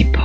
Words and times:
Pop. 0.00 0.22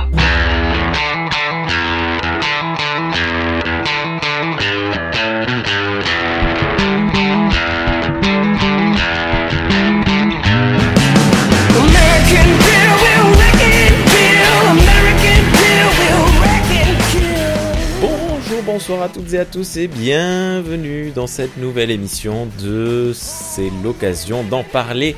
Bonjour, 18.00 18.62
bonsoir 18.64 19.02
à 19.02 19.08
toutes 19.10 19.34
et 19.34 19.38
à 19.38 19.44
tous 19.44 19.76
et 19.76 19.86
bienvenue 19.86 21.10
dans 21.10 21.26
cette 21.26 21.58
nouvelle 21.58 21.90
émission 21.90 22.48
de 22.62 23.12
C'est 23.14 23.70
l'occasion 23.84 24.44
d'en 24.44 24.64
parler. 24.64 25.14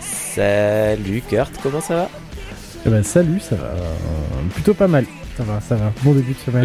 Salut 0.00 1.22
Kurt, 1.28 1.52
comment 1.62 1.80
ça 1.80 1.94
va? 1.94 2.21
Eh 2.84 2.90
ben, 2.90 3.02
salut, 3.02 3.38
ça 3.40 3.54
va 3.56 3.64
euh, 3.66 4.48
plutôt 4.54 4.74
pas 4.74 4.88
mal. 4.88 5.04
Ça 5.36 5.44
va, 5.44 5.60
ça 5.60 5.76
va. 5.76 5.92
Bon 6.02 6.12
début 6.12 6.32
de 6.32 6.38
semaine, 6.38 6.64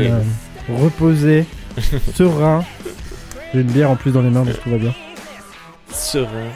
Oui. 0.70 0.76
euh, 0.76 0.78
reposé, 0.84 1.46
serein. 2.16 2.66
J'ai 3.54 3.62
une 3.62 3.68
bière 3.68 3.92
en 3.92 3.96
plus 3.96 4.12
dans 4.12 4.22
les 4.22 4.30
mains, 4.30 4.44
donc 4.44 4.60
tout 4.62 4.70
va 4.70 4.78
bien. 4.78 4.94
Serein. 5.92 6.50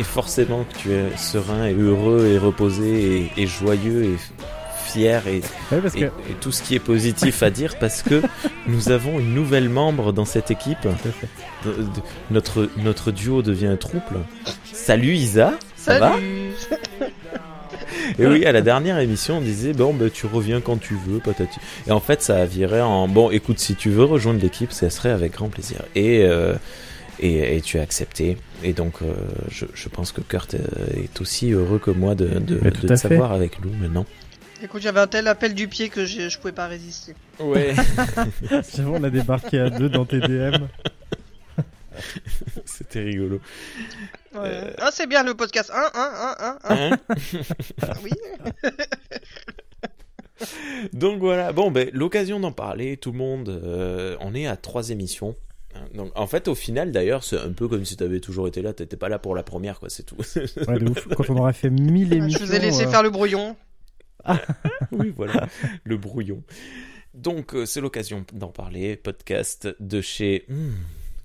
Et 0.00 0.04
forcément 0.04 0.64
que 0.64 0.78
tu 0.78 0.92
es 0.92 1.16
serein 1.16 1.66
et 1.66 1.74
heureux 1.74 2.26
et 2.26 2.38
reposé 2.38 3.30
et, 3.36 3.42
et 3.42 3.46
joyeux 3.46 4.04
et 4.04 4.16
fier 4.84 5.26
et, 5.28 5.40
Ouais, 5.70 5.80
parce 5.80 5.94
et- 5.94 6.00
que... 6.00 6.04
et 6.06 6.34
tout 6.40 6.50
ce 6.52 6.62
qui 6.62 6.74
est 6.74 6.78
positif 6.80 7.42
à 7.42 7.50
dire 7.50 7.76
parce 7.78 8.02
que 8.02 8.20
nous 8.66 8.90
avons 8.90 9.20
une 9.20 9.32
nouvelle 9.32 9.68
membre 9.68 10.12
dans 10.12 10.24
cette 10.24 10.50
équipe. 10.50 10.80
Tout 10.82 10.88
à 10.88 11.12
fait. 11.12 11.28
De- 11.64 11.82
de- 11.82 11.86
notre, 12.30 12.68
notre 12.78 13.10
duo 13.12 13.42
devient 13.42 13.68
un 13.68 13.76
trouble. 13.76 14.18
Salut 14.72 15.14
Isa, 15.14 15.52
ça 15.76 15.98
va? 16.00 16.12
Salut 16.12 17.12
Et 18.18 18.26
oui, 18.26 18.44
à 18.44 18.52
la 18.52 18.60
dernière 18.60 18.98
émission, 18.98 19.38
on 19.38 19.40
disait 19.40 19.72
bon, 19.72 19.92
bah, 19.92 20.10
tu 20.10 20.26
reviens 20.26 20.60
quand 20.60 20.78
tu 20.78 20.94
veux, 20.94 21.18
patati. 21.18 21.58
Et 21.86 21.92
en 21.92 22.00
fait, 22.00 22.22
ça 22.22 22.36
a 22.36 22.44
viré 22.44 22.80
en 22.80 23.08
bon, 23.08 23.30
écoute, 23.30 23.58
si 23.58 23.74
tu 23.74 23.90
veux 23.90 24.04
rejoindre 24.04 24.40
l'équipe, 24.40 24.72
ça 24.72 24.90
serait 24.90 25.10
avec 25.10 25.32
grand 25.32 25.48
plaisir. 25.48 25.78
Et, 25.94 26.22
euh, 26.24 26.54
et, 27.20 27.56
et 27.56 27.60
tu 27.60 27.78
as 27.78 27.82
accepté. 27.82 28.36
Et 28.62 28.72
donc, 28.72 29.02
euh, 29.02 29.14
je, 29.50 29.66
je 29.72 29.88
pense 29.88 30.12
que 30.12 30.20
Kurt 30.20 30.54
euh, 30.54 30.58
est 30.96 31.20
aussi 31.20 31.52
heureux 31.52 31.78
que 31.78 31.90
moi 31.90 32.14
de, 32.14 32.26
de, 32.26 32.58
te 32.70 32.94
savoir 32.94 33.32
avec 33.32 33.64
nous 33.64 33.72
maintenant. 33.80 34.06
Écoute, 34.62 34.82
j'avais 34.82 35.00
un 35.00 35.08
tel 35.08 35.26
appel 35.26 35.54
du 35.54 35.66
pied 35.66 35.88
que 35.88 36.06
je, 36.06 36.28
je 36.28 36.38
pouvais 36.38 36.52
pas 36.52 36.68
résister. 36.68 37.14
Ouais, 37.40 37.74
J'avoue, 38.76 38.94
on 38.94 39.02
a 39.02 39.10
débarqué 39.10 39.58
à 39.58 39.70
deux 39.70 39.88
dans 39.88 40.04
tes 40.04 40.20
DM. 40.20 40.66
c'était 42.64 43.00
rigolo. 43.00 43.40
Ouais. 44.34 44.74
Ah, 44.78 44.90
c'est 44.92 45.06
bien 45.06 45.22
le 45.22 45.34
podcast. 45.34 45.70
1, 45.70 45.76
1, 45.76 45.88
1, 45.94 46.36
1, 46.38 46.58
1. 46.64 46.92
Hein 46.92 46.98
Oui. 48.02 48.12
Donc 50.92 51.20
voilà, 51.20 51.52
bon, 51.52 51.70
ben, 51.70 51.88
l'occasion 51.92 52.40
d'en 52.40 52.52
parler, 52.52 52.96
tout 52.96 53.12
le 53.12 53.18
monde, 53.18 53.48
euh, 53.48 54.16
on 54.20 54.34
est 54.34 54.46
à 54.46 54.56
trois 54.56 54.90
émissions. 54.90 55.36
Hein, 55.74 55.84
Donc, 55.94 56.12
en 56.14 56.26
fait, 56.26 56.48
au 56.48 56.54
final, 56.54 56.92
d'ailleurs, 56.92 57.24
c'est 57.24 57.38
un 57.38 57.52
peu 57.52 57.68
comme 57.68 57.84
si 57.84 57.96
tu 57.96 58.04
avais 58.04 58.20
toujours 58.20 58.48
été 58.48 58.62
là, 58.62 58.72
t'étais 58.72 58.96
pas 58.96 59.08
là 59.08 59.18
pour 59.18 59.34
la 59.34 59.42
première, 59.42 59.78
quoi, 59.78 59.88
c'est 59.88 60.02
tout. 60.04 60.16
Ouais, 60.68 60.78
de 60.78 60.90
ouf. 60.90 61.08
Quand 61.08 61.30
on 61.30 61.36
aurait 61.38 61.52
fait 61.52 61.70
1000 61.70 62.12
émissions. 62.12 62.40
Je 62.40 62.44
vous 62.44 62.54
ai 62.54 62.58
laissé 62.58 62.86
euh, 62.86 62.90
faire 62.90 63.02
le 63.02 63.10
brouillon. 63.10 63.56
oui, 64.92 65.12
voilà, 65.16 65.48
le 65.84 65.96
brouillon. 65.96 66.42
Donc, 67.14 67.54
euh, 67.54 67.66
c'est 67.66 67.80
l'occasion 67.80 68.24
d'en 68.32 68.48
parler. 68.48 68.96
Podcast 68.96 69.68
de 69.80 70.00
chez 70.00 70.44
hmm, 70.48 70.72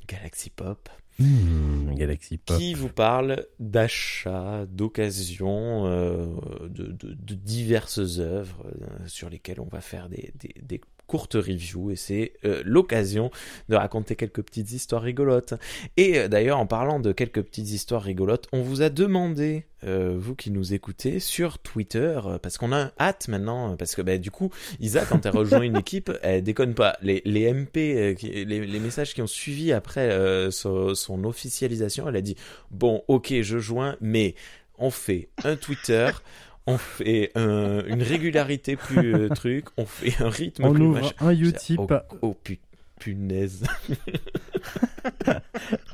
Galaxy 0.08 0.50
Pop, 0.50 0.90
hmm, 1.20 1.94
Galaxy 1.96 2.38
Pop. 2.38 2.58
qui 2.58 2.74
vous 2.74 2.90
parle 2.90 3.46
d'achats, 3.60 4.66
d'occasions, 4.68 5.86
euh, 5.86 6.26
de, 6.70 6.88
de- 6.88 7.14
de 7.14 7.34
diverses 7.34 8.20
œuvres 8.20 8.66
euh, 8.66 8.88
sur 9.08 9.30
lesquelles 9.30 9.60
on 9.60 9.68
va 9.68 9.82
faire 9.82 10.10
des, 10.10 10.32
des- 10.40 10.56
des 10.62 10.82
courtes 11.08 11.34
reviews. 11.36 11.92
Et 11.92 11.96
c'est 11.96 12.34
euh, 12.46 12.62
l'occasion 12.66 13.32
de 13.70 13.76
raconter 13.76 14.16
quelques 14.16 14.42
petites 14.44 14.72
histoires 14.72 15.02
rigolotes. 15.02 15.54
Et 15.98 16.20
euh, 16.20 16.28
d'ailleurs, 16.28 16.60
en 16.60 16.68
parlant 16.68 17.00
de 17.00 17.12
quelques 17.12 17.42
petites 17.42 17.72
histoires 17.72 18.04
rigolotes, 18.04 18.48
on 18.52 18.62
vous 18.62 18.82
a 18.82 18.90
demandé, 18.90 19.66
euh, 19.84 20.16
vous 20.18 20.36
qui 20.36 20.52
nous 20.52 20.74
écoutez, 20.74 21.20
sur 21.20 21.60
Twitter, 21.60 22.20
euh, 22.26 22.38
parce 22.38 22.58
qu'on 22.58 22.72
a 22.72 22.78
un 22.78 22.92
hâte 23.00 23.28
maintenant, 23.28 23.74
euh, 23.74 23.76
parce 23.76 23.96
que 23.96 24.02
bah, 24.02 24.18
du 24.18 24.30
coup, 24.32 24.52
Isa, 24.80 25.06
quand 25.06 25.26
elle 25.26 25.36
rejoint 25.36 25.62
une 25.62 25.78
équipe, 25.78 26.12
elle 26.22 26.44
déconne 26.44 26.74
pas. 26.74 26.98
Les, 27.02 27.22
les 27.26 27.52
MP, 27.54 27.78
euh, 27.78 28.14
qui- 28.14 28.46
les, 28.46 28.66
les 28.66 28.80
messages 28.80 29.14
qui 29.14 29.22
ont 29.22 29.28
suivi 29.28 29.72
après 29.72 30.10
euh, 30.12 30.52
son, 30.52 30.94
son 30.96 31.24
officialisation, 31.24 32.08
elle 32.10 32.16
a 32.18 32.22
dit, 32.22 32.36
bon, 32.72 33.04
ok, 33.08 33.34
je 33.42 33.58
joins, 33.60 33.96
mais 34.02 34.36
on 34.78 34.92
fait 34.92 35.30
un 35.44 35.56
Twitter. 35.56 36.10
On 36.68 36.78
fait 36.78 37.32
un- 37.36 37.84
une 37.86 38.04
régularité 38.04 38.76
plus 38.76 39.16
euh, 39.16 39.30
truc, 39.36 39.66
on 39.78 39.86
fait 39.86 40.22
un 40.22 40.30
rythme 40.30 40.66
On 40.66 40.74
plus 40.74 40.84
ouvre 40.84 41.02
machin. 41.02 41.14
un 41.22 41.32
Utip. 41.32 41.80
Oh, 41.80 41.88
oh 42.22 42.34
pu- 42.34 42.60
punaise. 43.00 43.64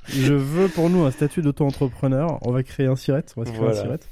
Je 0.07 0.33
veux 0.33 0.67
pour 0.67 0.89
nous 0.89 1.03
un 1.03 1.11
statut 1.11 1.41
d'auto-entrepreneur. 1.41 2.39
On 2.41 2.51
va 2.51 2.63
créer 2.63 2.87
un 2.87 2.95
sirette. 2.95 3.33
On 3.37 3.41
va 3.41 3.45
se 3.47 3.51
créer 3.51 3.63
Voilà. 3.63 3.79
un 3.79 3.83
sirette. 3.83 4.07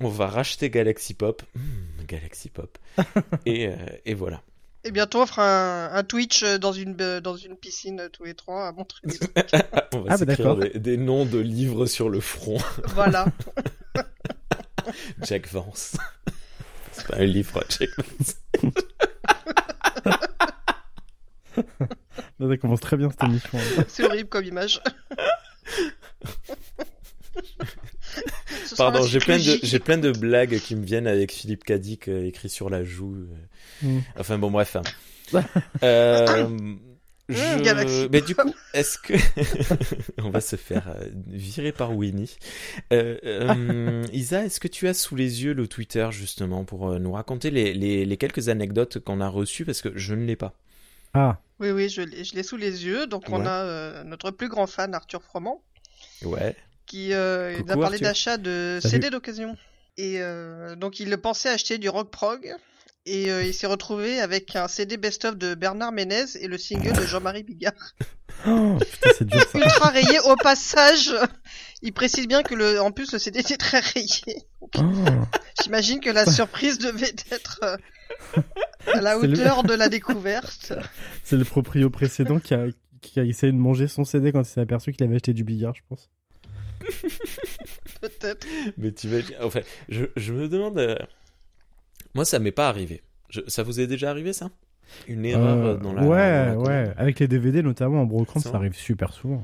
On 0.00 0.08
va 0.08 0.26
racheter 0.26 0.70
Galaxy 0.70 1.14
Pop. 1.14 1.42
Hmm, 1.54 2.04
Galaxy 2.06 2.48
Pop. 2.48 2.78
et, 3.46 3.68
euh, 3.68 3.72
et 4.04 4.14
voilà. 4.14 4.42
Et 4.84 4.90
bientôt, 4.90 5.22
on 5.22 5.26
fera 5.26 5.44
un, 5.46 5.94
un 5.94 6.02
Twitch 6.02 6.42
euh, 6.42 6.58
dans 6.58 6.72
une, 6.72 6.94
dans 6.96 7.36
une 7.36 7.56
piscine 7.56 8.08
tous 8.12 8.24
les 8.24 8.34
trois 8.34 8.66
à 8.66 8.72
montrer. 8.72 9.00
des- 9.04 9.16
On 9.94 10.00
va 10.00 10.06
Ah, 10.14 10.16
bah, 10.24 10.56
des, 10.72 10.78
des 10.80 10.96
noms 10.96 11.24
de 11.24 11.38
livres 11.38 11.86
sur 11.86 12.08
le 12.08 12.20
front. 12.20 12.58
voilà. 12.94 13.26
Jack 15.22 15.48
Vance. 15.48 15.96
C'est 16.92 17.06
pas 17.06 17.16
un 17.16 17.24
livre, 17.24 17.62
Jack 17.68 17.90
Vance. 17.96 18.36
Là, 22.38 22.48
ça 22.48 22.56
commence 22.56 22.80
très 22.80 22.96
bien 22.96 23.10
cette 23.10 23.22
émission. 23.24 23.58
C'est 23.88 24.04
horrible 24.04 24.28
comme 24.28 24.44
image. 24.44 24.80
Pardon, 28.76 29.00
la 29.00 29.06
j'ai 29.06 29.18
plein, 29.18 29.36
de, 29.36 29.40
psychologie. 29.40 29.66
j'ai 29.66 29.78
plein 29.78 29.98
de 29.98 30.10
blagues 30.12 30.58
qui 30.58 30.76
me 30.76 30.84
viennent 30.84 31.06
avec 31.06 31.32
Philippe 31.32 31.64
Cadic 31.64 32.08
euh, 32.08 32.26
écrit 32.26 32.48
sur 32.48 32.70
la 32.70 32.84
joue. 32.84 33.14
euh. 33.16 33.86
Mm. 33.86 34.00
Enfin 34.18 34.38
bon, 34.38 34.50
bref. 34.50 34.76
hein. 34.76 34.82
Euh, 35.82 36.46
je... 37.28 37.62
Galaxy 37.62 38.08
Mais 38.10 38.20
du 38.20 38.34
coup, 38.34 38.52
est-ce 38.74 38.98
que... 38.98 39.14
On 40.22 40.30
va 40.30 40.40
se 40.40 40.56
faire 40.56 40.88
euh, 40.88 41.06
virer 41.28 41.72
par 41.72 41.94
Winnie. 41.96 42.36
Euh, 42.92 43.16
euh, 43.24 44.04
Isa, 44.12 44.44
est-ce 44.44 44.60
que 44.60 44.68
tu 44.68 44.88
as 44.88 44.94
sous 44.94 45.16
les 45.16 45.44
yeux 45.44 45.52
le 45.54 45.66
Twitter 45.68 46.08
justement 46.10 46.64
pour 46.64 46.90
euh, 46.90 46.98
nous 46.98 47.12
raconter 47.12 47.50
les, 47.50 47.72
les, 47.74 48.04
les 48.04 48.16
quelques 48.16 48.48
anecdotes 48.48 48.98
qu'on 48.98 49.20
a 49.20 49.28
reçues 49.28 49.64
parce 49.64 49.82
que 49.82 49.96
je 49.96 50.14
ne 50.14 50.24
l'ai 50.24 50.36
pas. 50.36 50.54
Ah, 51.14 51.38
Oui, 51.60 51.70
oui, 51.70 51.88
je 51.88 52.02
l'ai 52.02 52.24
je 52.24 52.34
l'ai 52.34 52.42
sous 52.42 52.56
les 52.56 52.84
yeux. 52.86 53.06
Donc, 53.06 53.24
on 53.30 53.44
a 53.46 53.64
euh, 53.64 54.04
notre 54.04 54.30
plus 54.30 54.48
grand 54.48 54.66
fan, 54.66 54.94
Arthur 54.94 55.22
Froment, 55.22 55.62
Ouais. 56.24 56.56
qui 56.86 57.12
euh, 57.12 57.56
Coucou, 57.58 57.70
a 57.72 57.76
parlé 57.76 57.94
Arthur. 57.96 58.08
d'achat 58.08 58.36
de 58.38 58.78
Salut. 58.80 58.92
CD 58.94 59.10
d'occasion. 59.10 59.56
Et 59.98 60.22
euh, 60.22 60.74
donc 60.74 61.00
il 61.00 61.14
pensait 61.18 61.50
acheter 61.50 61.76
du 61.76 61.88
rock 61.90 62.10
prog. 62.10 62.54
Et 63.04 63.30
euh, 63.32 63.42
il 63.44 63.52
s'est 63.52 63.66
retrouvé 63.66 64.20
avec 64.20 64.54
un 64.54 64.68
CD 64.68 64.96
best-of 64.96 65.36
de 65.36 65.54
Bernard 65.54 65.90
Ménez 65.92 66.24
et 66.40 66.46
le 66.46 66.56
single 66.56 66.92
de 66.92 67.04
Jean-Marie 67.06 67.42
Bigard. 67.42 67.72
Oh, 68.44 68.76
putain, 68.80 69.10
c'est 69.16 69.26
dur 69.28 69.40
ça. 69.52 69.58
Ultra 69.58 69.90
rayé 69.90 70.18
au 70.24 70.34
passage. 70.34 71.12
Il 71.82 71.92
précise 71.92 72.26
bien 72.26 72.42
que 72.42 72.54
le, 72.56 72.80
en 72.80 72.90
plus 72.90 73.12
le 73.12 73.20
CD 73.20 73.38
était 73.38 73.58
très 73.58 73.78
rayé. 73.78 74.08
Oh. 74.60 74.68
J'imagine 75.62 76.00
que 76.00 76.10
la 76.10 76.24
surprise 76.26 76.78
devait 76.78 77.14
être 77.30 77.60
euh, 77.62 77.76
à 78.92 79.00
la 79.00 79.20
C'est 79.20 79.26
le- 79.28 79.32
hauteur 79.38 79.62
de 79.62 79.74
la 79.74 79.88
découverte. 79.88 80.72
C'est 81.22 81.36
le 81.36 81.44
proprio 81.44 81.88
précédent 81.88 82.40
qui 82.40 82.54
a, 82.54 82.66
qui 83.00 83.20
a 83.20 83.24
essayé 83.24 83.52
de 83.52 83.58
manger 83.58 83.86
son 83.86 84.02
CD 84.04 84.32
quand 84.32 84.40
il 84.40 84.46
s'est 84.46 84.62
aperçu 84.62 84.92
qu'il 84.92 85.04
avait 85.04 85.16
acheté 85.16 85.34
du 85.34 85.44
billard, 85.44 85.74
je 85.76 85.82
pense. 85.88 86.10
Peut-être. 88.00 88.44
Mais 88.76 88.90
tu 88.90 89.06
imagines... 89.06 89.36
Enfin, 89.42 89.60
je, 89.88 90.06
je 90.16 90.32
me 90.32 90.48
demande... 90.48 90.98
Moi, 92.14 92.24
ça 92.24 92.38
m'est 92.38 92.52
pas 92.52 92.68
arrivé. 92.68 93.02
Je- 93.30 93.40
Ça 93.48 93.62
vous 93.62 93.80
est 93.80 93.86
déjà 93.86 94.10
arrivé, 94.10 94.32
ça? 94.32 94.50
Une 95.08 95.24
erreur 95.24 95.66
Euh, 95.66 95.76
dans 95.76 95.92
la... 95.94 96.02
ouais, 96.02 96.54
dans 96.54 96.62
la- 96.62 96.68
ouais. 96.86 96.94
Avec 96.98 97.18
les 97.20 97.28
DVD 97.28 97.62
notamment 97.62 98.02
en 98.02 98.06
brocante, 98.06 98.42
Ça 98.42 98.50
arrive 98.54 98.74
super 98.74 99.12
souvent. 99.12 99.42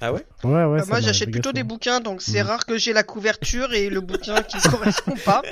Ah 0.00 0.12
ouais? 0.12 0.24
Ouais, 0.42 0.50
ouais. 0.50 0.58
Euh, 0.58 0.78
ça 0.80 0.86
moi 0.86 1.00
j'achète 1.00 1.30
plutôt 1.30 1.52
des 1.52 1.62
bouquins 1.62 2.00
donc 2.00 2.22
c'est 2.22 2.42
Mm. 2.42 2.46
rare 2.46 2.66
que 2.66 2.76
j'ai 2.76 2.92
la 2.92 3.04
couverture 3.04 3.72
et 3.72 3.88
le 3.88 4.00
bouquin 4.00 4.42
qui 4.42 4.58
correspond 4.68 5.14
pas. 5.24 5.42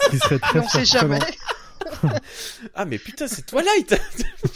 Ce 0.00 0.10
qui 0.10 0.18
serait 0.18 0.38
très 0.40 0.58
Mais 0.58 0.64
on 0.64 0.68
sait 0.68 0.84
jamais. 0.84 1.20
Ah 2.74 2.84
mais 2.84 2.98
putain, 2.98 3.28
c'est 3.28 3.46
Twilight 3.46 3.94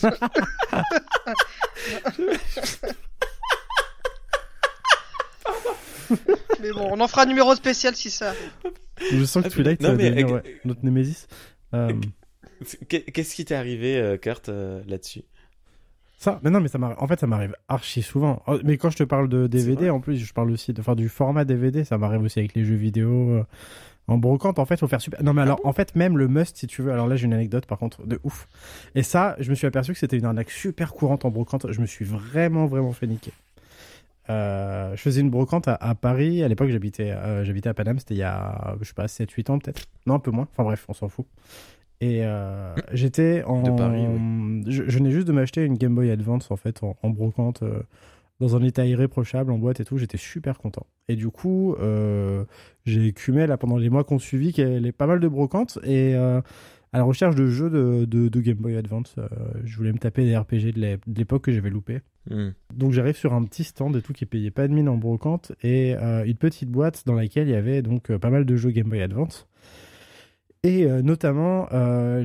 Mais 6.62 6.70
bon, 6.72 6.88
on 6.92 7.00
en 7.00 7.08
fera 7.08 7.22
un 7.22 7.26
numéro 7.26 7.54
spécial 7.54 7.94
si 7.94 8.10
ça 8.10 8.28
arrive. 8.30 8.72
Je 9.12 9.24
sens 9.24 9.42
que 9.42 9.48
Ah, 9.48 9.50
Twilight, 9.50 9.80
non, 9.82 9.94
mais, 9.94 10.10
devenir 10.10 10.28
euh, 10.28 10.34
ouais, 10.36 10.60
notre 10.64 10.84
Némésis. 10.84 11.26
Euh, 11.74 11.92
Qu'est- 12.88 13.02
Qu'est-ce 13.12 13.34
qui 13.34 13.44
t'est 13.44 13.54
arrivé, 13.54 13.96
euh, 13.98 14.16
Kurt, 14.16 14.48
là-dessus? 14.48 15.22
Ça, 16.18 16.40
mais 16.42 16.48
non, 16.50 16.60
mais 16.60 16.68
ça 16.68 16.78
m'arrive. 16.78 16.96
En 16.98 17.06
fait, 17.06 17.20
ça 17.20 17.26
m'arrive 17.26 17.54
archi 17.68 18.00
souvent. 18.00 18.42
Oh, 18.46 18.56
Mais 18.64 18.78
quand 18.78 18.88
je 18.88 18.96
te 18.96 19.02
parle 19.04 19.28
de 19.28 19.46
DVD, 19.46 19.90
en 19.90 20.00
plus, 20.00 20.16
je 20.16 20.32
parle 20.32 20.50
aussi 20.50 20.72
de 20.72 20.80
faire 20.80 20.96
du 20.96 21.10
format 21.10 21.44
DVD. 21.44 21.84
Ça 21.84 21.98
m'arrive 21.98 22.22
aussi 22.22 22.38
avec 22.38 22.54
les 22.54 22.64
jeux 22.64 22.74
vidéo. 22.74 23.10
euh, 23.32 23.44
En 24.08 24.16
brocante, 24.16 24.58
en 24.58 24.64
fait, 24.64 24.80
faut 24.80 24.88
faire 24.88 25.02
super. 25.02 25.22
Non, 25.22 25.34
mais 25.34 25.42
alors, 25.42 25.60
en 25.64 25.74
fait, 25.74 25.94
même 25.94 26.16
le 26.16 26.26
must, 26.26 26.56
si 26.56 26.66
tu 26.66 26.80
veux. 26.80 26.90
Alors 26.90 27.06
là, 27.06 27.16
j'ai 27.16 27.26
une 27.26 27.34
anecdote, 27.34 27.66
par 27.66 27.76
contre, 27.78 28.06
de 28.06 28.18
ouf. 28.24 28.48
Et 28.94 29.02
ça, 29.02 29.36
je 29.40 29.50
me 29.50 29.54
suis 29.54 29.66
aperçu 29.66 29.92
que 29.92 29.98
c'était 29.98 30.16
une 30.16 30.24
arnaque 30.24 30.50
super 30.50 30.94
courante 30.94 31.26
en 31.26 31.30
brocante. 31.30 31.70
Je 31.70 31.80
me 31.82 31.86
suis 31.86 32.06
vraiment, 32.06 32.64
vraiment 32.64 32.92
fait 32.92 33.06
niquer. 33.06 33.32
Euh, 34.30 34.94
je 34.96 35.00
faisais 35.02 35.20
une 35.20 35.30
brocante 35.30 35.68
à, 35.68 35.74
à 35.74 35.94
Paris. 35.94 36.42
À 36.42 36.48
l'époque, 36.48 36.70
j'habitais, 36.70 37.10
euh, 37.12 37.44
j'habitais 37.44 37.68
à 37.68 37.74
Paname. 37.74 37.98
C'était 37.98 38.14
il 38.14 38.18
y 38.18 38.22
a, 38.22 38.76
je 38.80 38.86
sais 38.86 38.94
pas, 38.94 39.06
7-8 39.06 39.50
ans 39.50 39.58
peut-être. 39.58 39.82
Non, 40.06 40.14
un 40.14 40.18
peu 40.18 40.30
moins. 40.30 40.48
Enfin 40.52 40.64
bref, 40.64 40.84
on 40.88 40.94
s'en 40.94 41.08
fout. 41.08 41.26
Et 42.00 42.20
euh, 42.24 42.74
j'étais 42.92 43.42
en. 43.44 43.62
De 43.62 43.70
Paris, 43.70 44.04
Je, 44.66 44.82
je 44.86 44.98
venais 44.98 45.10
juste 45.10 45.26
de 45.26 45.32
m'acheter 45.32 45.64
une 45.64 45.74
Game 45.74 45.94
Boy 45.94 46.10
Advance, 46.10 46.50
en 46.50 46.56
fait, 46.56 46.82
en, 46.82 46.96
en 47.02 47.10
brocante. 47.10 47.62
euh, 47.62 47.82
dans 48.38 48.54
un 48.54 48.62
état 48.62 48.84
irréprochable 48.84 49.50
en 49.50 49.56
boîte 49.56 49.80
et 49.80 49.86
tout, 49.86 49.96
j'étais 49.96 50.18
super 50.18 50.58
content. 50.58 50.84
Et 51.08 51.16
du 51.16 51.30
coup, 51.30 51.74
euh, 51.80 52.44
j'ai 52.84 53.06
écumé 53.06 53.46
là 53.46 53.56
pendant 53.56 53.78
les 53.78 53.88
mois 53.88 54.04
qu'on 54.04 54.18
suivi 54.18 54.52
qu'il 54.52 54.84
y 54.84 54.88
a 54.88 54.92
pas 54.92 55.06
mal 55.06 55.20
de 55.20 55.28
brocantes 55.28 55.78
et 55.84 56.14
à 56.92 56.98
la 56.98 57.04
recherche 57.04 57.34
de 57.34 57.46
jeux 57.48 57.68
de, 57.70 58.04
de, 58.04 58.28
de 58.28 58.40
Game 58.40 58.56
Boy 58.56 58.76
Advance, 58.76 59.14
euh, 59.18 59.26
je 59.64 59.76
voulais 59.76 59.92
me 59.92 59.98
taper 59.98 60.24
des 60.24 60.36
RPG 60.36 60.72
de 60.74 60.80
l'é- 60.80 60.98
de 61.06 61.18
l'époque 61.18 61.44
que 61.44 61.52
j'avais 61.52 61.70
loupé. 61.70 62.00
Hmm. 62.30 62.50
Donc 62.74 62.92
j'arrive 62.92 63.16
sur 63.16 63.34
un 63.34 63.44
petit 63.44 63.64
stand 63.64 63.94
et 63.96 64.02
tout 64.02 64.12
qui 64.12 64.24
payait 64.26 64.50
pas 64.50 64.66
de 64.66 64.72
mine 64.72 64.88
en 64.88 64.96
brocante 64.96 65.52
et 65.62 65.94
euh, 65.96 66.24
une 66.24 66.36
petite 66.36 66.70
boîte 66.70 67.02
dans 67.06 67.14
laquelle 67.14 67.48
il 67.48 67.52
y 67.52 67.56
avait 67.56 67.82
donc 67.82 68.10
euh, 68.10 68.18
pas 68.18 68.30
mal 68.30 68.44
de 68.44 68.56
jeux 68.56 68.70
Game 68.70 68.88
Boy 68.88 69.02
Advance. 69.02 69.46
Et 70.62 70.84
notamment 71.02 71.68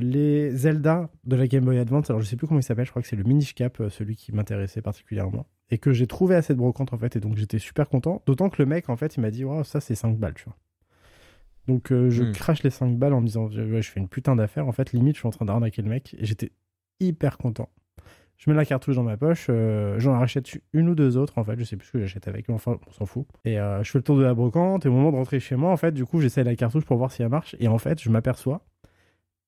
les 0.00 0.50
Zelda 0.56 1.10
de 1.22 1.36
la 1.36 1.46
Game 1.46 1.64
Boy 1.64 1.78
Advance. 1.78 2.10
Alors 2.10 2.20
je 2.22 2.26
sais 2.26 2.34
plus 2.34 2.48
comment 2.48 2.58
il 2.58 2.64
s'appelle, 2.64 2.86
je 2.86 2.90
crois 2.90 3.00
que 3.00 3.06
c'est 3.06 3.14
le 3.14 3.22
Minish 3.22 3.54
Cap, 3.54 3.80
celui 3.88 4.16
qui 4.16 4.32
m'intéressait 4.32 4.82
particulièrement. 4.82 5.46
Et 5.70 5.78
que 5.78 5.92
j'ai 5.92 6.08
trouvé 6.08 6.34
à 6.34 6.42
cette 6.42 6.56
brocante 6.56 6.92
en 6.92 6.98
fait. 6.98 7.14
Et 7.14 7.20
donc 7.20 7.36
j'étais 7.36 7.60
super 7.60 7.88
content. 7.88 8.20
D'autant 8.26 8.50
que 8.50 8.60
le 8.60 8.66
mec 8.66 8.88
en 8.88 8.96
fait 8.96 9.14
il 9.16 9.20
m'a 9.20 9.30
dit 9.30 9.44
Waouh, 9.44 9.62
ça 9.62 9.80
c'est 9.80 9.94
5 9.94 10.18
balles, 10.18 10.34
tu 10.34 10.44
vois. 10.46 10.56
Donc 11.68 11.92
euh, 11.92 12.10
je 12.10 12.24
Hmm. 12.24 12.32
crache 12.32 12.62
les 12.62 12.70
5 12.70 12.96
balles 12.98 13.14
en 13.14 13.20
me 13.20 13.26
disant 13.26 13.46
Ouais, 13.46 13.82
je 13.82 13.90
fais 13.90 14.00
une 14.00 14.08
putain 14.08 14.34
d'affaire. 14.36 14.66
En 14.66 14.72
fait, 14.72 14.92
limite, 14.92 15.14
je 15.16 15.20
suis 15.20 15.28
en 15.28 15.32
train 15.32 15.44
d'arnaquer 15.44 15.82
le 15.82 15.88
mec. 15.88 16.14
Et 16.18 16.24
j'étais 16.24 16.52
hyper 17.00 17.38
content. 17.38 17.68
Je 18.38 18.50
mets 18.50 18.56
la 18.56 18.64
cartouche 18.64 18.96
dans 18.96 19.04
ma 19.04 19.16
poche, 19.16 19.46
euh, 19.50 20.00
j'en 20.00 20.18
rachète 20.18 20.58
une 20.72 20.88
ou 20.88 20.96
deux 20.96 21.16
autres 21.16 21.38
en 21.38 21.44
fait, 21.44 21.56
je 21.56 21.62
sais 21.62 21.76
plus 21.76 21.86
ce 21.86 21.92
que 21.92 22.00
j'achète 22.00 22.26
avec, 22.26 22.48
mais 22.48 22.54
enfin 22.54 22.76
on 22.88 22.90
s'en 22.90 23.06
fout. 23.06 23.24
Et 23.44 23.60
euh, 23.60 23.84
je 23.84 23.90
fais 23.92 23.98
le 23.98 24.02
tour 24.02 24.16
de 24.16 24.24
la 24.24 24.34
brocante 24.34 24.84
et 24.84 24.88
au 24.88 24.92
moment 24.92 25.12
de 25.12 25.16
rentrer 25.16 25.38
chez 25.38 25.54
moi 25.54 25.70
en 25.70 25.76
fait, 25.76 25.92
du 25.92 26.04
coup 26.04 26.20
j'essaie 26.20 26.42
la 26.42 26.56
cartouche 26.56 26.84
pour 26.84 26.96
voir 26.96 27.12
si 27.12 27.22
elle 27.22 27.28
marche 27.28 27.54
et 27.60 27.68
en 27.68 27.78
fait 27.78 28.02
je 28.02 28.10
m'aperçois 28.10 28.64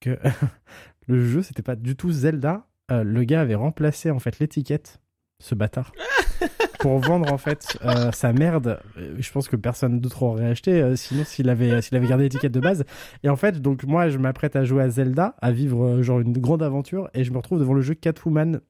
que 0.00 0.17
le 1.08 1.26
jeu 1.26 1.43
c'était 1.43 1.62
pas 1.62 1.75
du 1.75 1.96
tout 1.96 2.12
Zelda, 2.12 2.69
le 2.88 3.25
gars 3.25 3.40
avait 3.40 3.56
remplacé 3.56 4.12
en 4.12 4.20
fait 4.20 4.38
l'étiquette, 4.38 5.00
ce 5.40 5.56
bâtard, 5.56 5.90
pour 6.81 6.98
vendre 6.98 7.32
en 7.32 7.38
fait 7.38 7.78
euh, 7.84 8.10
sa 8.12 8.32
merde. 8.32 8.78
Euh, 8.98 9.14
Je 9.19 9.31
pense 9.32 9.48
que 9.48 9.56
personne 9.56 10.00
d'autre 10.00 10.22
aurait 10.22 10.46
acheté, 10.46 10.81
euh, 10.82 10.96
sinon 10.96 11.25
s'il 11.25 11.48
avait 11.48 11.81
s'il 11.82 11.96
avait 11.96 12.06
gardé 12.06 12.25
l'étiquette 12.25 12.52
de 12.52 12.60
base. 12.60 12.84
Et 13.22 13.28
en 13.28 13.36
fait 13.36 13.60
donc 13.62 13.84
moi 13.84 14.08
je 14.08 14.19
m'apprête 14.19 14.56
à 14.56 14.64
jouer 14.64 14.82
à 14.82 14.88
Zelda, 14.90 15.34
à 15.40 15.50
vivre 15.52 15.84
euh, 15.84 16.02
genre 16.02 16.20
une 16.20 16.32
grande 16.38 16.62
aventure 16.62 17.08
et 17.14 17.25
je 17.25 17.31
me 17.32 17.36
retrouve 17.38 17.58
devant 17.58 17.75
le 17.75 17.82
jeu 17.82 17.94
Catwoman 17.94 18.60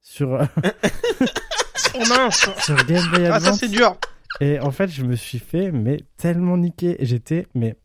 sur 0.00 0.40
Oh 1.94 2.02
mince 2.08 2.48
sur 2.58 2.76
Game 2.86 3.04
Boy 3.12 3.26
Ah, 3.26 3.30
ça 3.30 3.36
Advance. 3.36 3.58
c'est 3.60 3.68
dur 3.68 3.96
Et 4.40 4.60
en 4.60 4.70
fait, 4.70 4.88
je 4.88 5.04
me 5.04 5.16
suis 5.16 5.38
fait 5.38 5.72
mais 5.72 6.00
tellement 6.16 6.56
niquer. 6.56 6.96
J'étais 7.00 7.46
mais 7.54 7.76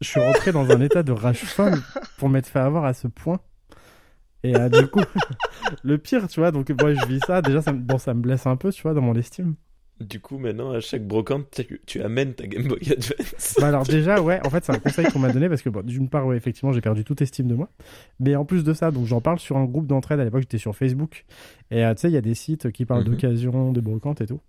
je 0.00 0.08
suis 0.08 0.20
rentré 0.20 0.52
dans 0.52 0.68
un 0.70 0.80
état 0.80 1.02
de 1.02 1.12
rage 1.12 1.38
folle 1.44 1.80
pour 2.18 2.28
m'être 2.28 2.46
fait 2.48 2.58
avoir 2.58 2.84
à 2.84 2.92
ce 2.94 3.06
point. 3.08 3.40
Et 4.46 4.56
euh, 4.56 4.68
du 4.68 4.86
coup, 4.86 5.00
le 5.82 5.98
pire, 5.98 6.28
tu 6.28 6.40
vois, 6.40 6.50
donc 6.52 6.70
moi 6.80 6.94
je 6.94 7.04
vis 7.06 7.20
ça. 7.26 7.42
Déjà, 7.42 7.62
ça 7.62 7.72
me, 7.72 7.80
bon, 7.80 7.98
ça 7.98 8.14
me 8.14 8.20
blesse 8.20 8.46
un 8.46 8.56
peu, 8.56 8.70
tu 8.72 8.82
vois, 8.82 8.94
dans 8.94 9.00
mon 9.02 9.14
estime. 9.14 9.54
Du 9.98 10.20
coup, 10.20 10.36
maintenant, 10.36 10.72
à 10.72 10.80
chaque 10.80 11.06
brocante, 11.06 11.46
tu, 11.66 11.80
tu 11.86 12.02
amènes 12.02 12.34
ta 12.34 12.46
Game 12.46 12.68
Boy 12.68 12.78
Advance. 12.92 13.56
Bah 13.58 13.68
alors 13.68 13.82
déjà, 13.84 14.20
ouais, 14.20 14.40
en 14.46 14.50
fait, 14.50 14.62
c'est 14.62 14.72
un 14.72 14.78
conseil 14.78 15.06
qu'on 15.06 15.18
m'a 15.20 15.32
donné 15.32 15.48
parce 15.48 15.62
que 15.62 15.70
bon, 15.70 15.80
d'une 15.82 16.10
part, 16.10 16.26
ouais, 16.26 16.36
effectivement, 16.36 16.70
j'ai 16.72 16.82
perdu 16.82 17.02
toute 17.02 17.22
estime 17.22 17.48
de 17.48 17.54
moi. 17.54 17.70
Mais 18.20 18.36
en 18.36 18.44
plus 18.44 18.62
de 18.62 18.74
ça, 18.74 18.90
donc 18.90 19.06
j'en 19.06 19.22
parle 19.22 19.38
sur 19.38 19.56
un 19.56 19.64
groupe 19.64 19.86
d'entraide. 19.86 20.20
À 20.20 20.24
l'époque, 20.24 20.42
j'étais 20.42 20.58
sur 20.58 20.76
Facebook. 20.76 21.24
Et 21.70 21.82
euh, 21.82 21.94
tu 21.94 22.02
sais, 22.02 22.08
il 22.08 22.14
y 22.14 22.18
a 22.18 22.20
des 22.20 22.34
sites 22.34 22.70
qui 22.72 22.84
parlent 22.84 23.04
Mhm. 23.04 23.10
d'occasion, 23.10 23.72
de 23.72 23.80
brocantes 23.80 24.20
et 24.20 24.26
tout. 24.26 24.40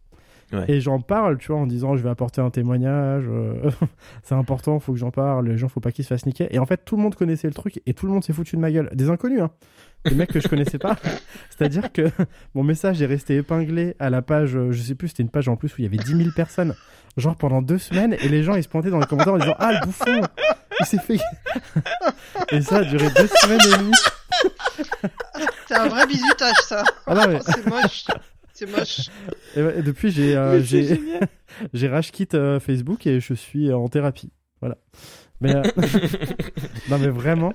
Ouais. 0.53 0.63
Et 0.69 0.79
j'en 0.79 1.01
parle, 1.01 1.37
tu 1.37 1.51
vois, 1.51 1.59
en 1.59 1.67
disant 1.67 1.97
je 1.97 2.03
vais 2.03 2.09
apporter 2.09 2.39
un 2.39 2.49
témoignage, 2.49 3.25
euh, 3.27 3.69
c'est 4.23 4.35
important, 4.35 4.79
faut 4.79 4.93
que 4.93 4.97
j'en 4.99 5.11
parle, 5.11 5.47
les 5.49 5.57
gens, 5.57 5.67
faut 5.67 5.81
pas 5.81 5.91
qu'ils 5.91 6.05
se 6.05 6.09
fassent 6.09 6.25
niquer. 6.25 6.47
Et 6.51 6.59
en 6.59 6.65
fait, 6.65 6.85
tout 6.85 6.95
le 6.95 7.01
monde 7.01 7.15
connaissait 7.15 7.47
le 7.47 7.53
truc 7.53 7.81
et 7.85 7.93
tout 7.93 8.05
le 8.05 8.13
monde 8.13 8.23
s'est 8.23 8.31
foutu 8.33 8.55
de 8.55 8.61
ma 8.61 8.71
gueule. 8.71 8.89
Des 8.93 9.09
inconnus, 9.09 9.41
hein. 9.41 9.51
Des 10.05 10.15
mecs 10.15 10.31
que 10.31 10.39
je 10.39 10.47
connaissais 10.47 10.77
pas. 10.77 10.95
C'est-à-dire 11.49 11.91
que 11.91 12.03
mon 12.55 12.63
message 12.63 13.01
est 13.01 13.05
resté 13.07 13.35
épinglé 13.35 13.95
à 13.99 14.09
la 14.09 14.21
page, 14.21 14.55
euh, 14.55 14.71
je 14.71 14.81
sais 14.81 14.95
plus, 14.95 15.09
c'était 15.09 15.23
une 15.23 15.29
page 15.29 15.49
en 15.49 15.57
plus 15.57 15.69
où 15.73 15.75
il 15.79 15.83
y 15.83 15.87
avait 15.87 15.97
10 15.97 16.15
000 16.15 16.29
personnes, 16.33 16.75
genre 17.17 17.35
pendant 17.35 17.61
deux 17.61 17.77
semaines, 17.79 18.13
et 18.21 18.29
les 18.29 18.43
gens 18.43 18.55
ils 18.55 18.63
se 18.63 18.69
pointaient 18.69 18.89
dans 18.91 18.99
les 18.99 19.05
commentaires 19.05 19.33
en 19.33 19.39
disant 19.39 19.55
Ah, 19.59 19.73
le 19.73 19.85
bouffon 19.85 20.21
Il 20.79 20.85
s'est 20.85 20.99
fait. 20.99 21.19
et 22.53 22.61
ça 22.61 22.77
a 22.77 22.83
duré 22.83 23.07
deux 23.17 23.27
semaines 23.27 23.59
et 23.73 23.77
demie. 23.79 25.11
C'est 25.67 25.75
un 25.75 25.87
vrai 25.89 26.07
bisutage 26.07 26.55
ça 26.63 26.83
Ah 27.05 27.15
non, 27.15 27.27
mais- 27.27 27.39
C'est 27.41 27.67
moche 27.67 28.05
C'est 28.57 28.65
moche 28.65 29.01
Et, 29.55 29.61
ouais, 29.61 29.79
et 29.79 29.81
depuis, 29.83 30.09
j'ai 30.09 30.35
euh, 30.35 30.63
j'ai 31.73 31.87
rage 31.87 32.11
quit 32.11 32.27
euh, 32.33 32.59
Facebook 32.59 33.05
et 33.05 33.19
je 33.19 33.35
suis 33.35 33.69
euh, 33.69 33.77
en 33.77 33.87
thérapie. 33.87 34.31
Voilà. 34.61 34.77
Mais 35.41 35.55
euh, 35.55 35.61
non, 36.89 36.97
mais 36.97 37.09
vraiment, 37.09 37.53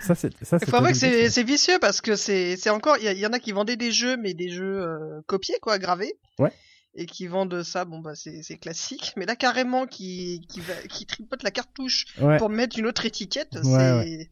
ça 0.00 0.16
c'est 0.16 0.32
ça. 0.42 0.58
C'est 0.58 1.30
c'est 1.30 1.44
vicieux 1.44 1.78
parce 1.80 2.00
que 2.00 2.16
c'est 2.16 2.56
c'est 2.56 2.70
encore 2.70 2.96
il 3.00 3.16
y, 3.16 3.26
en 3.26 3.32
a 3.32 3.38
qui 3.38 3.52
vendaient 3.52 3.76
des 3.76 3.92
jeux 3.92 4.16
mais 4.16 4.34
des 4.34 4.48
jeux 4.48 4.84
copiés 5.26 5.54
quoi 5.62 5.78
gravés 5.78 6.14
Ouais. 6.40 6.50
et 6.96 7.06
qui 7.06 7.28
vendent 7.28 7.62
ça 7.62 7.84
bon 7.84 8.00
bah 8.00 8.16
c'est 8.16 8.42
c'est 8.42 8.56
classique 8.56 9.12
mais 9.16 9.26
là 9.26 9.36
carrément 9.36 9.86
qui 9.86 10.40
qui 10.48 10.58
va 10.58 10.74
qui 10.88 11.06
tripote 11.06 11.44
la 11.44 11.52
cartouche 11.52 12.06
Ouais. 12.20 12.38
pour 12.38 12.48
mettre 12.48 12.76
une 12.76 12.86
autre 12.86 13.06
étiquette 13.06 13.54
Ouais, 13.54 13.62
c'est 13.62 13.92
ouais. 13.94 14.30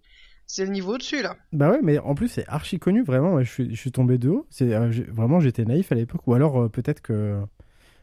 C'est 0.49 0.65
le 0.65 0.71
niveau 0.73 0.95
au-dessus 0.95 1.23
là 1.23 1.37
Bah 1.53 1.71
ouais, 1.71 1.79
mais 1.83 1.99
en 1.99 2.15
plus 2.17 2.27
c'est 2.29 2.47
archi 2.49 2.79
connu 2.81 3.05
vraiment. 3.05 3.41
Je 3.43 3.49
suis 3.51 3.75
je 3.75 3.81
suis 3.81 3.93
tombé 3.93 4.19
de 4.19 4.29
haut. 4.31 4.47
C'est 4.51 4.75
euh, 4.75 4.91
vraiment 5.11 5.39
j'étais 5.39 5.65
naïf 5.65 5.93
à 5.93 5.95
l'époque 5.95 6.27
ou 6.27 6.35
alors 6.35 6.61
euh, 6.63 6.69
peut-être 6.69 7.01
que. 7.01 7.39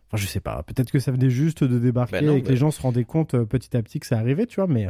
Enfin, 0.08 0.18
je 0.18 0.28
sais 0.28 0.40
pas. 0.40 0.64
Peut-être 0.64 0.92
que 0.92 1.00
ça 1.00 1.12
venait 1.12 1.30
juste 1.32 1.64
de 1.64 1.80
débarquer 1.80 2.12
Bah 2.14 2.22
non, 2.22 2.38
et 2.38 2.42
que 2.42 2.46
bah- 2.46 2.52
les 2.52 2.58
gens 2.58 2.72
se 2.72 2.82
rendaient 2.82 3.04
compte 3.04 3.34
euh, 3.34 3.44
petit 3.46 3.76
à 3.76 3.82
petit 3.82 4.00
que 4.00 4.06
ça 4.06 4.18
arrivait, 4.20 4.46
tu 4.46 4.56
vois. 4.58 4.68
Mais 4.68 4.88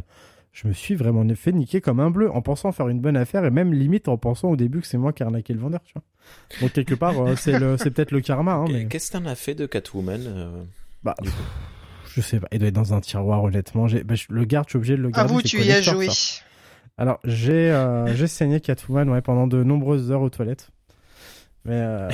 je 0.52 0.68
me 0.68 0.72
suis 0.74 0.94
vraiment 0.94 1.26
fait 1.34 1.52
niquer 1.52 1.80
comme 1.80 2.00
un 2.00 2.10
bleu 2.10 2.30
en 2.30 2.42
pensant 2.42 2.70
faire 2.72 2.88
une 2.88 3.00
bonne 3.00 3.16
affaire 3.16 3.44
et 3.44 3.50
même 3.50 3.72
limite 3.72 4.08
en 4.08 4.16
pensant 4.18 4.48
au 4.50 4.56
début 4.56 4.80
que 4.80 4.86
c'est 4.86 4.98
moi 4.98 5.12
qui 5.12 5.22
arnaquais 5.22 5.54
le 5.54 5.60
vendeur, 5.60 5.80
tu 5.84 5.94
vois. 5.94 6.02
Donc 6.60 6.72
quelque 6.72 6.94
part, 6.94 7.18
euh, 7.18 7.34
c'est 7.36 7.58
le, 7.58 7.76
c'est 7.78 7.90
peut-être 7.90 8.10
le 8.12 8.20
karma, 8.20 8.52
hein, 8.54 8.66
mais 8.70 8.86
Qu'est-ce 8.86 9.10
que 9.10 9.16
t'en 9.18 9.24
as 9.26 9.34
fait 9.34 9.54
de 9.54 9.66
Catwoman 9.66 10.22
euh, 10.26 10.62
bah, 11.02 11.14
du 11.22 11.30
coup? 11.30 11.36
pff, 12.04 12.14
je 12.14 12.20
sais 12.20 12.40
pas. 12.40 12.48
Il 12.52 12.58
doit 12.58 12.68
être 12.68 12.74
dans 12.74 12.92
un 12.94 13.00
tiroir, 13.00 13.42
honnêtement. 13.42 13.86
J'ai- 13.88 14.04
bah, 14.04 14.14
je 14.14 14.26
le 14.30 14.44
garde, 14.44 14.66
je 14.68 14.70
suis 14.72 14.76
obligé 14.78 14.96
de 14.96 15.02
le 15.02 15.08
à 15.08 15.12
garder. 15.12 15.32
vous 15.34 15.40
c'est 15.40 15.48
tu 15.48 15.62
y 15.62 15.70
as 15.72 15.80
joué 15.82 16.06
ça? 16.06 16.12
Alors 16.98 17.20
j'ai 17.24 17.70
euh, 17.70 18.06
j'ai 18.14 18.26
saigné 18.26 18.60
Catwoman 18.60 19.08
ouais, 19.10 19.22
pendant 19.22 19.46
de 19.46 19.62
nombreuses 19.62 20.10
heures 20.10 20.22
aux 20.22 20.30
toilettes. 20.30 20.70
Mais 21.64 21.74
euh... 21.74 22.08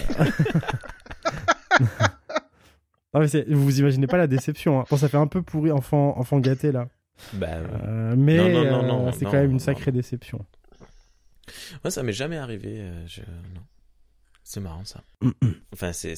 non 3.14 3.20
mais 3.20 3.44
vous 3.50 3.80
imaginez 3.80 4.06
pas 4.06 4.18
la 4.18 4.26
déception. 4.26 4.80
Hein. 4.80 4.84
Bon 4.90 4.96
ça 4.96 5.08
fait 5.08 5.16
un 5.16 5.26
peu 5.26 5.42
pourri 5.42 5.70
enfant 5.70 6.18
enfant 6.18 6.38
gâté 6.38 6.72
là. 6.72 6.88
Bah. 7.34 7.46
Euh, 7.48 8.14
mais 8.16 8.36
Non, 8.36 8.48
non, 8.48 8.64
non, 8.64 8.78
euh, 8.78 8.86
non, 9.04 9.12
c'est 9.12 9.24
quand 9.26 9.32
même 9.32 9.46
une 9.46 9.52
non. 9.52 9.58
sacrée 9.58 9.92
déception. 9.92 10.44
Moi, 11.84 11.90
ça 11.90 12.02
m'est 12.02 12.12
jamais 12.12 12.38
arrivé. 12.38 12.90
je... 13.06 13.20
Non. 13.20 13.60
C'est 14.42 14.60
marrant 14.60 14.84
ça. 14.84 15.02
Enfin, 15.72 15.92
c'est, 15.92 16.16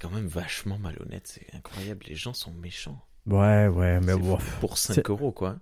quand 0.00 0.10
même 0.10 0.26
vachement 0.26 0.78
malhonnête. 0.78 1.26
C'est 1.26 1.54
incroyable. 1.54 2.06
Les 2.08 2.14
gens 2.14 2.32
sont 2.34 2.52
méchants. 2.52 3.00
Ouais 3.26 3.68
ouais 3.68 4.00
mais 4.00 4.16
bon. 4.16 4.38
Pour 4.60 4.78
5 4.78 4.94
c'est- 4.94 5.08
euros, 5.08 5.32
quoi. 5.32 5.58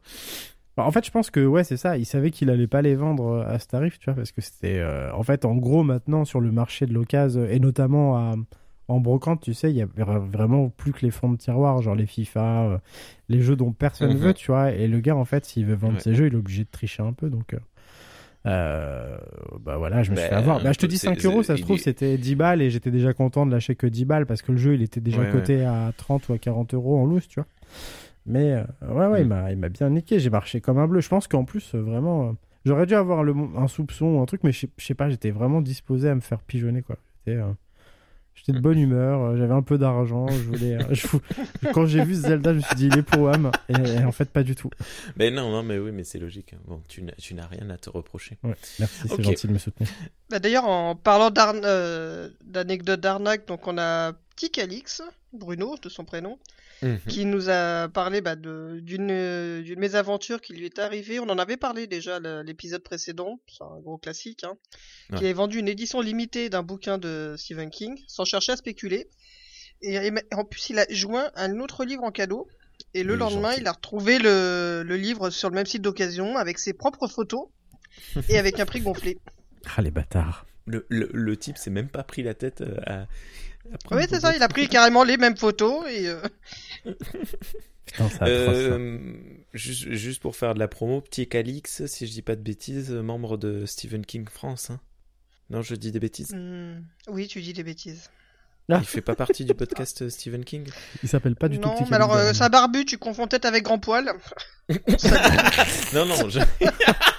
Bah, 0.76 0.84
en 0.84 0.90
fait 0.90 1.04
je 1.06 1.10
pense 1.10 1.30
que 1.30 1.44
ouais 1.46 1.64
c'est 1.64 1.76
ça. 1.76 1.96
Il 1.96 2.04
savait 2.06 2.30
qu'il 2.30 2.50
allait 2.50 2.66
pas 2.66 2.82
les 2.82 2.94
vendre 2.94 3.44
à 3.48 3.58
ce 3.58 3.66
tarif 3.66 3.98
tu 3.98 4.06
vois 4.06 4.14
parce 4.14 4.30
que 4.32 4.40
c'était 4.40 4.78
euh, 4.78 5.10
en 5.14 5.22
fait 5.22 5.44
en 5.44 5.54
gros 5.56 5.82
maintenant 5.82 6.24
sur 6.24 6.40
le 6.40 6.52
marché 6.52 6.84
de 6.86 6.92
l'occasion 6.92 7.46
et 7.46 7.58
notamment 7.58 8.16
à 8.16 8.34
en 8.88 9.00
brocante, 9.00 9.40
tu 9.40 9.52
sais, 9.52 9.68
il 9.72 9.76
y 9.76 9.82
a 9.82 9.86
vra- 9.86 10.20
vraiment 10.30 10.68
plus 10.68 10.92
que 10.92 11.00
les 11.04 11.10
fonds 11.10 11.28
de 11.32 11.36
tiroir, 11.36 11.82
genre 11.82 11.96
les 11.96 12.06
FIFA, 12.06 12.62
euh, 12.66 12.78
les 13.28 13.40
jeux 13.40 13.56
dont 13.56 13.72
personne 13.72 14.12
Mhm. 14.12 14.16
veut, 14.18 14.32
tu 14.32 14.52
vois. 14.52 14.70
Et 14.70 14.86
le 14.86 15.00
gars, 15.00 15.16
en 15.16 15.24
fait, 15.24 15.44
s'il 15.44 15.66
veut 15.66 15.74
vendre 15.74 15.94
Ouais. 15.94 16.00
ses 16.00 16.14
jeux, 16.14 16.28
il 16.28 16.34
est 16.34 16.36
obligé 16.36 16.62
de 16.62 16.68
tricher 16.70 17.02
un 17.02 17.12
peu. 17.12 17.28
Donc, 17.28 17.52
euh, 17.54 17.58
euh, 18.46 19.16
bah 19.60 19.76
voilà, 19.76 20.04
je 20.04 20.12
me 20.12 20.16
suis 20.16 20.28
fait 20.28 20.32
avoir. 20.34 20.62
Bah, 20.62 20.70
je 20.72 20.78
te 20.78 20.86
dis 20.86 20.98
c'est- 20.98 21.08
5 21.08 21.24
euros, 21.24 21.42
ça 21.42 21.56
se 21.56 21.62
trouve, 21.62 21.78
est- 21.78 21.82
c'était 21.82 22.16
10 22.16 22.36
balles 22.36 22.62
et 22.62 22.70
j'étais 22.70 22.92
déjà 22.92 23.12
content 23.12 23.44
de 23.44 23.50
lâcher 23.50 23.74
que 23.74 23.88
10 23.88 24.04
balles 24.04 24.24
parce 24.24 24.40
que 24.40 24.52
le 24.52 24.58
jeu, 24.58 24.74
il 24.74 24.82
était 24.82 25.00
déjà 25.00 25.22
Ouais, 25.22 25.32
coté 25.32 25.64
à 25.64 25.92
30 25.96 26.28
ou 26.28 26.32
à 26.34 26.38
40 26.38 26.72
euros 26.72 26.96
en 26.96 27.06
loose, 27.06 27.26
tu 27.26 27.40
vois. 27.40 27.48
Mais 28.26 28.52
euh, 28.52 28.64
ouais, 28.92 29.06
ouais, 29.06 29.20
il 29.22 29.26
Mm. 29.26 29.28
m'a 29.28 29.50
il 29.52 29.58
m'a 29.58 29.68
bien 29.68 29.88
niqué. 29.90 30.18
J'ai 30.20 30.30
marché 30.30 30.60
comme 30.60 30.78
un 30.78 30.86
bleu. 30.86 31.00
Je 31.00 31.08
pense 31.08 31.28
qu'en 31.28 31.44
plus, 31.44 31.74
euh, 31.74 31.80
vraiment, 31.80 32.28
euh, 32.28 32.32
j'aurais 32.64 32.86
dû 32.86 32.94
avoir 32.94 33.22
le, 33.24 33.34
un 33.56 33.68
soupçon 33.68 34.06
ou 34.06 34.20
un 34.20 34.26
truc, 34.26 34.42
mais 34.44 34.52
je 34.52 34.66
sais- 34.78 34.94
pas, 34.94 35.08
j'étais 35.08 35.30
vraiment 35.30 35.60
disposé 35.60 36.08
à 36.08 36.14
me 36.14 36.20
faire 36.20 36.40
pigeonner, 36.40 36.82
quoi. 36.82 36.96
J'étais 37.24 37.38
euh, 37.40 37.52
j'étais 38.34 38.52
de 38.52 38.58
bonne 38.60 38.78
humeur, 38.78 39.20
euh, 39.22 39.36
j'avais 39.36 39.54
un 39.54 39.62
peu 39.62 39.78
d'argent. 39.78 40.26
Je 40.28 40.42
voulais, 40.42 40.74
euh, 40.74 40.92
je 40.92 41.06
Quand 41.72 41.86
j'ai 41.86 42.02
vu 42.04 42.14
Zelda, 42.14 42.52
je 42.52 42.56
me 42.58 42.62
suis 42.62 42.76
dit, 42.76 42.86
il 42.88 42.96
est 42.96 43.02
pour 43.02 43.20
Wham. 43.22 43.50
Et, 43.68 43.74
et 43.74 44.04
en 44.04 44.12
fait, 44.12 44.28
pas 44.30 44.42
du 44.42 44.54
tout. 44.54 44.70
Mais 45.16 45.30
non, 45.30 45.50
non, 45.50 45.62
mais 45.62 45.78
oui, 45.78 45.90
mais 45.92 46.04
c'est 46.04 46.18
logique. 46.18 46.52
hein. 46.54 46.58
Bon, 46.66 46.82
tu 46.88 47.02
n'as, 47.02 47.12
tu 47.12 47.34
n'as 47.34 47.46
rien 47.46 47.70
à 47.70 47.76
te 47.78 47.90
reprocher. 47.90 48.38
Ouais, 48.42 48.54
merci, 48.80 49.08
c'est 49.08 49.22
gentil 49.22 49.46
de 49.46 49.52
me 49.52 49.58
soutenir. 49.58 49.88
Bah, 50.30 50.38
D'ailleurs, 50.40 50.64
en 50.66 50.96
parlant 50.96 51.30
euh, 51.64 52.28
d'anecdotes 52.44 53.00
d'arnaque, 53.00 53.46
donc 53.46 53.66
on 53.68 53.78
a 53.78 54.12
Petit 54.34 54.50
Calix, 54.50 55.00
Bruno 55.32 55.76
de 55.80 55.88
son 55.88 56.04
prénom, 56.04 56.38
Mhm. 56.82 56.98
qui 57.08 57.24
nous 57.24 57.48
a 57.48 57.88
parlé 57.88 58.20
bah, 58.20 58.36
de- 58.36 58.80
d'une 58.82 59.10
euh, 59.10 59.62
d'une 59.62 59.78
mésaventure 59.80 60.40
qui 60.42 60.52
lui 60.52 60.66
est 60.66 60.78
arrivée. 60.78 61.18
On 61.20 61.28
en 61.30 61.38
avait 61.38 61.56
parlé 61.56 61.86
déjà 61.86 62.18
l'épisode 62.42 62.82
précédent, 62.82 63.40
c'est 63.48 63.64
un 63.64 63.80
gros 63.80 63.96
classique, 63.98 64.44
hein, 64.44 64.56
Ouais. 65.10 65.18
qui 65.18 65.24
avait 65.24 65.32
vendu 65.32 65.58
une 65.58 65.68
édition 65.68 66.00
limitée 66.02 66.50
d'un 66.50 66.62
bouquin 66.62 66.98
de 66.98 67.34
Stephen 67.38 67.70
King, 67.70 67.98
sans 68.08 68.24
chercher 68.26 68.52
à 68.52 68.56
spéculer. 68.56 69.08
Et, 69.82 69.94
et 69.94 70.12
en 70.34 70.44
plus, 70.44 70.70
il 70.70 70.78
a 70.78 70.86
joint 70.90 71.30
un 71.34 71.60
autre 71.60 71.84
livre 71.84 72.02
en 72.04 72.10
cadeau. 72.10 72.46
Et 72.92 73.02
le 73.04 73.14
lendemain, 73.14 73.50
gentil. 73.50 73.62
il 73.62 73.66
a 73.68 73.72
retrouvé 73.72 74.18
le, 74.18 74.82
le 74.86 74.96
livre 74.96 75.30
sur 75.30 75.48
le 75.48 75.54
même 75.54 75.66
site 75.66 75.82
d'occasion 75.82 76.36
avec 76.36 76.58
ses 76.58 76.72
propres 76.74 77.08
photos 77.08 77.48
et 78.28 78.38
avec 78.38 78.60
un 78.60 78.66
prix 78.66 78.80
gonflé. 78.80 79.18
Ah, 79.76 79.82
les 79.82 79.90
bâtards. 79.90 80.46
Le, 80.66 80.84
le, 80.90 81.08
le 81.12 81.36
type 81.36 81.56
s'est 81.58 81.70
même 81.70 81.88
pas 81.88 82.02
pris 82.02 82.22
la 82.22 82.34
tête 82.34 82.60
euh, 82.60 82.76
à. 82.86 83.06
Oui, 83.90 84.02
c'est 84.08 84.20
ça, 84.20 84.34
il 84.36 84.42
a 84.42 84.48
pris 84.48 84.68
carrément 84.68 85.04
les 85.04 85.16
mêmes 85.16 85.36
photos 85.36 85.84
et 85.90 86.08
euh, 86.08 86.20
Putain, 87.86 88.08
ça. 88.10 88.24
Euh, 88.26 88.98
juste, 89.54 89.92
juste 89.92 90.20
pour 90.20 90.34
faire 90.36 90.54
de 90.54 90.58
la 90.58 90.68
promo, 90.68 91.00
petit 91.00 91.28
Calix, 91.28 91.86
si 91.86 92.06
je 92.06 92.12
dis 92.12 92.22
pas 92.22 92.34
de 92.36 92.42
bêtises, 92.42 92.90
membre 92.90 93.36
de 93.36 93.64
Stephen 93.66 94.04
King 94.04 94.26
France. 94.28 94.70
hein. 94.70 94.80
Non, 95.50 95.62
je 95.62 95.76
dis 95.76 95.92
des 95.92 96.00
bêtises. 96.00 96.32
hmm, 96.34 96.82
oui, 97.08 97.28
tu 97.28 97.40
dis 97.40 97.52
des 97.52 97.62
bêtises. 97.62 98.10
Ah. 98.68 98.78
Il 98.80 98.84
fait 98.86 99.00
pas 99.00 99.14
partie 99.14 99.44
du 99.44 99.54
podcast 99.54 100.02
euh, 100.02 100.10
Stephen 100.10 100.44
King? 100.44 100.66
Il 101.04 101.08
s'appelle 101.08 101.36
pas 101.36 101.48
du 101.48 101.60
tout 101.60 101.68
non, 101.68 101.76
mais 101.88 101.94
alors 101.94 102.12
euh, 102.16 102.22
Durant. 102.22 102.34
sa 102.34 102.48
barbu, 102.48 102.84
tu 102.84 102.98
confonds 102.98 103.28
peut-être 103.28 103.44
avec 103.44 103.62
Grand 103.62 103.78
Poil. 103.78 104.10
Non, 105.94 106.04
non, 106.04 106.28
je... 106.28 106.40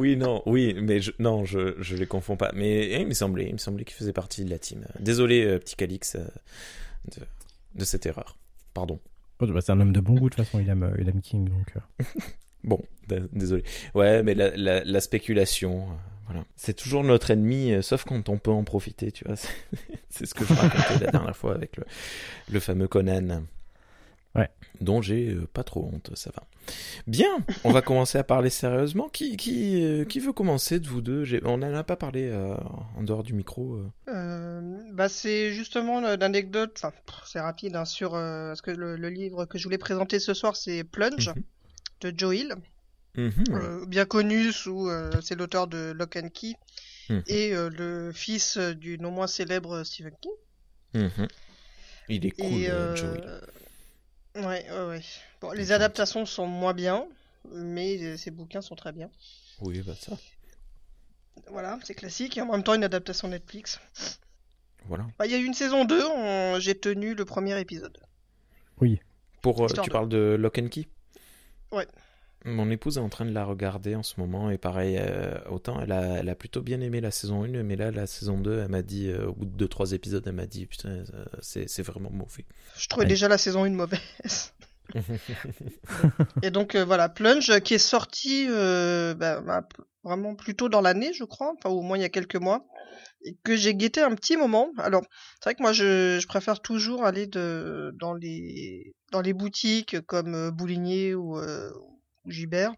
oui, 0.00 0.16
non, 0.16 0.42
oui, 0.46 0.74
mais 0.80 1.00
je... 1.00 1.12
non, 1.18 1.44
je, 1.44 1.74
je 1.80 1.96
les 1.96 2.06
confonds 2.06 2.36
pas. 2.36 2.50
Mais 2.54 2.86
eh, 2.86 3.00
il 3.00 3.06
me 3.06 3.14
semblait, 3.14 3.46
il 3.46 3.52
me 3.52 3.58
semblait 3.58 3.84
qu'il 3.84 3.94
faisait 3.96 4.12
partie 4.12 4.44
de 4.44 4.50
la 4.50 4.58
team. 4.58 4.84
Désolé, 4.98 5.44
euh, 5.44 5.58
petit 5.58 5.76
Calix, 5.76 6.16
euh, 6.16 6.24
de, 7.16 7.22
de 7.74 7.84
cette 7.84 8.06
erreur. 8.06 8.36
Pardon. 8.74 8.98
Oh, 9.40 9.46
bah, 9.46 9.60
c'est 9.60 9.72
un 9.72 9.80
homme 9.80 9.92
de 9.92 10.00
bon 10.00 10.14
goût, 10.14 10.28
de 10.28 10.34
toute 10.34 10.44
façon, 10.44 10.58
il 10.60 10.68
aime, 10.68 10.82
euh, 10.82 10.96
il 10.98 11.08
aime 11.08 11.20
King, 11.20 11.48
donc... 11.48 11.74
Bon, 12.62 12.78
désolé. 13.32 13.64
Ouais, 13.94 14.22
mais 14.22 14.34
la, 14.34 14.54
la, 14.54 14.84
la 14.84 15.00
spéculation, 15.00 15.86
voilà. 16.26 16.44
C'est 16.56 16.74
toujours 16.74 17.02
notre 17.02 17.30
ennemi, 17.30 17.72
euh, 17.72 17.82
sauf 17.82 18.04
quand 18.04 18.28
on 18.28 18.38
peut 18.38 18.50
en 18.50 18.64
profiter, 18.64 19.10
tu 19.10 19.24
vois. 19.24 19.36
C'est 19.36 19.48
c'est 20.10 20.26
ce 20.26 20.34
que 20.34 20.44
je 20.44 20.52
racontais 20.52 21.04
la 21.04 21.10
dernière 21.10 21.36
fois 21.36 21.54
avec 21.54 21.76
le, 21.76 21.84
le 22.52 22.60
fameux 22.60 22.86
Conan. 22.86 23.44
Ouais. 24.36 24.48
Dont 24.80 25.02
j'ai 25.02 25.30
euh, 25.30 25.46
pas 25.52 25.64
trop 25.64 25.90
honte, 25.92 26.10
ça 26.14 26.30
va. 26.34 26.44
Bien, 27.08 27.28
on 27.64 27.72
va 27.72 27.82
commencer 27.82 28.16
à 28.16 28.22
parler 28.22 28.48
sérieusement. 28.48 29.08
Qui, 29.08 29.36
qui, 29.36 29.82
euh, 29.84 30.04
qui 30.04 30.20
veut 30.20 30.32
commencer 30.32 30.78
de 30.78 30.86
vous 30.86 31.00
deux? 31.00 31.24
On 31.44 31.58
n'en 31.58 31.74
a 31.74 31.82
pas 31.82 31.96
parlé 31.96 32.28
euh, 32.30 32.54
en 32.96 33.02
dehors 33.02 33.24
du 33.24 33.32
micro. 33.34 33.74
euh. 33.74 33.88
Euh, 34.08 34.60
bah 34.92 35.08
c'est 35.08 35.52
justement 35.52 35.96
enfin 35.98 36.90
pff, 37.06 37.22
c'est 37.26 37.40
rapide 37.40 37.74
hein, 37.74 37.84
sur 37.84 38.14
euh, 38.14 38.48
parce 38.50 38.62
que 38.62 38.70
le, 38.70 38.96
le 38.96 39.08
livre 39.08 39.46
que 39.46 39.58
je 39.58 39.64
voulais 39.64 39.78
présenter 39.78 40.20
ce 40.20 40.32
soir 40.34 40.54
c'est 40.56 40.84
Plunge 40.84 41.30
Mhm. 41.30 41.42
de 42.02 42.14
Joe 42.18 42.36
Hill, 42.36 42.54
Mhm, 43.16 43.30
ouais. 43.48 43.54
euh, 43.54 43.86
bien 43.86 44.04
connu 44.04 44.52
sous 44.52 44.88
euh, 44.88 45.10
c'est 45.22 45.34
l'auteur 45.34 45.66
de 45.66 45.92
Lock 45.92 46.14
and 46.16 46.28
Key 46.32 46.54
Mhm. 47.08 47.22
et 47.26 47.52
euh, 47.54 47.68
le 47.70 48.12
fils 48.12 48.58
du 48.58 48.96
non 48.98 49.10
moins 49.10 49.26
célèbre 49.26 49.82
Stephen 49.82 50.12
King. 50.20 51.08
Il 52.08 52.26
est 52.26 52.30
cool, 52.30 52.44
et 52.52 52.66
Joey. 52.96 53.20
Ouais 54.36 54.66
ouais 54.70 54.86
ouais. 54.88 55.02
Bon, 55.40 55.50
les 55.52 55.72
adaptations 55.72 56.24
sont 56.26 56.46
moins 56.46 56.74
bien, 56.74 57.06
mais 57.52 58.16
ces 58.16 58.30
bouquins 58.30 58.60
sont 58.62 58.76
très 58.76 58.92
bien. 58.92 59.10
Oui, 59.60 59.80
bah 59.82 59.94
ça. 59.98 60.12
Voilà, 61.48 61.78
c'est 61.84 61.94
classique 61.94 62.36
et 62.36 62.40
en 62.42 62.46
même 62.52 62.62
temps 62.62 62.74
une 62.74 62.84
adaptation 62.84 63.28
Netflix. 63.28 63.80
Voilà. 64.86 65.06
Bah, 65.18 65.26
il 65.26 65.32
y 65.32 65.34
a 65.34 65.38
eu 65.38 65.44
une 65.44 65.54
saison 65.54 65.84
2, 65.84 66.04
on- 66.06 66.58
j'ai 66.60 66.78
tenu 66.78 67.14
le 67.14 67.24
premier 67.24 67.58
épisode. 67.60 67.96
Pour, 69.42 69.64
euh, 69.64 69.68
tu 69.82 69.90
parles 69.90 70.08
de 70.08 70.36
Lock 70.38 70.58
and 70.58 70.68
Key? 70.68 70.86
Ouais. 71.72 71.86
Mon 72.44 72.70
épouse 72.70 72.96
est 72.96 73.00
en 73.00 73.10
train 73.10 73.26
de 73.26 73.32
la 73.32 73.44
regarder 73.44 73.94
en 73.94 74.02
ce 74.02 74.18
moment 74.18 74.50
et 74.50 74.56
pareil, 74.56 74.96
euh, 74.98 75.38
autant 75.50 75.78
elle 75.80 75.92
a, 75.92 76.18
elle 76.18 76.28
a 76.30 76.34
plutôt 76.34 76.62
bien 76.62 76.80
aimé 76.80 77.00
la 77.02 77.10
saison 77.10 77.44
1, 77.44 77.62
mais 77.62 77.76
là, 77.76 77.90
la 77.90 78.06
saison 78.06 78.38
2, 78.38 78.60
elle 78.60 78.68
m'a 78.70 78.80
dit, 78.82 79.08
euh, 79.08 79.26
au 79.28 79.34
bout 79.34 79.44
de 79.44 79.56
2-3 79.66 79.92
épisodes, 79.92 80.22
elle 80.26 80.32
m'a 80.32 80.46
dit, 80.46 80.66
putain, 80.66 80.88
euh, 81.14 81.24
c'est 81.42 81.82
vraiment 81.82 82.10
mauvais. 82.10 82.46
Je 82.76 82.88
trouvais 82.88 83.04
Ouais. 83.04 83.06
déjà 83.06 83.28
la 83.28 83.38
saison 83.38 83.64
1 83.64 83.70
mauvaise. 83.70 84.54
Et 86.42 86.50
donc 86.50 86.74
euh, 86.74 86.84
voilà, 86.84 87.08
Plunge 87.08 87.60
qui 87.60 87.74
est 87.74 87.78
sorti 87.78 88.46
bah, 88.48 89.40
bah, 89.40 89.62
p- 89.62 89.82
vraiment 90.04 90.34
plus 90.34 90.54
tôt 90.54 90.68
dans 90.68 90.80
l'année, 90.80 91.12
je 91.12 91.24
crois, 91.24 91.52
enfin 91.56 91.70
au 91.70 91.82
moins 91.82 91.98
il 91.98 92.02
y 92.02 92.04
a 92.04 92.08
quelques 92.08 92.36
mois, 92.36 92.64
et 93.24 93.36
que 93.44 93.56
j'ai 93.56 93.74
guetté 93.74 94.00
un 94.02 94.14
petit 94.14 94.36
moment. 94.36 94.70
Alors 94.78 95.02
c'est 95.40 95.44
vrai 95.44 95.54
que 95.54 95.62
moi 95.62 95.72
je, 95.72 96.18
je 96.20 96.26
préfère 96.26 96.60
toujours 96.60 97.04
aller 97.04 97.26
de 97.26 97.92
dans 98.00 98.14
les 98.14 98.94
dans 99.12 99.20
les 99.20 99.32
boutiques 99.34 100.00
comme 100.06 100.50
Boulinier 100.50 101.14
ou, 101.14 101.38
ou 101.38 101.89
Gibert. 102.26 102.72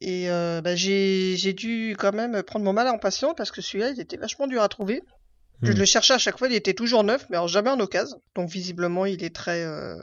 Et 0.00 0.30
euh, 0.30 0.60
bah, 0.60 0.76
j'ai 0.76 1.52
dû 1.54 1.96
quand 1.98 2.12
même 2.12 2.42
prendre 2.42 2.64
mon 2.64 2.72
mal 2.72 2.88
en 2.88 2.98
patience 2.98 3.34
parce 3.36 3.50
que 3.50 3.60
celui-là 3.60 3.90
il 3.90 4.00
était 4.00 4.16
vachement 4.16 4.46
dur 4.46 4.62
à 4.62 4.68
trouver. 4.68 5.02
Je 5.62 5.72
Hmm. 5.72 5.78
le 5.78 5.84
cherchais 5.84 6.14
à 6.14 6.18
chaque 6.18 6.38
fois, 6.38 6.46
il 6.46 6.54
était 6.54 6.72
toujours 6.74 7.02
neuf, 7.02 7.26
mais 7.30 7.36
alors 7.36 7.48
jamais 7.48 7.70
en 7.70 7.80
occasion. 7.80 8.22
Donc 8.36 8.48
visiblement 8.48 9.06
il 9.06 9.24
est 9.24 9.34
très 9.34 9.64
euh, 9.64 9.96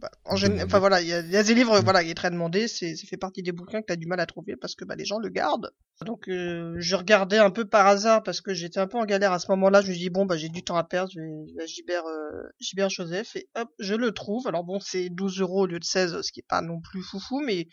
bah, 0.00 0.10
en 0.24 0.36
enfin 0.36 0.78
voilà, 0.78 1.02
il 1.02 1.08
y 1.08 1.12
a, 1.12 1.20
il 1.20 1.30
y 1.30 1.36
a 1.36 1.42
des 1.42 1.54
livres, 1.54 1.78
voilà, 1.80 2.02
il 2.02 2.10
est 2.10 2.14
très 2.14 2.30
demandé. 2.30 2.68
C'est, 2.68 2.96
ça 2.96 3.06
fait 3.06 3.18
partie 3.18 3.42
des 3.42 3.52
bouquins 3.52 3.82
que 3.82 3.86
t'as 3.86 3.96
du 3.96 4.06
mal 4.06 4.18
à 4.18 4.26
trouver 4.26 4.56
parce 4.56 4.74
que 4.74 4.84
bah 4.84 4.96
les 4.96 5.04
gens 5.04 5.18
le 5.18 5.28
gardent. 5.28 5.70
Donc 6.06 6.28
euh, 6.28 6.74
je 6.78 6.96
regardais 6.96 7.36
un 7.36 7.50
peu 7.50 7.66
par 7.66 7.86
hasard 7.86 8.22
parce 8.22 8.40
que 8.40 8.54
j'étais 8.54 8.80
un 8.80 8.86
peu 8.86 8.96
en 8.96 9.04
galère 9.04 9.32
à 9.32 9.38
ce 9.38 9.50
moment-là. 9.50 9.82
Je 9.82 9.90
me 9.90 9.94
dis 9.94 10.08
bon 10.08 10.24
bah 10.24 10.38
j'ai 10.38 10.48
du 10.48 10.62
temps 10.62 10.76
à 10.76 10.84
perdre, 10.84 11.10
je 11.12 11.20
vais, 11.20 11.94
à 11.94 12.84
euh, 12.84 12.88
Joseph 12.88 13.36
et 13.36 13.48
hop 13.56 13.68
je 13.78 13.94
le 13.94 14.12
trouve. 14.12 14.46
Alors 14.46 14.64
bon 14.64 14.80
c'est 14.80 15.10
12 15.10 15.40
euros 15.40 15.62
au 15.62 15.66
lieu 15.66 15.78
de 15.78 15.84
16, 15.84 16.22
ce 16.22 16.32
qui 16.32 16.40
est 16.40 16.48
pas 16.48 16.62
non 16.62 16.80
plus 16.80 17.02
foufou, 17.02 17.40
mais 17.40 17.68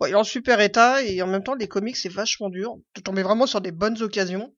ouais, 0.00 0.10
il 0.10 0.12
est 0.12 0.16
en 0.16 0.24
super 0.24 0.60
état 0.60 1.02
et 1.02 1.22
en 1.22 1.28
même 1.28 1.44
temps 1.44 1.54
les 1.54 1.68
comics 1.68 1.96
c'est 1.96 2.08
vachement 2.08 2.50
dur. 2.50 2.76
Tu 2.94 3.02
tombes 3.02 3.20
vraiment 3.20 3.46
sur 3.46 3.60
des 3.60 3.72
bonnes 3.72 4.02
occasions. 4.02 4.52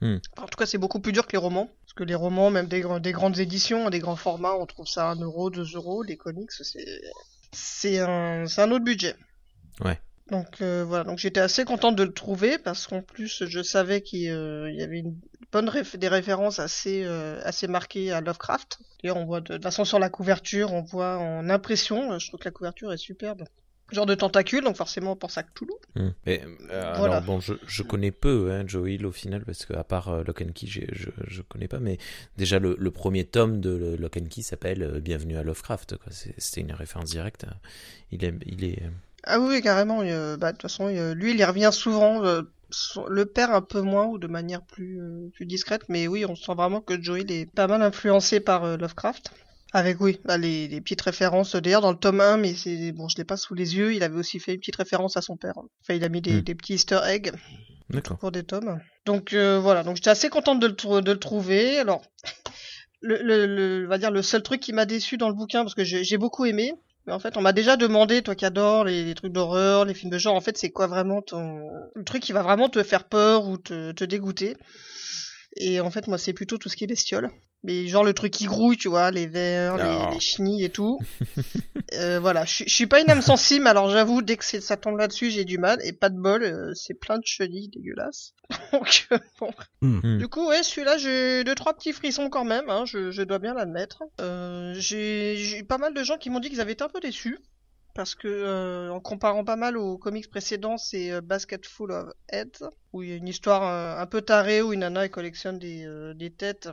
Hmm. 0.00 0.16
En 0.36 0.46
tout 0.46 0.56
cas, 0.58 0.66
c'est 0.66 0.78
beaucoup 0.78 1.00
plus 1.00 1.12
dur 1.12 1.26
que 1.26 1.32
les 1.32 1.38
romans. 1.38 1.70
Parce 1.82 1.94
que 1.94 2.04
les 2.04 2.14
romans, 2.14 2.50
même 2.50 2.66
des, 2.66 2.82
gr- 2.82 3.00
des 3.00 3.12
grandes 3.12 3.38
éditions, 3.38 3.90
des 3.90 4.00
grands 4.00 4.16
formats, 4.16 4.54
on 4.54 4.66
trouve 4.66 4.86
ça 4.86 5.08
à 5.10 5.12
1 5.14 5.20
euro, 5.20 5.50
2 5.50 5.64
euros. 5.74 6.02
Les 6.02 6.16
comics, 6.16 6.50
c'est, 6.50 6.84
c'est 7.52 7.98
un, 8.00 8.46
c'est 8.46 8.62
un 8.62 8.70
autre 8.70 8.84
budget. 8.84 9.14
Ouais. 9.84 10.00
Donc 10.30 10.62
euh, 10.62 10.84
voilà, 10.86 11.04
donc 11.04 11.18
j'étais 11.18 11.40
assez 11.40 11.66
contente 11.66 11.96
de 11.96 12.02
le 12.02 12.12
trouver 12.14 12.56
parce 12.56 12.86
qu'en 12.86 13.02
plus 13.02 13.44
je 13.46 13.62
savais 13.62 14.00
qu'il 14.00 14.30
euh, 14.30 14.72
y 14.72 14.82
avait 14.82 15.00
une 15.00 15.20
bonne 15.52 15.68
réf- 15.68 15.98
des 15.98 16.08
références 16.08 16.60
assez 16.60 17.04
euh, 17.04 17.42
assez 17.44 17.66
marquées 17.68 18.10
à 18.10 18.22
Lovecraft. 18.22 18.78
D'ailleurs 19.02 19.18
on 19.18 19.26
voit 19.26 19.42
de, 19.42 19.48
de 19.48 19.54
toute 19.54 19.62
façon 19.64 19.84
sur 19.84 19.98
la 19.98 20.08
couverture, 20.08 20.72
on 20.72 20.80
voit 20.80 21.18
en 21.18 21.50
impression, 21.50 22.18
je 22.18 22.28
trouve 22.28 22.40
que 22.40 22.46
la 22.46 22.52
couverture 22.52 22.90
est 22.90 22.96
superbe. 22.96 23.44
Genre 23.92 24.06
de 24.06 24.14
tentacule, 24.14 24.64
donc 24.64 24.76
forcément 24.76 25.12
on 25.12 25.16
pense 25.16 25.36
à 25.38 25.42
Cthulhu. 25.42 25.72
Mais, 26.26 26.42
euh, 26.70 26.94
Voilà. 26.96 27.16
Alors 27.18 27.22
bon, 27.22 27.38
je, 27.40 27.52
je 27.66 27.82
connais 27.82 28.10
peu 28.10 28.50
hein, 28.50 28.64
Joe 28.66 28.90
Hill 28.90 29.04
au 29.06 29.12
final 29.12 29.44
parce 29.44 29.66
que 29.66 29.74
à 29.74 29.84
part 29.84 30.08
euh, 30.08 30.24
Lock 30.24 30.40
and 30.42 30.52
Key, 30.54 30.66
je 30.68 30.80
je 31.28 31.42
connais 31.42 31.68
pas. 31.68 31.78
Mais 31.80 31.98
déjà 32.38 32.58
le, 32.58 32.76
le 32.78 32.90
premier 32.90 33.24
tome 33.24 33.60
de 33.60 33.70
le- 33.76 33.96
Lock 33.96 34.16
and 34.16 34.26
Key 34.30 34.42
s'appelle 34.42 34.82
euh, 34.82 35.00
Bienvenue 35.00 35.36
à 35.36 35.42
Lovecraft. 35.42 35.96
C'était 36.10 36.62
une 36.62 36.72
référence 36.72 37.10
directe. 37.10 37.44
Il 38.10 38.24
est 38.24 38.34
il 38.46 38.64
est 38.64 38.82
Ah 39.24 39.38
oui, 39.38 39.60
carrément. 39.62 40.00
euh, 40.00 40.36
bah, 40.38 40.52
de 40.52 40.56
toute 40.56 40.62
façon, 40.62 40.86
euh, 40.88 41.14
lui, 41.14 41.32
il 41.32 41.38
y 41.38 41.44
revient 41.44 41.70
souvent. 41.72 42.24
euh, 42.24 42.42
son- 42.70 43.06
le 43.06 43.26
père 43.26 43.52
un 43.54 43.60
peu 43.62 43.82
moins 43.82 44.06
ou 44.06 44.18
de 44.18 44.26
manière 44.26 44.62
plus, 44.62 44.98
euh, 45.00 45.28
plus 45.34 45.46
discrète. 45.46 45.82
Mais 45.88 46.08
oui, 46.08 46.24
on 46.26 46.34
sent 46.34 46.54
vraiment 46.56 46.80
que 46.80 47.00
Joey 47.00 47.20
il 47.20 47.30
est 47.32 47.46
pas 47.46 47.66
mal 47.68 47.82
influencé 47.82 48.40
par 48.40 48.64
euh, 48.64 48.76
Lovecraft. 48.78 49.30
Avec, 49.76 50.00
oui, 50.00 50.20
bah, 50.24 50.38
les, 50.38 50.68
les 50.68 50.80
petites 50.80 51.00
références. 51.00 51.56
D'ailleurs, 51.56 51.80
dans 51.80 51.90
le 51.90 51.98
tome 51.98 52.20
1, 52.20 52.36
mais 52.36 52.54
c'est 52.54 52.92
bon, 52.92 53.08
je 53.08 53.16
l'ai 53.16 53.24
pas 53.24 53.36
sous 53.36 53.54
les 53.54 53.76
yeux, 53.76 53.92
il 53.92 54.02
avait 54.04 54.16
aussi 54.16 54.38
fait 54.38 54.52
une 54.54 54.60
petite 54.60 54.76
référence 54.76 55.16
à 55.16 55.20
son 55.20 55.36
père. 55.36 55.54
Enfin, 55.58 55.94
il 55.94 56.04
a 56.04 56.08
mis 56.08 56.20
des, 56.22 56.34
Hmm. 56.36 56.40
des 56.42 56.54
petits 56.54 56.74
easter 56.74 57.00
eggs 57.06 57.32
pour 58.20 58.30
des 58.30 58.44
tomes. 58.44 58.78
Donc 59.04 59.32
euh, 59.32 59.58
voilà, 59.60 59.82
donc 59.82 59.96
j'étais 59.96 60.10
assez 60.10 60.28
contente 60.30 60.60
de 60.60 60.68
le, 60.68 60.76
trou- 60.76 61.00
de 61.00 61.10
le 61.12 61.18
trouver. 61.18 61.78
Alors, 61.80 62.02
le, 63.02 63.18
le, 63.22 63.46
le- 63.46 63.86
on 63.86 63.88
va 63.88 63.98
dire 63.98 64.12
le 64.12 64.22
seul 64.22 64.42
truc 64.44 64.60
qui 64.60 64.72
m'a 64.72 64.86
déçu 64.86 65.16
dans 65.18 65.28
le 65.28 65.34
bouquin, 65.34 65.62
parce 65.62 65.74
que 65.74 65.82
j'ai 65.84 66.18
beaucoup 66.18 66.44
aimé, 66.44 66.72
mais 67.06 67.12
en 67.12 67.18
fait 67.18 67.36
on 67.36 67.40
m'a 67.42 67.52
déjà 67.52 67.76
demandé, 67.76 68.22
toi 68.22 68.36
qui 68.36 68.44
adores 68.46 68.84
les, 68.84 69.04
les 69.04 69.14
trucs 69.14 69.32
d'horreur, 69.32 69.84
les 69.84 69.94
films 69.94 70.12
de 70.12 70.18
genre, 70.18 70.36
en 70.36 70.40
fait 70.40 70.56
c'est 70.56 70.70
quoi 70.70 70.86
vraiment 70.86 71.20
ton 71.20 71.60
le 71.96 72.04
truc 72.04 72.22
qui 72.22 72.32
va 72.32 72.42
vraiment 72.42 72.68
te 72.68 72.82
faire 72.84 73.04
peur 73.08 73.48
ou 73.48 73.58
te, 73.58 73.90
te 73.90 74.04
dégoûter. 74.04 74.56
Et 75.56 75.80
en 75.80 75.90
fait 75.90 76.06
moi 76.08 76.18
c'est 76.18 76.32
plutôt 76.32 76.58
tout 76.58 76.68
ce 76.68 76.76
qui 76.76 76.84
est 76.84 76.88
bestiole. 76.88 77.30
Mais 77.66 77.86
genre 77.86 78.04
le 78.04 78.12
truc 78.12 78.30
qui 78.30 78.44
grouille, 78.44 78.76
tu 78.76 78.88
vois, 78.88 79.10
les 79.10 79.26
vers, 79.26 79.76
Ah. 79.80 80.08
les, 80.10 80.14
les 80.16 80.20
chenilles 80.20 80.64
et 80.64 80.68
tout. 80.70 80.98
Euh, 81.94 82.18
voilà, 82.18 82.44
je 82.44 82.64
suis- 82.66 82.86
pas 82.86 83.00
une 83.00 83.08
âme 83.10 83.22
sensible, 83.22 83.68
alors 83.68 83.88
j'avoue, 83.88 84.20
dès 84.20 84.36
que 84.36 84.44
c'est- 84.44 84.60
ça 84.60 84.76
tombe 84.76 84.96
là-dessus, 84.98 85.30
j'ai 85.30 85.44
du 85.44 85.58
mal. 85.58 85.78
Et 85.84 85.92
pas 85.92 86.08
de 86.08 86.18
bol, 86.18 86.42
euh, 86.42 86.72
c'est 86.74 86.94
plein 86.94 87.18
de 87.18 87.24
chenilles 87.24 87.68
dégueulasses. 87.68 88.32
Donc, 88.72 89.06
euh, 89.12 89.18
bon. 89.38 89.50
Hmm. 89.80 90.18
Du 90.18 90.26
coup, 90.26 90.48
ouais, 90.48 90.62
celui-là, 90.64 90.98
j'ai 90.98 91.44
deux, 91.44 91.54
trois 91.54 91.72
petits 91.74 91.92
frissons 91.92 92.30
quand 92.30 92.44
même, 92.44 92.68
hein, 92.68 92.84
je, 92.84 93.12
je 93.12 93.22
dois 93.22 93.38
bien 93.38 93.54
l'admettre. 93.54 94.02
Euh, 94.20 94.74
j'ai 94.76 95.36
j'ai 95.36 95.58
eu 95.58 95.64
pas 95.64 95.78
mal 95.78 95.94
de 95.94 96.02
gens 96.02 96.16
qui 96.18 96.30
m'ont 96.30 96.40
dit 96.40 96.50
qu'ils 96.50 96.60
avaient 96.60 96.72
été 96.72 96.82
un 96.82 96.88
peu 96.88 97.00
déçus. 97.00 97.38
Parce 97.94 98.14
que, 98.16 98.26
euh, 98.28 98.90
en 98.90 98.98
comparant 99.00 99.44
pas 99.44 99.54
mal 99.56 99.76
aux 99.76 99.96
comics 99.98 100.28
précédents, 100.28 100.76
c'est 100.78 101.12
euh, 101.12 101.20
Basket 101.20 101.64
Full 101.64 101.92
of 101.92 102.08
Heads, 102.28 102.64
où 102.92 103.02
il 103.04 103.10
y 103.10 103.12
a 103.12 103.16
une 103.16 103.28
histoire 103.28 103.62
euh, 103.62 104.02
un 104.02 104.06
peu 104.06 104.20
tarée, 104.20 104.62
où 104.62 104.72
une 104.72 104.80
nana 104.80 105.04
elle 105.04 105.10
collectionne 105.10 105.58
des, 105.60 105.84
euh, 105.86 106.12
des 106.14 106.30
têtes 106.32 106.68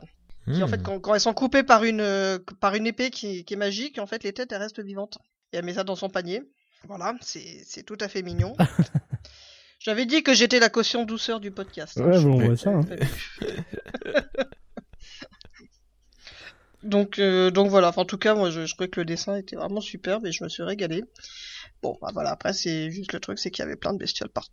Qui, 0.52 0.62
en 0.64 0.66
fait, 0.66 0.78
Hmm. 0.78 0.82
quand, 0.82 0.98
quand 1.00 1.14
elles 1.14 1.20
sont 1.20 1.34
coupées 1.34 1.62
par 1.62 1.84
une, 1.84 2.00
euh, 2.00 2.38
par 2.60 2.74
une 2.74 2.88
épée 2.88 3.10
qui, 3.10 3.44
qui 3.44 3.54
est 3.54 3.56
magique, 3.56 3.98
en 4.00 4.06
fait, 4.06 4.24
les 4.24 4.32
têtes, 4.32 4.50
elles 4.50 4.58
restent 4.58 4.80
vivantes. 4.82 5.18
Et 5.52 5.58
elle 5.58 5.64
met 5.64 5.74
ça 5.74 5.84
dans 5.84 5.94
son 5.94 6.08
panier. 6.10 6.42
Voilà, 6.88 7.14
c'est 7.20 7.62
c'est 7.64 7.84
tout 7.84 7.98
à 8.00 8.08
fait 8.08 8.22
mignon. 8.22 8.56
J'avais 9.78 10.04
dit 10.06 10.24
que 10.24 10.34
j'étais 10.34 10.58
la 10.58 10.68
caution 10.70 11.04
douceur 11.04 11.38
du 11.38 11.52
podcast. 11.52 12.00
hein. 12.00 12.04
Ouais, 12.10 12.20
bon, 12.20 12.40
on 12.40 12.46
voit 12.46 12.56
ça. 12.56 12.70
hein. 12.70 12.80
donc, 16.82 17.18
euh, 17.18 17.50
donc 17.50 17.68
voilà, 17.68 17.88
Enfin, 17.88 18.02
en 18.02 18.04
tout 18.06 18.18
cas, 18.18 18.34
moi 18.34 18.50
je, 18.50 18.66
je 18.66 18.74
trouvais 18.74 18.88
que 18.88 19.00
le 19.00 19.04
dessin 19.04 19.36
était 19.36 19.56
vraiment 19.56 19.80
superbe 19.80 20.26
et 20.26 20.32
je 20.32 20.42
me 20.44 20.48
suis 20.48 20.62
régalé. 20.62 21.04
Bon, 21.82 21.96
bah 22.00 22.10
voilà, 22.12 22.30
après 22.30 22.52
c'est 22.52 22.90
juste 22.90 23.12
le 23.12 23.20
truc, 23.20 23.38
c'est 23.38 23.50
qu'il 23.50 23.62
y 23.62 23.66
avait 23.66 23.76
plein 23.76 23.92
de 23.92 23.98
bestioles 23.98 24.28
par 24.30 24.46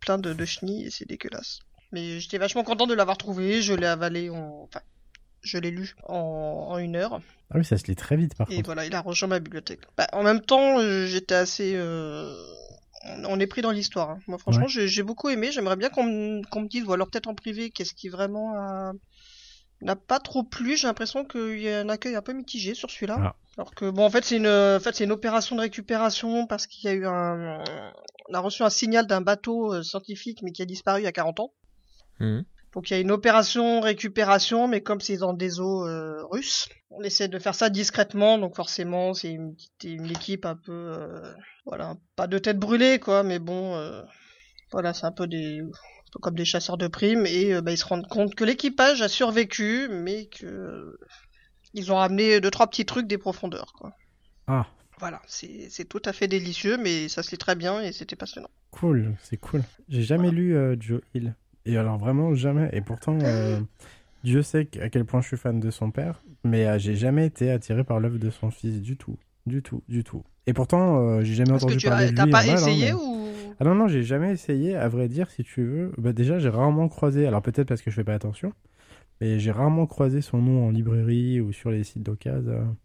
plein 0.00 0.18
de, 0.18 0.32
de 0.32 0.44
chenilles 0.44 0.86
et 0.86 0.90
c'est 0.90 1.06
dégueulasse. 1.08 1.60
Mais 1.92 2.20
j'étais 2.20 2.38
vachement 2.38 2.64
content 2.64 2.86
de 2.86 2.94
l'avoir 2.94 3.16
trouvé, 3.18 3.62
je 3.62 3.74
l'ai 3.74 3.86
avalé 3.86 4.30
en. 4.30 4.64
Enfin, 4.64 4.80
je 5.42 5.56
l'ai 5.58 5.70
lu 5.70 5.94
en, 6.04 6.14
en 6.70 6.78
une 6.78 6.96
heure 6.96 7.20
Ah 7.50 7.58
oui, 7.58 7.64
ça 7.64 7.78
se 7.78 7.84
lit 7.86 7.96
très 7.96 8.16
vite 8.16 8.36
par 8.36 8.50
et 8.50 8.56
contre. 8.56 8.66
voilà, 8.66 8.84
il 8.86 8.94
a 8.94 9.00
rejoint 9.00 9.28
ma 9.28 9.38
bibliothèque. 9.38 9.80
Bah, 9.96 10.06
en 10.12 10.22
même 10.22 10.40
temps, 10.40 10.78
euh, 10.80 11.06
j'étais 11.06 11.34
assez. 11.36 11.72
euh, 11.76 12.34
On 13.28 13.38
est 13.40 13.46
pris 13.46 13.62
dans 13.62 13.70
l'histoire. 13.70 14.10
hein. 14.10 14.18
Moi, 14.26 14.38
franchement, 14.38 14.66
Ouais. 14.66 14.86
j'ai 14.88 15.02
beaucoup 15.02 15.28
aimé. 15.28 15.50
J'aimerais 15.52 15.76
bien 15.76 15.88
qu'on 15.88 16.04
me 16.04 16.42
qu'on 16.50 16.62
me 16.62 16.68
dise, 16.68 16.84
ou 16.84 16.92
alors 16.92 17.08
peut-être 17.08 17.28
en 17.28 17.34
privé, 17.34 17.70
qu'est-ce 17.70 17.94
qui 17.94 18.08
vraiment 18.08 18.54
a- 18.56 18.92
n'a 19.86 19.96
pas 19.96 20.18
trop 20.18 20.42
plu. 20.42 20.76
J'ai 20.76 20.86
l'impression 20.86 21.24
qu'il 21.24 21.60
y 21.60 21.70
a 21.70 21.80
un 21.80 21.88
accueil 21.88 22.16
un 22.16 22.22
peu 22.22 22.32
mitigé 22.32 22.74
sur 22.74 22.90
celui-là. 22.90 23.16
Ah. 23.18 23.36
Alors 23.56 23.74
que 23.74 23.90
bon, 23.90 24.04
en 24.04 24.10
fait, 24.10 24.24
c'est 24.24 24.36
une, 24.36 24.46
en 24.46 24.80
fait, 24.80 24.94
c'est 24.94 25.04
une 25.04 25.12
opération 25.12 25.56
de 25.56 25.60
récupération 25.60 26.46
parce 26.46 26.66
qu'il 26.66 26.88
y 26.88 26.92
a 26.92 26.94
eu 26.94 27.06
un, 27.06 27.62
on 28.28 28.34
a 28.34 28.40
reçu 28.40 28.62
un 28.62 28.70
signal 28.70 29.06
d'un 29.06 29.20
bateau 29.20 29.74
euh, 29.74 29.82
scientifique 29.82 30.40
mais 30.42 30.52
qui 30.52 30.62
a 30.62 30.66
disparu 30.66 31.00
il 31.00 31.04
y 31.04 31.08
a 31.08 31.12
40 31.12 31.40
ans. 31.40 31.52
Hmm. 32.20 32.42
Donc 32.74 32.90
il 32.90 32.94
y 32.94 32.96
a 32.96 33.00
une 33.00 33.10
opération 33.10 33.80
récupération, 33.80 34.68
mais 34.68 34.82
comme 34.82 35.00
c'est 35.00 35.16
dans 35.16 35.32
des 35.32 35.60
eaux 35.60 35.86
euh, 35.86 36.24
russes, 36.30 36.68
on 36.90 37.02
essaie 37.02 37.28
de 37.28 37.38
faire 37.38 37.54
ça 37.54 37.70
discrètement. 37.70 38.38
Donc 38.38 38.56
forcément, 38.56 39.14
c'est 39.14 39.32
une, 39.32 39.56
équipe 40.10 40.44
un 40.44 40.56
peu, 40.56 40.72
euh, 40.72 41.32
voilà, 41.64 41.96
pas 42.14 42.26
de 42.26 42.38
tête 42.38 42.58
brûlée 42.58 42.98
quoi, 42.98 43.22
mais 43.22 43.38
bon, 43.38 43.74
euh, 43.74 44.02
voilà, 44.70 44.92
c'est 44.92 45.06
un 45.06 45.12
peu 45.12 45.26
des, 45.26 45.62
un 46.08 46.12
peu 46.12 46.18
comme 46.20 46.34
des 46.34 46.44
chasseurs 46.44 46.78
de 46.78 46.88
primes 46.88 47.26
et 47.26 47.54
euh, 47.54 47.60
bah, 47.62 47.72
ils 47.72 47.78
se 47.78 47.84
rendent 47.84 48.08
compte 48.08 48.34
que 48.34 48.44
l'équipage 48.44 49.02
a 49.02 49.08
survécu, 49.08 49.88
mais 49.90 50.26
que 50.26 50.46
euh, 50.46 50.98
ils 51.74 51.92
ont 51.92 51.96
ramené 51.96 52.40
deux 52.40 52.50
trois 52.50 52.66
petits 52.68 52.86
trucs 52.86 53.06
des 53.06 53.18
profondeurs 53.18 53.72
quoi. 53.74 53.92
Ah, 54.46 54.66
Voilà, 54.98 55.22
c'est 55.26 55.88
tout 55.88 56.02
à 56.04 56.12
fait 56.12 56.26
délicieux, 56.28 56.76
mais 56.78 57.08
ça 57.08 57.22
se 57.22 57.30
lit 57.30 57.38
très 57.38 57.54
bien 57.54 57.80
et 57.82 57.92
c'était 57.92 58.16
passionnant. 58.16 58.50
cool, 58.70 59.14
c'est 59.22 59.36
cool. 59.36 59.62
J'ai 59.88 60.02
jamais 60.02 60.30
lu 60.30 60.56
euh, 60.56 60.76
Joe 60.78 61.00
Hill. 61.14 61.34
Et 61.64 61.76
alors 61.76 61.98
vraiment 61.98 62.34
jamais. 62.34 62.70
Et 62.72 62.80
pourtant, 62.80 63.18
euh, 63.22 63.60
Dieu 64.24 64.42
sait 64.42 64.68
à 64.80 64.88
quel 64.88 65.04
point 65.04 65.20
je 65.20 65.28
suis 65.28 65.36
fan 65.36 65.60
de 65.60 65.70
son 65.70 65.90
père, 65.90 66.22
mais 66.44 66.66
euh, 66.66 66.78
j'ai 66.78 66.96
jamais 66.96 67.26
été 67.26 67.50
attiré 67.50 67.84
par 67.84 68.00
l'œuvre 68.00 68.18
de 68.18 68.30
son 68.30 68.50
fils 68.50 68.80
du 68.80 68.96
tout, 68.96 69.18
du 69.46 69.62
tout, 69.62 69.82
du 69.88 70.02
tout. 70.04 70.24
Et 70.48 70.52
pourtant, 70.54 70.98
euh, 71.00 71.22
j'ai 71.22 71.34
jamais 71.34 71.50
que 71.50 71.56
entendu 71.56 71.76
tu 71.76 71.88
parler 71.88 72.06
as, 72.06 72.10
de 72.10 72.16
t'as 72.16 72.24
lui. 72.24 72.32
pas 72.32 72.38
mal, 72.42 72.50
hein, 72.50 72.54
essayé 72.54 72.86
mais- 72.86 72.92
ou 72.94 73.28
Ah 73.60 73.64
non, 73.64 73.74
non, 73.74 73.86
j'ai 73.88 74.02
jamais 74.02 74.32
essayé, 74.32 74.74
à 74.76 74.88
vrai 74.88 75.08
dire, 75.08 75.30
si 75.30 75.44
tu 75.44 75.62
veux. 75.64 75.92
Bah 75.98 76.12
déjà, 76.12 76.38
j'ai 76.38 76.48
rarement 76.48 76.88
croisé, 76.88 77.26
alors 77.26 77.42
peut-être 77.42 77.68
parce 77.68 77.82
que 77.82 77.90
je 77.90 77.96
fais 77.96 78.04
pas 78.04 78.14
attention, 78.14 78.52
mais 79.20 79.38
j'ai 79.38 79.50
rarement 79.50 79.86
croisé 79.86 80.20
son 80.22 80.38
nom 80.38 80.66
en 80.66 80.70
librairie 80.70 81.40
ou 81.40 81.52
sur 81.52 81.70
les 81.70 81.84
sites 81.84 82.02
d'occasion. 82.02 82.76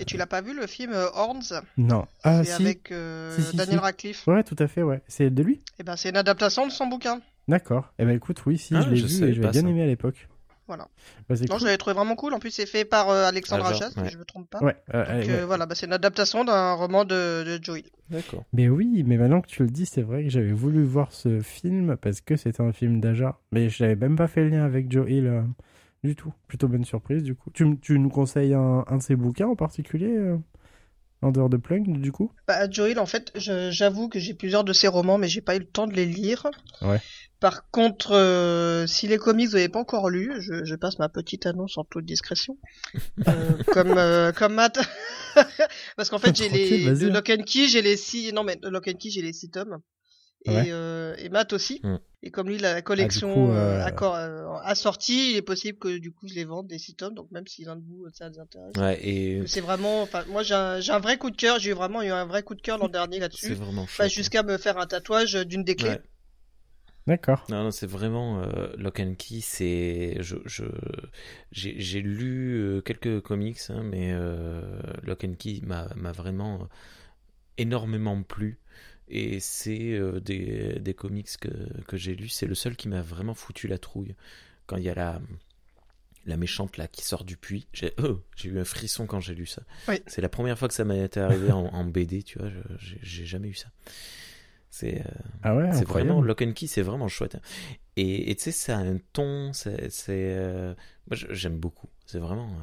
Et 0.00 0.04
tu 0.06 0.16
l'as 0.16 0.26
pas 0.26 0.40
vu 0.40 0.54
le 0.58 0.66
film 0.66 0.92
euh, 0.94 1.08
Horns? 1.14 1.52
Non. 1.76 2.06
Ah 2.24 2.42
C'est 2.42 2.52
si, 2.56 2.62
avec 2.62 2.90
euh, 2.90 3.36
Si, 3.36 3.42
si, 3.50 3.56
Daniel 3.56 3.78
si. 3.78 3.84
Radcliffe. 3.84 4.26
ouais, 4.26 4.42
tout 4.44 4.56
à 4.58 4.66
fait, 4.66 4.82
ouais. 4.82 5.02
C'est 5.08 5.28
de 5.28 5.42
lui? 5.42 5.60
Et 5.78 5.82
ben 5.82 5.94
c'est 5.96 6.08
une 6.08 6.16
adaptation 6.16 6.66
de 6.66 6.72
son 6.72 6.86
bouquin. 6.86 7.20
D'accord. 7.48 7.92
Eh 7.98 8.04
ben 8.06 8.12
écoute, 8.16 8.42
oui, 8.46 8.56
si, 8.56 8.74
Ah, 8.76 8.80
je 8.82 8.88
l'ai 8.90 9.00
vu 9.02 9.04
et 9.24 9.34
je 9.34 9.40
l'ai 9.40 9.46
pas 9.46 9.50
bien 9.50 9.60
ça. 9.62 9.68
aimé 9.68 9.82
à 9.82 9.86
l'époque. 9.86 10.28
Voilà. 10.76 10.88
Bah, 11.28 11.34
Non, 11.40 11.46
cool. 11.48 11.58
je 11.60 11.64
l'avais 11.66 11.76
trouvé 11.76 11.94
vraiment 11.94 12.14
cool. 12.16 12.32
En 12.34 12.38
plus, 12.38 12.50
c'est 12.50 12.66
fait 12.66 12.84
par 12.84 13.10
euh, 13.10 13.24
Alexandre 13.26 13.64
Ah, 13.66 13.70
Ajas, 13.70 13.90
ouais. 13.96 14.04
si 14.08 14.12
je 14.14 14.18
me 14.18 14.24
trompe 14.24 14.48
pas. 14.48 14.60
Ouais, 14.62 14.74
euh, 14.94 15.04
Donc 15.20 15.28
euh, 15.28 15.40
ouais. 15.40 15.44
voilà, 15.44 15.66
bah, 15.66 15.74
c'est 15.74 15.86
une 15.86 15.92
adaptation 15.92 16.44
d'un 16.44 16.72
roman 16.72 17.04
de, 17.04 17.44
de 17.44 17.58
Joe 17.62 17.80
Hill. 17.80 17.86
D'accord. 18.10 18.44
Mais 18.52 18.68
oui, 18.68 19.02
mais 19.06 19.16
maintenant 19.18 19.40
que 19.40 19.48
tu 19.48 19.62
le 19.62 19.68
dis, 19.70 19.84
c'est 19.86 20.02
vrai 20.02 20.24
que 20.24 20.30
j'avais 20.30 20.52
voulu 20.52 20.82
voir 20.84 21.12
ce 21.12 21.40
film 21.40 21.96
parce 21.96 22.20
que 22.20 22.36
c'était 22.36 22.62
un 22.62 22.72
film 22.72 23.00
d'Aja. 23.00 23.38
Mais 23.52 23.68
je 23.68 23.82
n'avais 23.82 23.96
même 23.96 24.16
pas 24.16 24.28
fait 24.28 24.42
le 24.44 24.48
lien 24.50 24.64
avec 24.64 24.90
Joe 24.90 25.10
Hill 25.10 25.26
euh, 25.26 25.42
du 26.04 26.16
tout. 26.16 26.32
Plutôt 26.48 26.68
bonne 26.68 26.84
surprise, 26.84 27.22
du 27.22 27.34
coup. 27.34 27.50
Tu, 27.52 27.64
m- 27.64 27.78
tu 27.78 27.98
nous 27.98 28.08
conseilles 28.10 28.54
un, 28.54 28.84
un 28.86 28.96
de 28.96 29.02
ses 29.02 29.16
bouquins 29.16 29.48
en 29.48 29.56
particulier 29.56 30.14
euh, 30.16 30.36
En 31.22 31.30
dehors 31.30 31.48
de 31.48 31.56
Plunk, 31.56 31.86
du 32.00 32.10
coup? 32.10 32.32
Bah, 32.48 32.68
Joe 32.68 32.90
Hill, 32.90 32.98
en 32.98 33.06
fait, 33.06 33.32
j'avoue 33.36 34.08
que 34.08 34.18
j'ai 34.18 34.34
plusieurs 34.34 34.64
de 34.64 34.72
ses 34.72 34.88
romans, 34.88 35.18
mais 35.18 35.28
j'ai 35.28 35.40
pas 35.40 35.54
eu 35.54 35.60
le 35.60 35.64
temps 35.64 35.86
de 35.86 35.94
les 35.94 36.06
lire. 36.06 36.50
Ouais. 36.82 37.00
Par 37.42 37.68
contre, 37.70 38.12
euh, 38.12 38.86
si 38.86 39.08
les 39.08 39.18
comics 39.18 39.48
vous 39.48 39.56
n'avez 39.56 39.68
pas 39.68 39.80
encore 39.80 40.10
lu, 40.10 40.32
je, 40.38 40.64
je 40.64 40.74
passe 40.76 41.00
ma 41.00 41.08
petite 41.08 41.44
annonce 41.46 41.76
en 41.76 41.82
toute 41.82 42.04
discrétion. 42.04 42.56
Euh, 43.26 43.32
comme, 43.72 43.98
euh, 43.98 44.30
comme 44.30 44.54
Matt. 44.54 44.78
Parce 45.96 46.08
qu'en 46.08 46.18
fait, 46.18 46.36
j'ai 46.36 46.48
les, 46.48 46.94
de. 46.94 47.08
Lock 47.08 47.30
and 47.30 47.42
Key, 47.44 47.66
j'ai 47.66 47.82
les 47.82 47.96
six, 47.96 48.32
non 48.32 48.44
mais 48.44 48.54
de 48.54 48.68
Lock 48.68 48.86
and 48.86 48.96
Key, 48.98 49.10
j'ai 49.10 49.22
les 49.22 49.32
six 49.32 49.50
tomes. 49.50 49.78
Et, 50.44 50.50
Ouais. 50.50 50.64
euh, 50.70 51.14
et 51.18 51.28
Matt 51.28 51.52
aussi. 51.52 51.80
Hmm. 51.82 51.96
Et 52.24 52.30
comme 52.30 52.48
lui, 52.48 52.58
la 52.58 52.82
collection 52.82 53.32
coup, 53.34 53.50
euh, 53.50 53.80
euh, 53.80 53.86
accor- 53.86 54.60
a 54.62 54.74
sorti, 54.74 55.32
il 55.32 55.36
est 55.36 55.42
possible 55.42 55.78
que 55.78 55.98
du 55.98 56.12
coup, 56.12 56.28
je 56.28 56.34
les 56.34 56.44
vende 56.44 56.68
des 56.68 56.78
six 56.78 56.94
tomes. 56.94 57.14
Donc 57.14 57.30
même 57.32 57.46
si 57.46 57.64
l'un 57.64 57.76
de 57.76 57.82
vous, 57.82 58.06
ça 58.12 58.28
vous 58.28 58.38
intéresse. 58.38 58.76
Ouais, 58.76 58.98
et 59.06 59.46
C'est 59.46 59.60
vraiment, 59.60 60.02
enfin, 60.02 60.24
moi, 60.28 60.42
j'ai 60.42 60.54
un, 60.54 60.98
vrai 61.00 61.18
coup 61.18 61.30
de 61.30 61.36
cœur. 61.36 61.58
J'ai 61.58 61.70
eu 61.70 61.74
vraiment 61.74 62.00
eu 62.02 62.10
un 62.10 62.26
vrai 62.26 62.42
coup 62.42 62.54
de 62.54 62.62
cœur 62.62 62.78
l'an 62.78 62.88
dernier 62.88 63.16
c'est 63.16 63.20
là-dessus. 63.22 63.54
vraiment 63.54 63.82
Enfin, 63.82 64.06
jusqu'à 64.08 64.42
me 64.42 64.56
faire 64.56 64.78
un 64.78 64.86
tatouage 64.86 65.34
d'une 65.34 65.64
des 65.64 65.74
clés. 65.74 65.90
Ouais. 65.90 66.00
D'accord. 67.08 67.44
Non, 67.48 67.64
non, 67.64 67.70
c'est 67.72 67.88
vraiment 67.88 68.40
euh, 68.42 68.68
Lock 68.76 69.00
and 69.00 69.14
Key. 69.18 69.40
C'est, 69.40 70.18
je, 70.20 70.36
je, 70.44 70.64
j'ai, 71.50 71.74
j'ai 71.80 72.00
lu 72.00 72.54
euh, 72.60 72.80
quelques 72.80 73.20
comics, 73.22 73.58
hein, 73.70 73.82
mais 73.82 74.12
euh, 74.12 74.62
Lock 75.02 75.24
and 75.24 75.34
Key 75.36 75.60
m'a, 75.64 75.88
m'a 75.96 76.12
vraiment 76.12 76.60
euh, 76.62 76.64
énormément 77.58 78.22
plu. 78.22 78.58
Et 79.08 79.40
c'est 79.40 79.92
euh, 79.92 80.20
des, 80.20 80.78
des 80.80 80.94
comics 80.94 81.28
que, 81.38 81.48
que 81.86 81.96
j'ai 81.96 82.14
lus. 82.14 82.28
C'est 82.30 82.46
le 82.46 82.54
seul 82.54 82.76
qui 82.76 82.88
m'a 82.88 83.02
vraiment 83.02 83.34
foutu 83.34 83.68
la 83.68 83.78
trouille. 83.78 84.14
Quand 84.66 84.76
il 84.76 84.84
y 84.84 84.88
a 84.88 84.94
la, 84.94 85.20
la 86.24 86.36
méchante 86.36 86.76
là 86.76 86.88
qui 86.88 87.04
sort 87.04 87.24
du 87.24 87.36
puits, 87.36 87.66
j'ai, 87.72 87.92
oh, 88.02 88.20
j'ai 88.36 88.48
eu 88.48 88.58
un 88.58 88.64
frisson 88.64 89.06
quand 89.06 89.20
j'ai 89.20 89.34
lu 89.34 89.46
ça. 89.46 89.62
Oui. 89.88 90.00
C'est 90.06 90.22
la 90.22 90.28
première 90.28 90.58
fois 90.58 90.68
que 90.68 90.74
ça 90.74 90.84
m'est 90.84 91.16
arrivé 91.16 91.52
en, 91.52 91.66
en 91.66 91.84
BD, 91.84 92.22
tu 92.22 92.38
vois. 92.38 92.48
j'ai, 92.78 93.26
jamais 93.26 93.48
eu 93.48 93.54
ça. 93.54 93.68
C'est, 94.70 95.00
euh, 95.00 95.10
Ah 95.42 95.54
ouais, 95.54 95.70
vraiment 95.84 96.22
Lock 96.22 96.40
and 96.40 96.52
Key, 96.52 96.66
c'est 96.66 96.80
vraiment 96.82 97.08
chouette. 97.08 97.36
Et 97.96 98.30
et 98.30 98.36
tu 98.36 98.44
sais, 98.44 98.52
ça 98.52 98.78
a 98.78 98.80
un 98.80 98.96
ton, 99.12 99.52
c'est, 99.52 99.90
c'est, 99.90 100.34
euh, 100.34 100.74
moi 101.10 101.18
j'aime 101.30 101.58
beaucoup. 101.58 101.90
C'est 102.06 102.18
vraiment. 102.18 102.56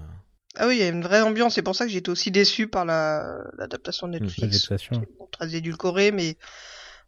Euh, 0.60 0.64
Ah 0.64 0.68
oui, 0.68 0.76
il 0.78 0.80
y 0.80 0.84
a 0.84 0.90
une 0.90 1.02
vraie 1.04 1.22
ambiance. 1.22 1.56
C'est 1.56 1.62
pour 1.62 1.76
ça 1.76 1.86
que 1.86 1.92
j'étais 1.92 2.10
aussi 2.10 2.32
déçu 2.32 2.68
par 2.68 2.86
la, 2.86 3.38
l'adaptation 3.58 4.08
de 4.08 4.20
Netflix. 4.20 4.70
Bon, 4.92 5.28
très 5.32 5.56
édulcorée, 5.56 6.12
mais 6.12 6.38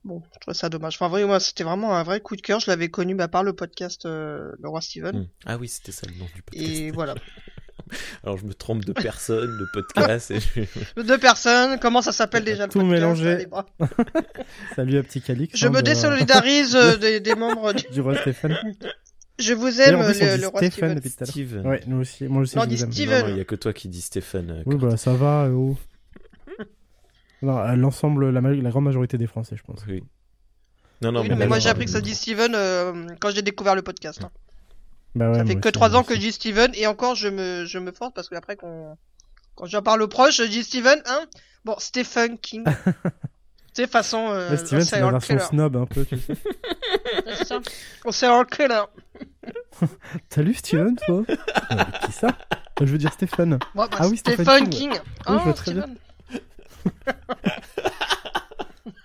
bon, 0.04 0.22
je 0.34 0.40
trouve 0.40 0.54
ça 0.54 0.70
dommage. 0.70 0.96
Enfin, 0.96 1.08
vraiment, 1.10 1.28
moi, 1.28 1.40
c'était 1.40 1.64
vraiment 1.64 1.96
un 1.96 2.04
vrai 2.04 2.20
coup 2.22 2.36
de 2.36 2.42
cœur. 2.42 2.60
Je 2.60 2.70
l'avais 2.70 2.90
connu 2.90 3.16
bah, 3.16 3.28
par 3.28 3.44
le 3.44 3.54
podcast 3.54 4.06
euh, 4.06 4.52
Le 4.62 4.70
Roi 4.70 4.82
Steven. 4.82 5.16
hmm. 5.22 5.28
Ah 5.46 5.58
oui, 5.58 5.68
c'était 5.68 5.92
ça 5.92 6.08
le 6.08 6.18
nom 6.18 6.26
du 6.34 6.42
podcast. 6.42 6.70
Et 6.70 6.92
voilà. 6.92 7.16
Alors 8.24 8.38
je 8.38 8.46
me 8.46 8.54
trompe 8.54 8.86
de 8.86 8.94
personne, 9.10 9.50
le 9.58 9.68
podcast. 9.74 10.32
et 10.32 10.40
je- 10.40 11.02
Deux 11.04 11.18
personnes. 11.18 11.78
Comment 11.80 12.02
ça 12.02 12.14
s'appelle 12.14 12.46
déjà 12.46 12.68
le 12.68 12.72
Tout 12.72 12.80
podcast 12.80 12.94
mélangé. 13.02 13.46
Bras. 13.48 13.66
Salut 14.76 14.98
à 14.98 15.04
petit 15.04 15.22
Calix. 15.22 15.58
Je 15.58 15.68
hein, 15.68 15.72
me 15.72 15.78
de- 15.82 15.86
désolidarise 15.86 16.76
euh, 16.76 16.96
des, 16.96 17.20
des 17.20 17.36
membres 17.36 17.74
du... 17.74 17.84
du 17.92 18.00
roi 18.02 18.16
Stéphane. 18.16 18.56
Je 19.42 19.54
vous 19.54 19.82
aime, 19.82 19.96
en 20.00 20.08
le, 20.08 20.14
dit 20.14 20.42
le 20.42 20.48
Roi 20.48 20.60
Stéphane 20.62 20.72
Steven. 20.72 20.96
depuis 20.96 21.10
tout 21.12 21.16
à 21.20 21.26
l'heure. 21.26 21.32
Steve. 21.32 21.62
Ouais, 21.66 21.82
nous 21.88 21.98
aussi. 22.02 22.24
Moi 22.28 22.42
aussi, 22.44 22.56
Non, 22.58 22.64
je 22.70 22.86
vous. 22.86 22.92
Steven. 22.92 23.26
Il 23.30 23.38
y 23.38 23.42
a 23.42 23.46
que 23.46 23.56
toi 23.56 23.74
qui 23.74 23.88
dis 23.90 24.02
Stéphane. 24.02 24.50
euh, 24.52 24.64
Oui, 24.66 24.76
bah 24.76 24.96
ça 24.98 25.14
va. 25.14 25.46
euh, 25.46 25.52
oh. 25.52 25.78
Non, 27.42 27.58
à 27.58 27.76
l'ensemble, 27.76 28.30
la, 28.30 28.42
grande 28.70 28.84
majorité 28.84 29.18
des 29.18 29.26
Français, 29.28 29.56
je 29.58 29.64
pense. 29.64 29.80
Oui. 29.88 30.04
Non, 31.02 31.12
non, 31.12 31.22
Oui, 31.22 31.30
mais, 31.30 31.36
mais 31.36 31.48
moi 31.48 31.58
j'ai 31.58 31.70
appris 31.70 31.86
que 31.86 31.90
euh, 31.90 31.94
ça 31.96 32.02
dit 32.02 32.14
Steven 32.14 32.54
euh, 32.54 33.08
quand 33.20 33.32
j'ai 33.32 33.42
découvert 33.42 33.74
le 33.74 33.82
podcast. 33.82 34.22
hein. 34.24 34.30
Bah 35.16 35.30
ouais, 35.32 35.36
ça 35.40 35.46
fait 35.46 35.56
que 35.56 35.68
aussi, 35.68 35.72
trois 35.74 35.90
moi 35.90 36.00
ans 36.00 36.04
que 36.04 36.14
je 36.14 36.20
dis 36.20 36.32
Steven 36.32 36.72
et 36.76 36.86
encore 36.86 37.16
je 37.16 37.28
me 37.28 37.66
je 37.66 37.80
me 37.80 37.92
force 37.92 38.14
parce 38.14 38.30
que 38.30 38.36
après 38.36 38.56
qu'on 38.56 38.96
quand 39.56 39.66
j'en 39.66 39.82
parle 39.82 40.04
aux 40.04 40.08
proches 40.08 40.38
je 40.38 40.44
dis 40.44 40.64
Steven 40.64 41.02
hein 41.08 41.26
bon 41.66 41.76
Stephen 41.80 42.38
King 42.38 42.64
c'est 43.74 43.90
façon 43.90 44.28
euh, 44.30 44.52
Ouais, 44.52 44.58
Steven, 44.58 44.86
c'est 44.86 45.00
la 45.02 45.12
version 45.12 45.36
killer. 45.36 45.48
snob 45.50 45.76
un 45.78 45.86
peu. 45.88 46.06
tu 46.06 46.18
sais. 46.20 46.32
Ouais, 46.34 47.34
c'est 47.36 47.46
ça 47.46 47.60
On 48.06 48.12
serial 48.12 48.46
killer 48.46 48.84
Lu 50.38 50.54
Steven, 50.54 50.96
toi 50.96 51.24
Euh, 51.72 51.84
Qui 52.06 52.12
ça 52.12 52.30
Je 52.80 52.86
veux 52.86 52.98
dire 52.98 53.14
Stéphane. 53.14 53.60
Bah, 53.76 53.88
Ah 53.94 54.08
oui, 54.08 54.18
Stephen 54.18 54.46
Stephen 54.46 54.70
King, 54.70 54.92
King, 54.92 54.92
Oui, 54.92 54.98
je 55.28 55.34
oh 55.34 55.40
vois 55.40 55.54
très 55.54 55.74
bien. 55.74 55.84
Steven 55.84 55.98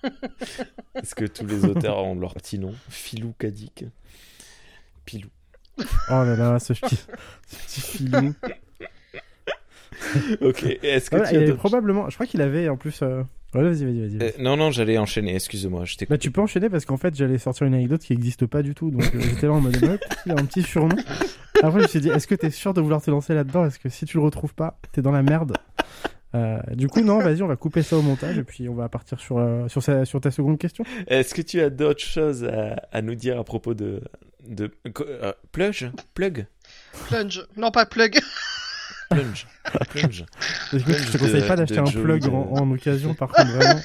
Est-ce 0.94 1.14
que 1.14 1.25
tous 1.27 1.46
les 1.46 1.64
auteurs 1.64 1.99
ont 1.99 2.14
leur 2.14 2.35
petit 2.35 2.59
nom 2.59 2.75
Filou 2.88 3.35
Kadik 3.38 3.85
Pilou. 5.05 5.29
Oh 5.79 5.85
là 6.09 6.37
là, 6.37 6.59
ce 6.59 6.72
petit, 6.72 6.96
ce 7.46 7.57
petit 7.57 7.81
filou. 7.81 8.35
Ok, 10.40 10.64
est-ce 10.83 11.11
que 11.11 11.16
Ah 11.16 11.29
tu 11.29 11.35
il 11.35 11.38
as 11.38 11.42
avait 11.42 11.53
probablement, 11.55 12.09
je 12.11 12.14
crois 12.14 12.27
qu'il 12.27 12.40
avait 12.42 12.69
en 12.69 12.77
plus 12.77 13.01
euh, 13.03 13.23
Ouais, 13.55 13.62
vas-y, 13.62 13.85
vas-y, 13.85 14.01
vas-y. 14.19 14.23
Euh, 14.29 14.31
non, 14.38 14.57
non, 14.57 14.71
j'allais 14.71 14.99
enchaîner, 14.99 15.35
excuse-moi. 15.35 15.85
Je 15.85 15.97
t'ai 15.97 16.07
Bah 16.07 16.19
tu 16.19 16.31
peux 16.31 16.40
enchaîner 16.40 16.69
parce 16.69 16.85
qu'en 16.85 16.97
fait 16.97 17.14
j'allais 17.14 17.38
sortir 17.38 17.66
une 17.66 17.75
anecdote 17.75 18.01
qui 18.03 18.12
n'existe 18.12 18.45
pas 18.47 18.62
du 18.62 18.75
tout 18.75 18.90
donc 18.90 19.03
euh, 19.14 19.21
j'étais 19.21 19.47
là 19.47 19.53
en 19.55 19.61
mode 19.61 19.77
il 20.27 20.33
a 20.33 20.35
un 20.35 20.45
petit 20.45 20.62
surnom. 20.62 20.97
Après 21.62 21.79
je 21.79 21.85
me 21.85 21.88
suis 21.88 22.01
dit 22.01 22.09
est-ce 22.11 22.27
que 22.27 22.35
t'es 22.35 22.51
sûr 22.51 22.75
de 22.75 22.81
vouloir 22.81 23.01
te 23.03 23.11
lancer 23.11 23.35
là-dedans? 23.35 23.64
Est-ce 23.64 23.79
que 23.79 23.88
si 23.88 24.05
tu 24.05 24.16
le 24.19 24.23
retrouves 24.25 24.55
pas 24.55 24.79
t'es 24.92 25.01
dans 25.03 25.12
la 25.12 25.23
merde? 25.23 25.57
Euh, 26.35 26.59
Du 26.75 26.88
coup 26.88 27.01
non 27.01 27.19
vas-y 27.21 27.42
on 27.42 27.47
va 27.47 27.57
couper 27.57 27.83
ça 27.83 27.97
au 27.97 28.03
montage 28.03 28.37
et 28.37 28.42
puis 28.42 28.69
on 28.69 28.75
va 28.75 28.88
partir 28.90 29.21
sur 29.21 29.38
euh, 29.38 29.69
sur, 29.69 29.83
sa- 29.83 30.05
sur 30.05 30.21
ta 30.21 30.31
seconde 30.31 30.59
question. 30.59 30.85
Est-ce 31.07 31.33
que 31.35 31.40
tu 31.42 31.61
as 31.61 31.71
d'autres 31.71 32.03
choses 32.05 32.45
à, 32.45 32.77
à 32.92 33.01
nous 33.01 33.14
dire 33.14 33.38
à 33.38 33.45
propos 33.45 33.73
de. 33.75 34.03
de 34.47 34.71
euh, 35.01 35.33
plug? 35.53 35.90
Plug? 36.14 36.47
Plunge. 37.09 37.47
Non, 37.57 37.71
pas 37.71 37.87
plug. 37.87 38.19
Plunge. 39.11 39.47
Plunge. 39.90 40.25
Du 40.73 40.83
coup, 40.85 40.92
je 40.92 41.07
te 41.07 41.12
de- 41.12 41.19
conseille 41.19 41.47
pas 41.47 41.57
d'acheter 41.57 41.79
un 41.79 41.85
plug 41.85 42.23
de- 42.23 42.29
en, 42.29 42.53
en 42.53 42.71
occasion 42.73 43.14
par 43.14 43.29
contre 43.31 43.51
vraiment. 43.53 43.81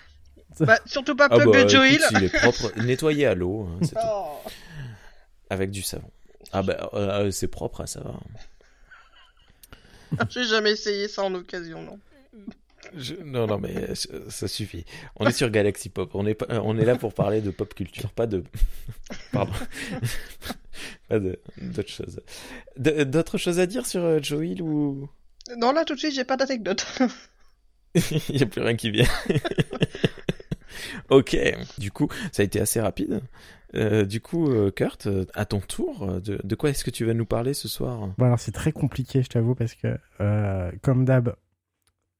bah, 0.60 0.78
surtout 0.86 1.14
pas 1.16 1.28
Ah 1.30 1.36
plug 1.38 1.52
bah, 1.52 1.64
de 1.64 1.68
Joel. 1.68 1.94
écoute, 1.94 2.06
il 2.12 2.24
est 2.24 2.38
propre, 2.40 2.72
nettoyé 2.82 3.26
à 3.26 3.34
l'eau, 3.34 3.68
hein, 3.70 3.78
c'est 3.82 3.94
tout. 3.94 4.00
Oh. 4.04 4.40
avec 5.50 5.70
du 5.70 5.82
savon. 5.82 6.10
Ah 6.52 6.62
bah, 6.62 6.90
euh, 6.94 7.30
c'est 7.30 7.48
propre, 7.48 7.82
hein, 7.82 7.86
ça 7.86 8.00
va. 8.00 8.14
J'ai 10.30 10.44
jamais 10.44 10.70
essayé 10.72 11.08
ça 11.08 11.22
en 11.24 11.34
occasion, 11.34 11.82
non. 11.82 11.98
Je- 12.94 13.14
Non, 13.24 13.46
non, 13.46 13.58
mais 13.58 13.74
euh, 13.76 13.94
ça 14.28 14.48
suffit. 14.48 14.84
On 15.16 15.26
est 15.26 15.32
sur 15.32 15.50
Galaxy 15.50 15.88
Pop. 15.88 16.10
On 16.14 16.26
est, 16.26 16.34
pas- 16.34 16.46
euh, 16.50 16.60
on 16.62 16.76
est 16.78 16.84
là 16.84 16.96
pour 16.96 17.14
parler 17.14 17.40
de 17.40 17.50
pop 17.50 17.72
culture, 17.74 18.10
pas 18.12 18.26
de. 18.26 18.44
Pardon. 19.32 19.52
pas 21.08 21.18
de 21.18 21.38
d'autres 21.60 21.90
choses. 21.90 22.20
De- 22.76 23.04
D'autres 23.04 23.38
choses 23.38 23.58
à 23.58 23.66
dire 23.66 23.86
sur 23.86 24.02
euh, 24.02 24.18
Joel 24.22 24.62
ou? 24.62 25.08
Non, 25.58 25.72
là, 25.72 25.84
tout 25.84 25.94
de 25.94 25.98
suite, 25.98 26.14
j'ai 26.14 26.24
pas 26.24 26.36
d'anecdote. 26.36 26.86
Il 27.94 28.36
n'y 28.36 28.42
a 28.42 28.46
plus 28.46 28.60
rien 28.60 28.76
qui 28.76 28.90
vient. 28.90 29.06
ok, 31.10 31.36
du 31.78 31.90
coup, 31.90 32.08
ça 32.32 32.42
a 32.42 32.44
été 32.44 32.60
assez 32.60 32.80
rapide. 32.80 33.20
Euh, 33.74 34.04
du 34.04 34.20
coup, 34.20 34.48
Kurt, 34.72 35.08
à 35.34 35.44
ton 35.44 35.60
tour, 35.60 36.20
de, 36.20 36.38
de 36.42 36.54
quoi 36.54 36.70
est-ce 36.70 36.84
que 36.84 36.90
tu 36.90 37.04
vas 37.04 37.14
nous 37.14 37.26
parler 37.26 37.52
ce 37.54 37.68
soir? 37.68 38.08
Bon 38.18 38.26
alors 38.26 38.38
c'est 38.38 38.52
très 38.52 38.72
compliqué 38.72 39.22
je 39.22 39.28
t'avoue 39.28 39.54
parce 39.54 39.74
que 39.74 39.98
euh, 40.20 40.70
comme 40.82 41.04
d'hab 41.04 41.34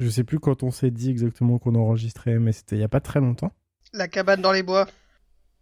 je 0.01 0.09
sais 0.09 0.25
plus 0.25 0.39
quand 0.39 0.63
on 0.63 0.71
s'est 0.71 0.91
dit 0.91 1.11
exactement 1.11 1.59
qu'on 1.59 1.75
enregistrait 1.75 2.39
mais 2.39 2.53
c'était 2.53 2.77
il 2.77 2.81
y 2.81 2.85
a 2.85 2.89
pas 2.89 3.01
très 3.01 3.21
longtemps. 3.21 3.53
La 3.93 4.09
cabane 4.09 4.43
dans 4.43 4.53
les 4.53 4.63
bois. 4.63 4.87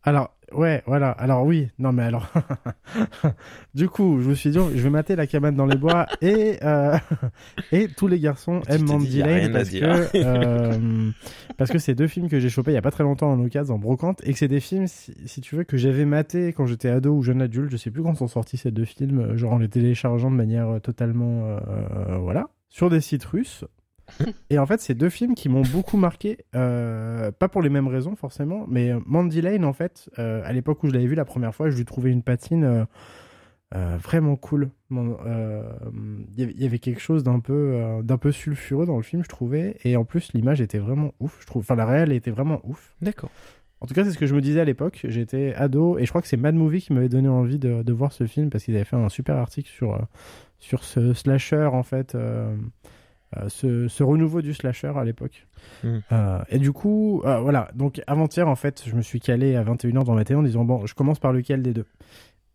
Alors, 0.06 0.36
ouais, 0.52 0.82
voilà. 0.86 1.10
Alors 1.12 1.46
oui, 1.46 1.70
non 1.78 1.92
mais 1.92 2.02
alors, 2.02 2.30
du 3.74 3.88
coup, 3.88 4.20
je 4.20 4.28
me 4.28 4.34
suis 4.34 4.50
dit, 4.50 4.58
je 4.58 4.82
vais 4.82 4.90
mater 4.90 5.16
la 5.16 5.26
cabane 5.26 5.54
dans 5.56 5.64
les 5.64 5.78
bois 5.78 6.06
et 6.20 6.58
euh, 6.62 6.96
et 7.72 7.88
tous 7.88 8.06
les 8.06 8.20
garçons 8.20 8.60
Tu 8.66 8.72
aiment 8.72 8.84
Mandy 8.84 9.22
Lane 9.22 9.52
parce 9.52 9.70
dire. 9.70 10.10
que 10.10 10.16
euh, 10.16 11.10
parce 11.56 11.70
que 11.70 11.78
c'est 11.78 11.94
deux 11.94 12.06
films 12.06 12.28
que 12.28 12.38
j'ai 12.38 12.50
chopés 12.50 12.72
il 12.72 12.74
y 12.74 12.78
a 12.78 12.82
pas 12.82 12.90
très 12.90 13.04
longtemps 13.04 13.30
en 13.32 13.42
occasion 13.42 13.76
en 13.76 13.78
brocante 13.78 14.20
et 14.24 14.32
que 14.34 14.38
c'est 14.38 14.48
des 14.48 14.60
films, 14.60 14.88
si, 14.88 15.14
si 15.24 15.40
tu 15.40 15.56
veux, 15.56 15.64
que 15.64 15.78
j'avais 15.78 16.04
maté 16.04 16.52
quand 16.52 16.66
j'étais 16.66 16.90
ado 16.90 17.14
ou 17.14 17.22
jeune 17.22 17.40
adulte. 17.40 17.70
Je 17.70 17.78
sais 17.78 17.90
plus 17.90 18.02
quand 18.02 18.14
sont 18.14 18.28
sortis 18.28 18.58
ces 18.58 18.72
deux 18.72 18.84
films, 18.84 19.20
euh, 19.20 19.36
genre 19.38 19.54
en 19.54 19.58
les 19.58 19.68
téléchargeant 19.68 20.30
de 20.30 20.36
manière 20.36 20.80
totalement, 20.82 21.46
euh, 21.46 22.18
voilà, 22.18 22.48
sur 22.68 22.90
des 22.90 23.00
sites 23.00 23.24
russes. 23.24 23.64
Et 24.50 24.58
en 24.58 24.66
fait, 24.66 24.80
c'est 24.80 24.94
deux 24.94 25.08
films 25.08 25.34
qui 25.34 25.48
m'ont 25.48 25.62
beaucoup 25.62 25.96
marqué, 25.96 26.38
euh, 26.54 27.30
pas 27.32 27.48
pour 27.48 27.62
les 27.62 27.70
mêmes 27.70 27.88
raisons 27.88 28.16
forcément, 28.16 28.66
mais 28.68 28.90
euh, 28.92 29.00
Mandy 29.06 29.40
Lane, 29.40 29.64
en 29.64 29.72
fait, 29.72 30.08
euh, 30.18 30.42
à 30.44 30.52
l'époque 30.52 30.82
où 30.82 30.88
je 30.88 30.92
l'avais 30.92 31.06
vu 31.06 31.14
la 31.14 31.24
première 31.24 31.54
fois, 31.54 31.70
je 31.70 31.76
lui 31.76 31.84
trouvais 31.84 32.10
une 32.10 32.22
patine 32.22 32.86
euh, 33.74 33.96
vraiment 33.98 34.36
cool. 34.36 34.70
Il 34.90 36.28
y 36.36 36.64
avait- 36.64 36.78
quelque 36.78 37.00
chose 37.00 37.24
d'un 37.24 37.40
peu, 37.40 38.00
d'un 38.04 38.18
peu 38.18 38.30
sulfureux 38.30 38.86
dans 38.86 38.96
le 38.96 39.02
film, 39.02 39.24
je 39.24 39.28
trouvais, 39.28 39.76
et 39.84 39.96
en 39.96 40.04
plus 40.04 40.32
l'image 40.32 40.60
était 40.60 40.78
vraiment 40.78 41.12
ouf. 41.18 41.38
Je 41.40 41.46
trouve, 41.46 41.62
enfin 41.62 41.74
la 41.74 41.86
réelle 41.86 42.12
était 42.12 42.30
vraiment 42.30 42.60
ouf. 42.64 42.94
D'accord. 43.02 43.30
En 43.80 43.86
tout 43.86 43.94
cas, 43.94 44.04
c'est 44.04 44.12
ce 44.12 44.18
que 44.18 44.26
je 44.26 44.34
me 44.34 44.40
disais 44.40 44.60
à 44.60 44.64
l'époque. 44.64 45.00
J'étais 45.08 45.54
ado 45.56 45.98
et 45.98 46.04
je 46.04 46.10
crois 46.10 46.22
que 46.22 46.28
c'est 46.28 46.36
Mad 46.36 46.54
Movie 46.54 46.80
qui 46.82 46.92
m'avait 46.92 47.08
donné 47.08 47.28
envie 47.28 47.58
de, 47.58 47.82
de 47.82 47.92
voir 47.92 48.12
ce 48.12 48.26
film 48.26 48.48
parce 48.48 48.64
qu'ils 48.64 48.76
avaient 48.76 48.84
fait 48.84 48.96
un 48.96 49.08
super 49.08 49.36
article 49.36 49.68
sur, 49.68 49.98
sur 50.58 50.84
ce 50.84 51.12
slasher 51.12 51.68
en 51.72 51.82
fait, 51.82 52.16
ce, 53.48 53.88
ce 53.88 54.02
renouveau 54.02 54.42
du 54.42 54.54
slasher 54.54 54.92
à 54.96 55.04
l'époque. 55.04 55.46
Mm. 55.82 55.88
Euh, 56.12 56.38
et 56.48 56.58
du 56.58 56.72
coup, 56.72 57.22
euh, 57.24 57.38
voilà. 57.40 57.68
Donc 57.74 58.00
avant-hier, 58.06 58.48
en 58.48 58.56
fait, 58.56 58.82
je 58.86 58.94
me 58.94 59.02
suis 59.02 59.20
calé 59.20 59.56
à 59.56 59.64
21h 59.64 60.00
devant 60.00 60.14
ma 60.14 60.24
télé 60.24 60.38
en 60.38 60.42
disant 60.42 60.64
bon, 60.64 60.86
je 60.86 60.94
commence 60.94 61.18
par 61.18 61.32
lequel 61.32 61.62
des 61.62 61.72
deux? 61.72 61.86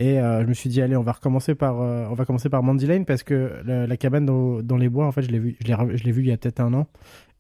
Et 0.02 0.20
euh, 0.20 0.42
je 0.44 0.48
me 0.48 0.54
suis 0.54 0.70
dit 0.70 0.82
allez, 0.82 0.96
on 0.96 1.04
va 1.04 1.12
recommencer 1.12 1.56
par, 1.56 1.82
euh, 1.82 2.06
on 2.10 2.14
va 2.14 2.24
commencer 2.24 2.48
par 2.50 2.64
Mandy 2.64 2.88
Lane 2.88 3.04
parce 3.06 3.24
que 3.24 3.52
la, 3.66 3.86
la 3.86 3.98
cabane 3.98 4.26
dans, 4.26 4.62
dans 4.62 4.78
les 4.78 4.88
bois, 4.88 5.06
en 5.06 5.12
fait, 5.12 5.24
je 5.24 5.30
l'ai 5.30 5.40
vu, 5.40 5.58
je 5.60 5.68
l'ai, 5.68 5.74
re- 5.74 5.96
je 5.98 6.04
l'ai 6.06 6.12
vu 6.14 6.22
il 6.22 6.30
y 6.30 6.32
a 6.32 6.38
peut-être 6.38 6.62
un 6.62 6.74
an. 6.74 6.88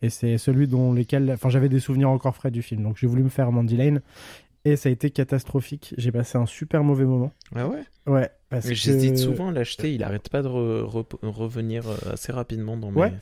Et 0.01 0.09
c'est 0.09 0.37
celui 0.37 0.67
dont 0.67 0.93
lesquels, 0.93 1.31
enfin, 1.31 1.49
j'avais 1.49 1.69
des 1.69 1.79
souvenirs 1.79 2.09
encore 2.09 2.35
frais 2.35 2.51
du 2.51 2.61
film. 2.61 2.83
Donc 2.83 2.97
j'ai 2.97 3.07
voulu 3.07 3.23
me 3.23 3.29
faire 3.29 3.51
Mandy 3.51 3.77
Lane. 3.77 4.01
Et 4.65 4.75
ça 4.75 4.89
a 4.89 4.91
été 4.91 5.09
catastrophique. 5.09 5.93
J'ai 5.97 6.11
passé 6.11 6.37
un 6.37 6.45
super 6.45 6.83
mauvais 6.83 7.05
moment. 7.05 7.31
Ah 7.55 7.67
ouais? 7.67 7.83
Ouais, 8.07 8.29
parce 8.49 8.65
Mais 8.65 8.71
que... 8.71 8.77
J'hésite 8.77 9.17
souvent 9.17 9.49
à 9.49 9.51
l'acheter, 9.51 9.93
il 9.93 10.03
arrête 10.03 10.29
pas 10.29 10.41
de 10.41 10.49
re- 10.49 10.83
re- 10.83 11.25
revenir 11.29 11.87
euh, 11.87 11.95
assez 12.13 12.31
rapidement 12.31 12.75
dans 12.75 12.91
mes... 12.91 12.99
Ouais. 12.99 13.13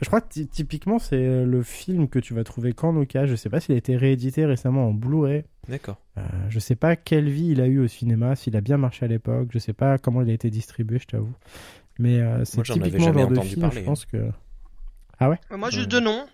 Je 0.00 0.06
crois 0.06 0.20
que 0.20 0.28
ty- 0.28 0.46
typiquement, 0.46 0.98
c'est 0.98 1.44
le 1.44 1.62
film 1.62 2.08
que 2.08 2.18
tu 2.20 2.32
vas 2.34 2.44
trouver 2.44 2.72
qu'en 2.72 2.94
occasion. 2.96 3.26
Je 3.30 3.36
sais 3.36 3.50
pas 3.50 3.58
s'il 3.60 3.74
a 3.74 3.78
été 3.78 3.96
réédité 3.96 4.46
récemment 4.46 4.88
en 4.88 4.92
Blu-ray. 4.92 5.44
D'accord. 5.68 5.98
Euh, 6.16 6.22
je 6.48 6.58
sais 6.60 6.76
pas 6.76 6.94
quelle 6.96 7.28
vie 7.28 7.48
il 7.48 7.60
a 7.60 7.66
eu 7.66 7.80
au 7.80 7.88
cinéma, 7.88 8.36
s'il 8.36 8.56
a 8.56 8.60
bien 8.60 8.78
marché 8.78 9.04
à 9.04 9.08
l'époque. 9.08 9.48
Je 9.52 9.58
sais 9.58 9.72
pas 9.72 9.98
comment 9.98 10.22
il 10.22 10.30
a 10.30 10.32
été 10.32 10.50
distribué, 10.50 10.98
je 11.00 11.06
t'avoue. 11.06 11.34
Mais 11.98 12.20
euh, 12.20 12.44
c'est 12.44 12.62
typiquement 12.62 13.08
le 13.08 13.12
genre 13.12 13.28
de 13.28 13.34
entendu 13.34 13.48
film, 13.48 13.60
parler, 13.60 13.78
hein. 13.78 13.80
je 13.80 13.86
pense 13.86 14.06
que... 14.06 14.16
Euh, 14.18 15.34
Moi, 15.50 15.70
juste 15.70 15.90
de 15.90 15.98
nom. 15.98 16.26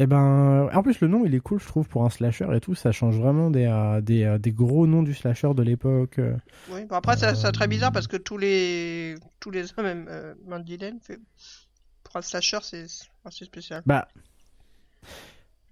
Eh 0.00 0.06
ben, 0.06 0.70
en 0.72 0.82
plus 0.82 1.00
le 1.00 1.08
nom 1.08 1.24
il 1.26 1.34
est 1.34 1.40
cool, 1.40 1.58
je 1.60 1.66
trouve, 1.66 1.88
pour 1.88 2.04
un 2.04 2.10
slasher 2.10 2.46
et 2.54 2.60
tout. 2.60 2.74
Ça 2.76 2.92
change 2.92 3.16
vraiment 3.18 3.50
des, 3.50 3.66
euh, 3.66 4.00
des, 4.00 4.22
euh, 4.24 4.38
des 4.38 4.52
gros 4.52 4.86
noms 4.86 5.02
du 5.02 5.12
slasher 5.12 5.52
de 5.54 5.62
l'époque. 5.62 6.18
euh. 6.20 6.36
Oui, 6.70 6.84
bon, 6.86 6.94
après, 6.94 7.16
c'est 7.16 7.26
Euh, 7.44 7.50
très 7.50 7.66
bizarre 7.66 7.90
parce 7.92 8.06
que 8.06 8.16
tous 8.16 8.38
les 8.38 9.16
tous 9.40 9.50
les 9.50 9.64
hommes 9.78 10.06
euh, 10.08 10.34
Mandy 10.46 10.76
Lane. 10.78 10.98
Fait... 11.02 11.18
Pour 12.04 12.16
un 12.16 12.22
slasher, 12.22 12.58
c'est 12.62 12.86
assez 13.24 13.44
spécial. 13.44 13.82
Bah, 13.86 14.06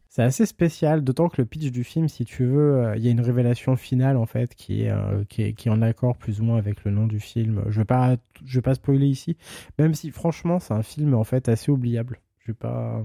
c'est 0.08 0.22
assez 0.22 0.46
spécial, 0.46 1.04
d'autant 1.04 1.28
que 1.28 1.40
le 1.42 1.46
pitch 1.46 1.70
du 1.70 1.84
film, 1.84 2.08
si 2.08 2.24
tu 2.24 2.46
veux, 2.46 2.76
euh, 2.76 2.96
il 2.96 3.04
y 3.04 3.08
a 3.08 3.10
une 3.10 3.20
révélation 3.20 3.76
finale 3.76 4.16
en 4.16 4.24
fait 4.26 4.54
qui 4.54 4.82
est, 4.84 4.90
euh, 4.90 5.24
qui 5.28 5.42
est, 5.42 5.52
qui 5.52 5.68
est 5.68 5.70
en 5.70 5.82
accord 5.82 6.16
plus 6.16 6.40
ou 6.40 6.44
moins 6.44 6.56
avec 6.58 6.84
le 6.84 6.90
nom 6.90 7.06
du 7.06 7.20
film. 7.20 7.62
Je 7.68 7.78
vais 7.80 7.84
pas, 7.84 8.16
je 8.44 8.58
vais 8.58 8.62
pas 8.62 8.74
spoiler 8.74 9.06
ici, 9.06 9.36
même 9.78 9.94
si 9.94 10.10
franchement 10.10 10.58
c'est 10.58 10.72
un 10.74 10.82
film 10.82 11.14
en 11.14 11.24
fait 11.24 11.48
assez 11.50 11.70
oubliable. 11.70 12.18
Je 12.40 12.52
vais 12.52 12.56
pas, 12.56 13.02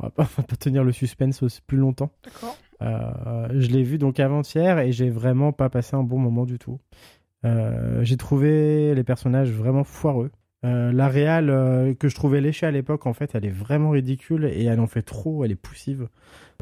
on 0.00 0.06
va 0.06 0.10
pas, 0.10 0.22
on 0.38 0.40
va 0.40 0.42
pas 0.42 0.56
tenir 0.56 0.84
le 0.84 0.92
suspense 0.92 1.42
aussi 1.42 1.60
plus 1.66 1.78
longtemps. 1.78 2.10
D'accord. 2.24 2.56
Euh, 2.82 3.48
je 3.50 3.68
l'ai 3.68 3.82
vu 3.82 3.98
donc 3.98 4.20
avant-hier 4.20 4.78
et 4.78 4.92
j'ai 4.92 5.10
vraiment 5.10 5.52
pas 5.52 5.70
passé 5.70 5.96
un 5.96 6.02
bon 6.02 6.18
moment 6.18 6.44
du 6.44 6.58
tout. 6.58 6.78
Euh, 7.44 8.02
j'ai 8.02 8.16
trouvé 8.16 8.94
les 8.94 9.04
personnages 9.04 9.50
vraiment 9.50 9.84
foireux. 9.84 10.30
Euh, 10.64 10.92
la 10.92 11.08
réal 11.08 11.50
euh, 11.50 11.92
que 11.94 12.08
je 12.08 12.14
trouvais 12.14 12.40
léchée 12.40 12.64
à 12.64 12.70
l'époque, 12.70 13.06
en 13.06 13.12
fait, 13.12 13.34
elle 13.34 13.44
est 13.44 13.50
vraiment 13.50 13.90
ridicule 13.90 14.46
et 14.46 14.64
elle 14.64 14.80
en 14.80 14.86
fait 14.86 15.02
trop, 15.02 15.44
elle 15.44 15.52
est 15.52 15.56
poussive. 15.56 16.08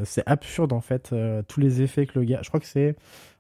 C'est 0.05 0.25
absurde 0.27 0.73
en 0.73 0.81
fait, 0.81 1.15
tous 1.49 1.61
les 1.61 1.83
effets 1.83 2.07
que 2.07 2.19
le 2.19 2.25
gars. 2.25 2.41
Je 2.43 2.49
crois 2.49 2.61
que 2.61 2.67
c'est. 2.67 2.97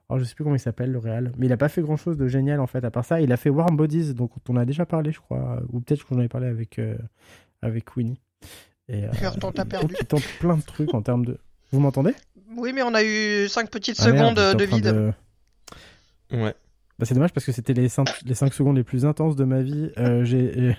Alors, 0.08 0.20
je 0.20 0.24
sais 0.24 0.34
plus 0.34 0.44
comment 0.44 0.56
il 0.56 0.60
s'appelle 0.60 0.92
le 0.92 0.98
réal, 0.98 1.32
mais 1.38 1.46
il 1.46 1.52
a 1.52 1.56
pas 1.56 1.70
fait 1.70 1.80
grand 1.80 1.96
chose 1.96 2.18
de 2.18 2.28
génial 2.28 2.60
en 2.60 2.66
fait. 2.66 2.84
À 2.84 2.90
part 2.90 3.04
ça, 3.04 3.20
il 3.22 3.32
a 3.32 3.36
fait 3.36 3.48
Warm 3.48 3.76
Bodies, 3.76 4.14
donc 4.14 4.32
on 4.48 4.56
a 4.56 4.66
déjà 4.66 4.84
parlé, 4.84 5.10
je 5.10 5.20
crois, 5.20 5.62
ou 5.70 5.80
peut-être 5.80 6.06
que 6.06 6.14
j'en 6.14 6.20
ai 6.20 6.28
parlé 6.28 6.48
avec, 6.48 6.78
avec 7.62 7.96
Winnie. 7.96 8.20
Et, 8.92 9.04
euh, 9.04 9.08
Kurt, 9.18 9.42
on 9.42 9.52
t'a 9.52 9.64
perdu. 9.64 9.94
il 10.00 10.06
tente 10.06 10.22
plein 10.38 10.56
de 10.56 10.62
trucs 10.62 10.94
en 10.94 11.02
termes 11.02 11.24
de. 11.24 11.38
Vous 11.72 11.80
m'entendez? 11.80 12.14
Oui, 12.56 12.72
mais 12.72 12.82
on 12.82 12.94
a 12.94 13.02
eu 13.02 13.48
5 13.48 13.70
petites 13.70 13.96
Ah, 14.00 14.04
secondes 14.04 14.36
de 14.36 14.64
vide. 14.64 15.14
Ouais. 16.30 16.54
Bah, 16.98 17.06
c'est 17.06 17.14
dommage 17.14 17.32
parce 17.32 17.46
que 17.46 17.52
c'était 17.52 17.72
les 17.72 17.88
5, 17.88 18.06
les 18.26 18.34
cinq 18.34 18.54
secondes 18.54 18.76
les 18.76 18.84
plus 18.84 19.06
intenses 19.06 19.34
de 19.34 19.44
ma 19.44 19.62
vie. 19.62 19.90
Euh, 19.98 20.24
j'ai 20.24 20.76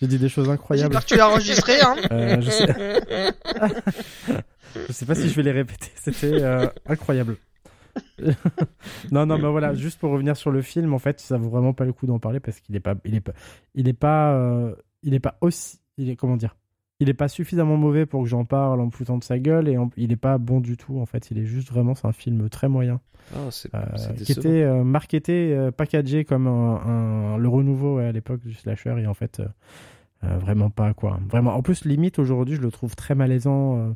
j'ai 0.00 0.06
dit 0.08 0.18
des 0.18 0.28
choses 0.28 0.48
incroyables. 0.48 0.92
J'espère 0.92 1.04
que 1.04 1.14
tu 1.14 1.16
l'as 1.16 1.28
enregistré, 1.28 1.80
hein. 1.80 1.96
Euh, 2.10 2.40
je, 2.40 2.50
sais... 2.50 2.66
je 4.88 4.92
sais 4.92 5.06
pas 5.06 5.14
si 5.14 5.28
je 5.28 5.36
vais 5.36 5.42
les 5.42 5.52
répéter. 5.52 5.90
C'était 5.94 6.42
euh, 6.42 6.66
incroyable. 6.86 7.36
non, 9.12 9.26
non, 9.26 9.38
mais 9.38 9.50
voilà, 9.50 9.74
juste 9.74 9.98
pour 9.98 10.10
revenir 10.10 10.36
sur 10.36 10.50
le 10.50 10.62
film, 10.62 10.94
en 10.94 10.98
fait, 10.98 11.20
ça 11.20 11.36
vaut 11.36 11.50
vraiment 11.50 11.72
pas 11.72 11.84
le 11.84 11.92
coup 11.92 12.06
d'en 12.06 12.18
parler 12.18 12.40
parce 12.40 12.60
qu'il 12.60 12.74
est 12.76 12.80
pas, 12.80 12.94
il 13.04 13.14
est 13.14 13.20
pas, 13.20 13.32
il 13.74 13.88
est 13.88 13.92
pas, 13.92 14.34
euh, 14.34 14.74
il 15.02 15.14
est 15.14 15.20
pas 15.20 15.36
aussi, 15.40 15.80
il 15.96 16.10
est 16.10 16.16
comment 16.16 16.36
dire, 16.36 16.56
il 17.00 17.08
est 17.08 17.14
pas 17.14 17.28
suffisamment 17.28 17.76
mauvais 17.76 18.06
pour 18.06 18.22
que 18.22 18.28
j'en 18.28 18.44
parle 18.44 18.80
en 18.80 18.86
me 18.86 18.90
foutant 18.90 19.18
de 19.18 19.24
sa 19.24 19.38
gueule 19.38 19.68
et 19.68 19.76
en- 19.78 19.90
il 19.96 20.12
est 20.12 20.16
pas 20.16 20.38
bon 20.38 20.60
du 20.60 20.76
tout. 20.76 21.00
En 21.00 21.06
fait, 21.06 21.30
il 21.30 21.38
est 21.38 21.44
juste 21.46 21.70
vraiment, 21.72 21.94
c'est 21.94 22.06
un 22.06 22.12
film 22.12 22.48
très 22.48 22.68
moyen. 22.68 23.00
Oh, 23.34 23.48
Euh, 23.74 23.78
qui 24.24 24.32
était 24.32 24.62
euh, 24.62 24.82
marketé, 24.84 25.54
euh, 25.54 25.70
packagé 25.70 26.24
comme 26.24 26.46
un, 26.46 26.80
un- 27.34 27.36
le 27.38 27.48
renouveau 27.48 27.96
ouais, 27.96 28.06
à 28.06 28.12
l'époque 28.12 28.40
du 28.42 28.54
slasher 28.54 28.94
et 28.98 29.06
en 29.06 29.14
fait 29.14 29.42
vraiment 30.22 30.68
pas 30.68 30.92
quoi. 30.94 31.18
Vraiment. 31.30 31.54
En 31.54 31.62
plus 31.62 31.84
limite 31.86 32.18
aujourd'hui 32.18 32.56
je 32.56 32.60
le 32.60 32.70
trouve 32.70 32.94
très 32.96 33.14
malaisant. 33.14 33.94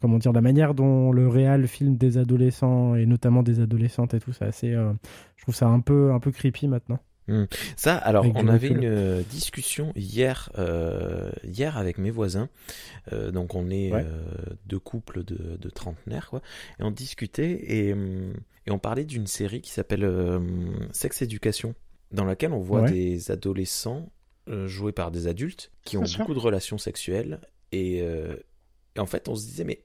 comment 0.00 0.18
dire 0.18 0.32
la 0.32 0.40
manière 0.42 0.72
dont 0.74 1.10
le 1.12 1.26
réal 1.28 1.66
filme 1.66 1.96
des 1.96 2.16
adolescents 2.18 2.94
et 2.94 3.06
notamment 3.06 3.42
des 3.42 3.60
adolescentes 3.60 4.14
et 4.14 4.20
tout 4.20 4.32
c'est 4.32 4.44
assez. 4.44 4.70
je 4.72 5.42
trouve 5.42 5.54
ça 5.54 5.66
un 5.68 5.80
peu 5.80 6.12
un 6.12 6.18
peu 6.20 6.30
creepy 6.30 6.68
maintenant. 6.68 6.98
Ça, 7.76 7.96
alors, 7.96 8.24
Avec 8.24 8.36
on 8.36 8.48
avait 8.48 8.68
une 8.68 8.84
euh, 8.84 9.22
discussion 9.30 9.92
hier, 9.96 10.50
euh, 10.58 11.30
hier 11.44 11.76
avec 11.76 11.98
mes 11.98 12.10
voisins. 12.10 12.48
Euh, 13.12 13.30
donc, 13.30 13.54
on 13.54 13.68
est 13.70 13.92
Ouais. 13.92 14.04
euh, 14.04 14.22
deux 14.66 14.78
couples 14.78 15.24
de, 15.24 15.56
de 15.56 15.70
trentenaires, 15.70 16.28
quoi. 16.30 16.40
Et 16.78 16.82
on 16.84 16.90
discutait 16.90 17.58
et, 17.66 17.92
hum, 17.92 18.32
et 18.66 18.70
on 18.70 18.78
parlait 18.78 19.04
d'une 19.04 19.26
série 19.26 19.60
qui 19.60 19.70
s'appelle 19.70 20.04
euh, 20.04 20.38
Sex 20.92 21.22
Education, 21.22 21.74
dans 22.12 22.24
laquelle 22.24 22.52
on 22.52 22.60
voit 22.60 22.82
Ouais. 22.82 22.90
des 22.92 23.30
adolescents 23.30 24.10
joués 24.66 24.92
par 24.92 25.10
des 25.10 25.26
adultes 25.26 25.72
qui 25.84 25.96
ont 25.96 26.02
Bien 26.02 26.06
sûr. 26.08 26.18
beaucoup 26.20 26.34
de 26.34 26.38
relations 26.38 26.78
sexuelles. 26.78 27.40
Et, 27.72 27.96
et 27.98 29.00
en 29.00 29.06
fait, 29.06 29.28
on 29.28 29.34
se 29.34 29.44
disait, 29.44 29.64
mais 29.64 29.82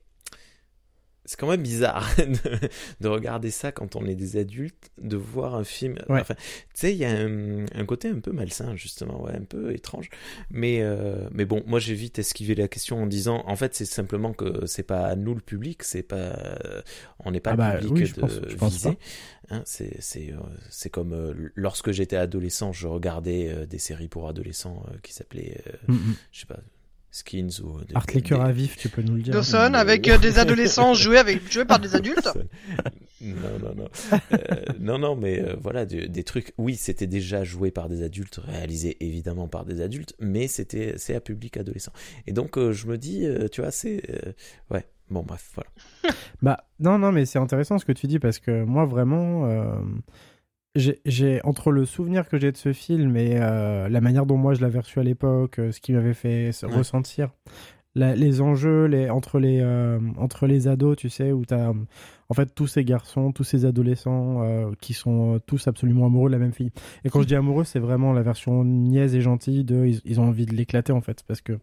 c'est 1.26 1.40
quand 1.40 1.48
même 1.50 1.62
bizarre 1.62 2.10
de, 2.18 2.70
de 3.00 3.08
regarder 3.08 3.52
ça 3.52 3.72
quand 3.72 3.96
on 3.96 4.06
est 4.06 4.16
des 4.16 4.38
adultes, 4.38 4.92
de 5.00 5.16
voir 5.18 5.56
un 5.56 5.64
film. 5.64 5.96
Ouais. 6.10 6.20
Enfin, 6.22 6.34
tu 6.36 6.42
sais, 6.74 6.92
il 6.94 6.98
y 6.98 7.06
a 7.06 7.12
un, 7.12 7.66
un 7.74 7.86
côté 7.86 8.08
un 8.10 8.20
peu 8.20 8.32
malsain, 8.32 8.76
justement, 8.76 9.22
ouais, 9.24 9.36
un 9.36 9.44
peu 9.44 9.72
étrange. 9.74 10.10
Mais, 10.50 10.80
euh, 10.82 11.28
mais 11.32 11.46
bon, 11.46 11.64
moi 11.68 11.80
j'ai 11.80 11.94
vite 11.94 12.18
esquivé 12.20 12.56
la 12.56 12.68
question 12.68 13.04
en 13.04 13.06
disant, 13.08 13.44
en 13.46 13.56
fait, 13.56 13.76
c'est 13.76 13.86
simplement 13.86 14.34
que 14.34 14.66
c'est 14.66 14.84
pas 14.84 15.16
nous 15.16 15.36
le 15.36 15.42
public, 15.42 15.84
c'est 15.84 16.04
pas, 16.04 16.36
on 17.20 17.32
n'est 17.32 17.40
pas 17.40 17.52
Ah 17.52 17.56
bah, 17.56 17.74
le 17.76 17.80
public 17.88 17.94
oui, 17.98 18.06
je 18.08 18.16
de 18.16 18.20
pense- 18.22 18.40
je 18.48 18.56
pense. 18.56 18.88
Hein, 19.50 19.62
c'est, 19.66 20.02
c'est, 20.02 20.32
euh, 20.32 20.38
c'est 20.70 20.90
comme 20.90 21.14
euh, 21.14 21.52
lorsque 21.56 21.92
j'étais 21.92 22.16
adolescent, 22.16 22.72
je 22.72 22.88
regardais 22.88 23.50
euh, 23.50 23.66
des 23.66 23.80
séries 23.80 24.08
pour 24.08 24.28
adolescents 24.30 24.84
euh, 24.88 24.98
qui 25.04 25.14
s'appelaient, 25.14 25.62
euh, 25.68 25.72
Mm, 25.90 25.94
mm. 25.94 26.16
je 26.32 26.40
sais 26.40 26.46
pas, 26.46 26.60
Skins 27.12 27.60
ou 27.64 27.84
des, 27.84 27.94
Art 27.96 28.06
les 28.14 28.22
cœurs 28.22 28.40
des- 28.44 28.50
à 28.50 28.52
vif, 28.54 28.78
tu 28.78 28.88
peux 28.90 29.02
nous 29.02 29.16
le 29.16 29.22
dire. 29.22 29.34
Dawson 29.34 29.58
euh, 29.74 29.78
avec 29.78 30.08
euh, 30.08 30.18
des 30.18 30.40
adolescents 30.40 30.94
joués 30.94 31.18
avec 31.18 31.52
joués 31.52 31.66
par 31.66 31.80
des 31.80 31.96
adultes. 31.96 32.30
Non, 33.24 33.60
non, 33.62 33.76
non. 33.76 33.88
Euh, 34.34 34.38
non, 34.80 34.98
non, 34.98 35.16
mais 35.16 35.40
euh, 35.44 35.56
voilà, 35.62 35.86
de- 35.86 36.08
des 36.08 36.24
trucs. 36.24 36.54
Oui, 36.58 36.76
c'était 36.76 37.06
déjà 37.06 37.44
joué 37.44 37.70
par 37.70 37.88
des 37.88 38.02
adultes, 38.02 38.40
réalisé 38.44 38.98
évidemment 39.00 39.48
par 39.48 39.64
des 39.64 39.80
adultes, 39.82 40.16
mais 40.20 40.48
c'était 40.48 40.96
c'est 40.98 41.14
à 41.14 41.22
public 41.22 41.56
adolescent. 41.58 41.92
Et 42.26 42.34
donc, 42.34 42.58
euh, 42.58 42.72
je 42.72 42.88
me 42.88 42.98
dis, 42.98 43.28
euh, 43.28 43.48
tu 43.48 43.62
vois, 43.62 43.70
c'est. 43.70 44.02
euh, 44.10 44.32
ouais, 44.72 44.88
bon, 45.12 45.22
bref, 45.22 45.52
voilà. 45.54 45.70
Bah 46.42 46.64
non, 46.80 46.98
non, 46.98 47.12
mais 47.12 47.26
c'est 47.28 47.38
intéressant 47.38 47.78
ce 47.78 47.86
que 47.86 47.92
tu 47.92 48.08
dis 48.08 48.18
parce 48.18 48.40
que 48.40 48.64
moi 48.64 48.86
vraiment, 48.86 49.46
euh, 49.46 49.76
j'ai- 50.76 51.42
entre 51.44 51.72
le 51.72 51.86
souvenir 51.86 52.28
que 52.28 52.38
j'ai 52.40 52.52
de 52.52 52.58
ce 52.58 52.72
film 52.74 53.18
et 53.18 53.38
euh, 53.42 53.90
la 53.90 54.02
manière 54.02 54.26
dont 54.26 54.38
moi 54.38 54.54
je 54.54 54.62
l'avais 54.62 54.80
reçu 54.80 55.00
à 55.00 55.04
l'époque, 55.04 55.60
euh, 55.60 55.72
ce 55.72 55.82
qui 55.82 55.92
m'avait 55.94 56.14
fait 56.14 56.52
Ouais. 56.64 56.74
ressentir, 56.76 57.32
la- 57.94 58.16
les 58.16 58.40
enjeux 58.40 58.86
les, 58.86 59.10
entre, 59.10 59.38
les, 59.40 59.60
euh, 59.62 60.00
entre 60.18 60.48
les 60.48 60.70
ados, 60.70 60.96
tu 60.96 61.10
sais, 61.10 61.34
où 61.34 61.44
t'as 61.44 61.72
euh, 61.72 61.74
en 62.30 62.34
fait 62.34 62.56
tous 62.56 62.68
ces 62.68 62.86
garçons, 62.86 63.34
tous 63.34 63.44
ces 63.44 63.66
adolescents 63.66 64.44
euh, 64.44 64.72
qui 64.80 64.94
sont 64.94 65.36
euh, 65.36 65.40
tous 65.46 65.68
absolument 65.68 66.06
amoureux 66.06 66.30
de 66.30 66.36
la 66.36 66.40
même 66.40 66.54
fille. 66.54 66.72
Et 67.04 67.10
quand 67.10 67.22
je 67.22 67.28
dis 67.28 67.36
amoureux, 67.36 67.66
c'est 67.66 67.80
vraiment 67.80 68.14
la 68.14 68.22
version 68.22 68.64
niaise 68.64 69.14
et 69.14 69.20
gentille 69.20 69.66
de 69.66 69.86
ils, 69.86 70.00
ils 70.06 70.22
ont 70.22 70.28
envie 70.30 70.46
de 70.46 70.56
l'éclater 70.56 70.94
en 70.94 71.02
fait 71.02 71.24
parce 71.28 71.42
que 71.42 71.60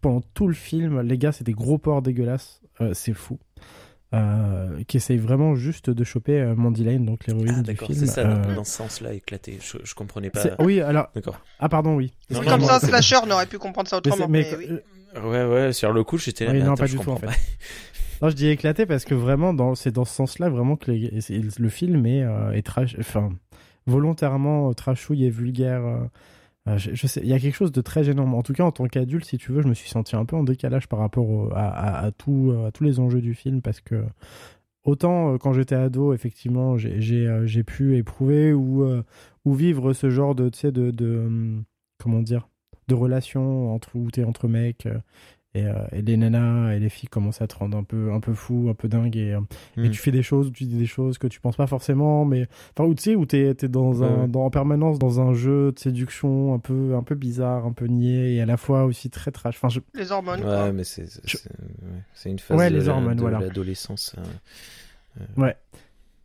pendant 0.00 0.20
tout 0.34 0.46
le 0.46 0.54
film, 0.54 1.00
les 1.00 1.18
gars 1.18 1.32
c'est 1.32 1.42
des 1.44 1.52
gros 1.52 1.78
porcs 1.78 2.02
dégueulasses, 2.02 2.62
c'est 2.92 3.12
fou 3.12 3.38
euh, 4.12 4.82
qui 4.88 4.96
essaye 4.96 5.18
vraiment 5.18 5.54
juste 5.54 5.88
de 5.90 6.04
choper 6.04 6.40
euh, 6.40 6.54
Mandy 6.56 6.82
Lane, 6.84 7.04
donc 7.04 7.26
l'héroïne 7.26 7.54
Ah, 7.58 7.60
du 7.60 7.62
d'accord, 7.62 7.88
film. 7.88 7.98
c'est 8.00 8.06
ça, 8.06 8.22
Euh, 8.22 8.54
dans 8.56 8.64
ce 8.64 8.72
sens-là, 8.72 9.12
éclaté. 9.12 9.58
Je, 9.60 9.78
je 9.84 9.94
comprenais 9.94 10.30
pas. 10.30 10.42
Oui, 10.58 10.80
alors. 10.80 11.08
D'accord. 11.14 11.40
Ah, 11.60 11.68
pardon, 11.68 11.94
oui. 11.94 12.12
Non, 12.30 12.40
C'est 12.40 12.44
non, 12.46 12.50
comme 12.52 12.60
non, 12.62 12.66
ça, 12.66 12.80
c'est- 12.80 12.86
Slasher 12.88 13.26
n'aurait 13.26 13.46
pu 13.46 13.58
comprendre 13.58 13.88
ça 13.88 13.98
autrement. 13.98 14.26
mais- 14.28 14.46
mais 14.50 14.56
oui. 14.56 14.66
euh, 14.70 14.80
Ouais, 15.22 15.44
ouais, 15.44 15.72
sur 15.72 15.92
le 15.92 16.04
coup, 16.04 16.18
j'étais 16.18 16.44
là. 16.46 16.52
Oui, 16.52 16.58
non, 16.58 16.66
attends, 16.66 16.74
pas 16.76 16.86
je 16.86 16.96
du 16.96 17.02
tout, 17.04 17.10
en 17.10 17.16
fait. 17.16 17.26
pas. 17.26 17.32
Non, 18.22 18.28
je 18.30 18.34
dis 18.36 18.48
éclaté 18.48 18.84
parce 18.86 19.04
que 19.04 19.14
vraiment, 19.14 19.54
dans, 19.54 19.74
c'est 19.74 19.90
dans 19.92 20.04
ce 20.04 20.14
sens-là 20.14 20.48
vraiment 20.50 20.76
que 20.76 20.90
les- 20.90 21.20
le 21.58 21.68
film 21.68 22.04
est, 22.06 22.22
euh, 22.22 22.50
est 22.52 22.62
trash, 22.62 22.94
enfin, 22.98 23.30
volontairement 23.86 24.70
euh, 24.70 24.72
trashouille 24.72 25.24
et 25.24 25.30
vulgaire. 25.30 25.82
Euh, 26.68 26.78
il 27.16 27.26
y 27.26 27.32
a 27.32 27.38
quelque 27.38 27.54
chose 27.54 27.72
de 27.72 27.80
très 27.80 28.04
gênant. 28.04 28.30
En 28.32 28.42
tout 28.42 28.52
cas, 28.52 28.64
en 28.64 28.72
tant 28.72 28.86
qu'adulte, 28.86 29.24
si 29.24 29.38
tu 29.38 29.52
veux, 29.52 29.62
je 29.62 29.68
me 29.68 29.74
suis 29.74 29.88
senti 29.88 30.16
un 30.16 30.24
peu 30.24 30.36
en 30.36 30.44
décalage 30.44 30.88
par 30.88 30.98
rapport 30.98 31.46
euh, 31.46 31.50
à 31.54 32.10
tous 32.16 32.54
les 32.80 33.00
enjeux 33.00 33.20
du 33.20 33.34
film 33.34 33.62
parce 33.62 33.80
que 33.80 34.04
autant 34.84 35.34
euh, 35.34 35.38
quand 35.38 35.52
j'étais 35.52 35.74
ado, 35.74 36.12
effectivement, 36.12 36.76
j'ai, 36.76 37.64
pu 37.64 37.96
éprouver 37.96 38.52
ou, 38.52 39.02
vivre 39.46 39.92
ce 39.92 40.10
genre 40.10 40.34
de, 40.34 40.50
de, 40.70 41.18
hum, 41.26 41.64
comment 41.98 42.20
dire, 42.20 42.48
de 42.88 42.94
relation 42.94 43.74
entre 43.74 43.96
où 43.96 44.10
t'es 44.10 44.24
entre 44.24 44.48
mecs. 44.48 44.86
Euh, 45.56 45.58
et, 45.60 45.66
euh, 45.66 45.84
et 45.92 46.02
les 46.02 46.16
nanas 46.16 46.74
et 46.74 46.78
les 46.78 46.88
filles 46.88 47.08
commencent 47.08 47.42
à 47.42 47.46
te 47.48 47.56
rendre 47.56 47.76
un 47.76 47.82
peu 47.82 48.12
un 48.12 48.20
peu 48.20 48.34
fou 48.34 48.68
un 48.70 48.74
peu 48.74 48.86
dingue 48.88 49.16
et, 49.16 49.32
euh, 49.34 49.40
et 49.76 49.88
Hmm. 49.88 49.90
tu 49.90 49.98
fais 50.00 50.10
des 50.12 50.22
choses 50.22 50.52
tu 50.52 50.64
dis 50.64 50.76
des 50.78 50.86
choses 50.86 51.18
que 51.18 51.26
tu 51.26 51.40
penses 51.40 51.56
pas 51.56 51.66
forcément 51.66 52.24
mais 52.24 52.46
enfin 52.76 52.88
où 52.88 52.94
tu 52.94 53.02
sais 53.02 53.14
où 53.16 53.26
t'es 53.26 53.54
t'es 53.54 53.68
dans 53.68 53.92
Ouais, 53.92 54.06
un 54.06 54.20
ouais. 54.22 54.28
dans, 54.28 54.44
en 54.44 54.50
permanence 54.50 54.98
dans 55.00 55.20
un 55.20 55.32
jeu 55.34 55.72
de 55.72 55.78
séduction 55.78 56.54
un 56.54 56.58
peu 56.60 56.94
un 56.94 57.02
peu 57.02 57.14
bizarre 57.16 57.66
un 57.66 57.72
peu 57.72 57.86
niais 57.86 58.34
et 58.34 58.40
à 58.40 58.46
la 58.46 58.56
fois 58.56 58.84
aussi 58.84 59.10
très 59.10 59.32
trash 59.32 59.56
enfin 59.56 59.68
je- 59.68 59.80
Les 59.98 60.12
hormones. 60.12 60.40
quoi. 60.42 60.64
Ouais, 60.66 60.72
mais 60.72 60.84
c'est 60.84 61.06
c'est- 61.06 61.20
Je- 61.28 61.36
ouais, 61.38 62.30
une 62.32 62.38
phase 62.38 62.56
Ouais, 62.58 62.70
de, 62.70 62.76
les 62.76 62.88
hormones, 62.88 63.16
de 63.16 63.20
voilà. 63.20 63.40
l'adolescence. 63.40 64.14
hein. 64.18 65.22
ouais 65.36 65.56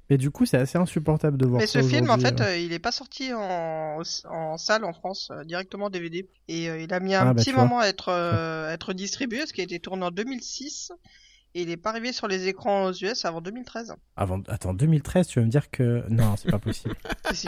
et 0.09 0.17
du 0.17 0.29
coup 0.31 0.45
c'est 0.45 0.57
assez 0.57 0.77
insupportable 0.77 1.37
de 1.37 1.45
voir 1.45 1.61
Mais 1.61 1.67
ça 1.67 1.81
ce 1.81 1.87
film, 1.87 2.09
en 2.09 2.17
fait, 2.17 2.39
euh. 2.41 2.45
euh, 2.45 2.57
il 2.57 2.73
est 2.73 2.79
pas 2.79 2.91
sorti 2.91 3.33
en, 3.33 4.01
en 4.29 4.57
salle 4.57 4.85
en 4.85 4.93
France, 4.93 5.29
euh, 5.31 5.43
directement 5.43 5.89
DVD. 5.89 6.27
Et 6.47 6.69
euh, 6.69 6.79
il 6.79 6.93
a 6.93 6.99
mis 6.99 7.15
un 7.15 7.21
Ah, 7.21 7.33
bah, 7.33 7.41
petit 7.41 7.51
vois. 7.51 7.63
moment 7.63 7.79
à 7.79 7.87
être, 7.87 8.09
euh, 8.09 8.71
être 8.71 8.93
distribué, 8.93 9.39
parce 9.39 9.51
qu'il 9.51 9.61
a 9.61 9.65
été 9.65 9.79
tourné 9.79 10.05
en 10.05 10.11
2006. 10.11 10.91
Et 11.55 11.61
il 11.61 11.69
est 11.69 11.77
pas 11.77 11.91
arrivé 11.91 12.11
sur 12.11 12.27
les 12.27 12.47
écrans 12.47 12.85
aux 12.87 12.91
US 12.93 13.23
avant 13.25 13.39
2013. 13.41 13.93
avant 14.17 14.41
attends 14.49 14.73
2013 14.73 15.27
tu 15.27 15.39
vas 15.39 15.45
me 15.45 15.49
dire 15.49 15.71
que 15.71 16.03
non 16.09 16.35
c'est 16.35 16.51
pas 16.51 16.59
possible 16.59 16.95
si, 17.31 17.47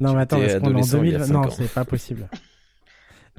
non 0.00 0.10
Tu 0.10 0.16
mais 0.16 0.22
attends 0.22 0.40
parce 0.40 0.54
qu'on 0.54 0.58
est 0.58 0.64
en 0.64 0.66
adolescent 0.66 1.02
il 1.04 1.10
y 1.10 1.14
a 1.14 1.18
2000 1.18 1.26
cinq 1.28 1.32
non 1.34 1.50
c'est 1.50 1.72
pas 1.72 1.84
possible 1.84 2.28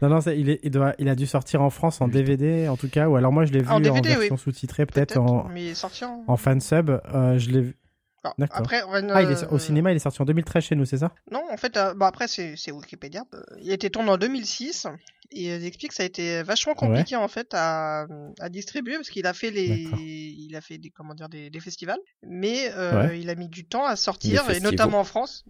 non 0.02 0.10
non 0.10 0.20
il 0.22 0.50
est 0.50 0.60
il 0.64 0.72
doit 0.72 0.94
il 1.00 1.10
a 1.10 1.16
dû 1.16 1.26
sortir 1.28 1.62
en 1.62 1.70
France 1.70 2.02
en 2.02 2.08
DVD 2.08 2.68
en 2.68 2.78
tout 2.78 2.90
cas 2.90 3.08
ou 3.10 3.16
alors 3.16 3.32
moi 3.32 3.46
je 3.46 3.52
l'ai 3.54 3.62
vu 3.62 3.68
En 3.70 3.76
en, 3.76 3.80
DVD, 3.80 4.10
version 4.16 4.36
oui. 4.36 4.42
sous-titrée 4.42 4.86
peut-être 4.86 5.18
en 5.18 5.48
Mais 5.50 5.74
sorti 5.74 6.06
en... 6.06 6.24
En 6.28 6.38
fan 6.38 6.60
sub, 6.62 6.90
euh, 6.90 7.38
je 7.38 7.50
l'ai 7.50 7.62
vu. 7.62 7.76
Ah, 8.24 8.34
D'accord. 8.38 8.58
Après, 8.60 8.82
Ah, 9.12 9.22
il 9.22 9.32
est 9.32 9.44
euh, 9.44 9.50
au 9.52 9.60
cinéma, 9.60 9.92
il 9.94 9.96
est 9.96 10.00
sorti 10.00 10.22
en 10.22 10.26
2013 10.26 10.62
chez 10.64 10.76
nous, 10.76 10.84
c'est 10.84 10.98
ça? 10.98 11.14
Non, 11.32 11.42
en 11.50 11.56
fait, 11.56 11.78
euh, 11.78 11.94
bah 11.94 12.08
après, 12.08 12.28
c'est 12.28 12.56
c'est 12.58 12.70
Wikipédia. 12.72 13.24
Euh, 13.34 13.42
il 13.62 13.72
a 13.72 13.76
été 13.76 13.90
tourné 13.90 14.10
en 14.10 14.18
2006. 14.18 14.88
Et 15.32 15.52
euh, 15.52 15.56
il 15.58 15.66
explique 15.66 15.92
que 15.92 15.96
ça 15.96 16.04
a 16.04 16.06
été 16.06 16.44
vachement 16.44 16.74
compliqué, 16.74 17.16
en 17.16 17.30
fait, 17.30 17.48
à, 17.54 18.08
à 18.42 18.50
distribuer, 18.50 18.96
parce 18.96 19.10
qu'il 19.10 19.26
a 19.26 19.34
fait 19.34 19.52
les, 19.52 19.88
il 19.98 20.54
a 20.58 20.60
fait 20.60 20.78
des, 20.78 20.90
comment 20.90 21.14
dire, 21.14 21.30
des, 21.30 21.50
des 21.50 21.60
festivals. 21.62 22.00
Mais, 22.28 22.70
euh, 22.76 23.08
Ouais. 23.08 23.22
il 23.22 23.30
a 23.30 23.36
mis 23.36 23.48
du 23.48 23.66
temps 23.66 23.86
à 23.86 23.96
sortir, 23.96 24.50
et 24.50 24.60
notamment 24.60 25.00
en 25.00 25.04
France. 25.06 25.46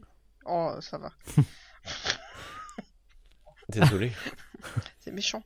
Oh, 0.45 0.73
ça 0.79 0.99
va. 0.99 1.09
Désolé. 3.69 4.11
C'est 4.99 5.11
méchant. 5.11 5.43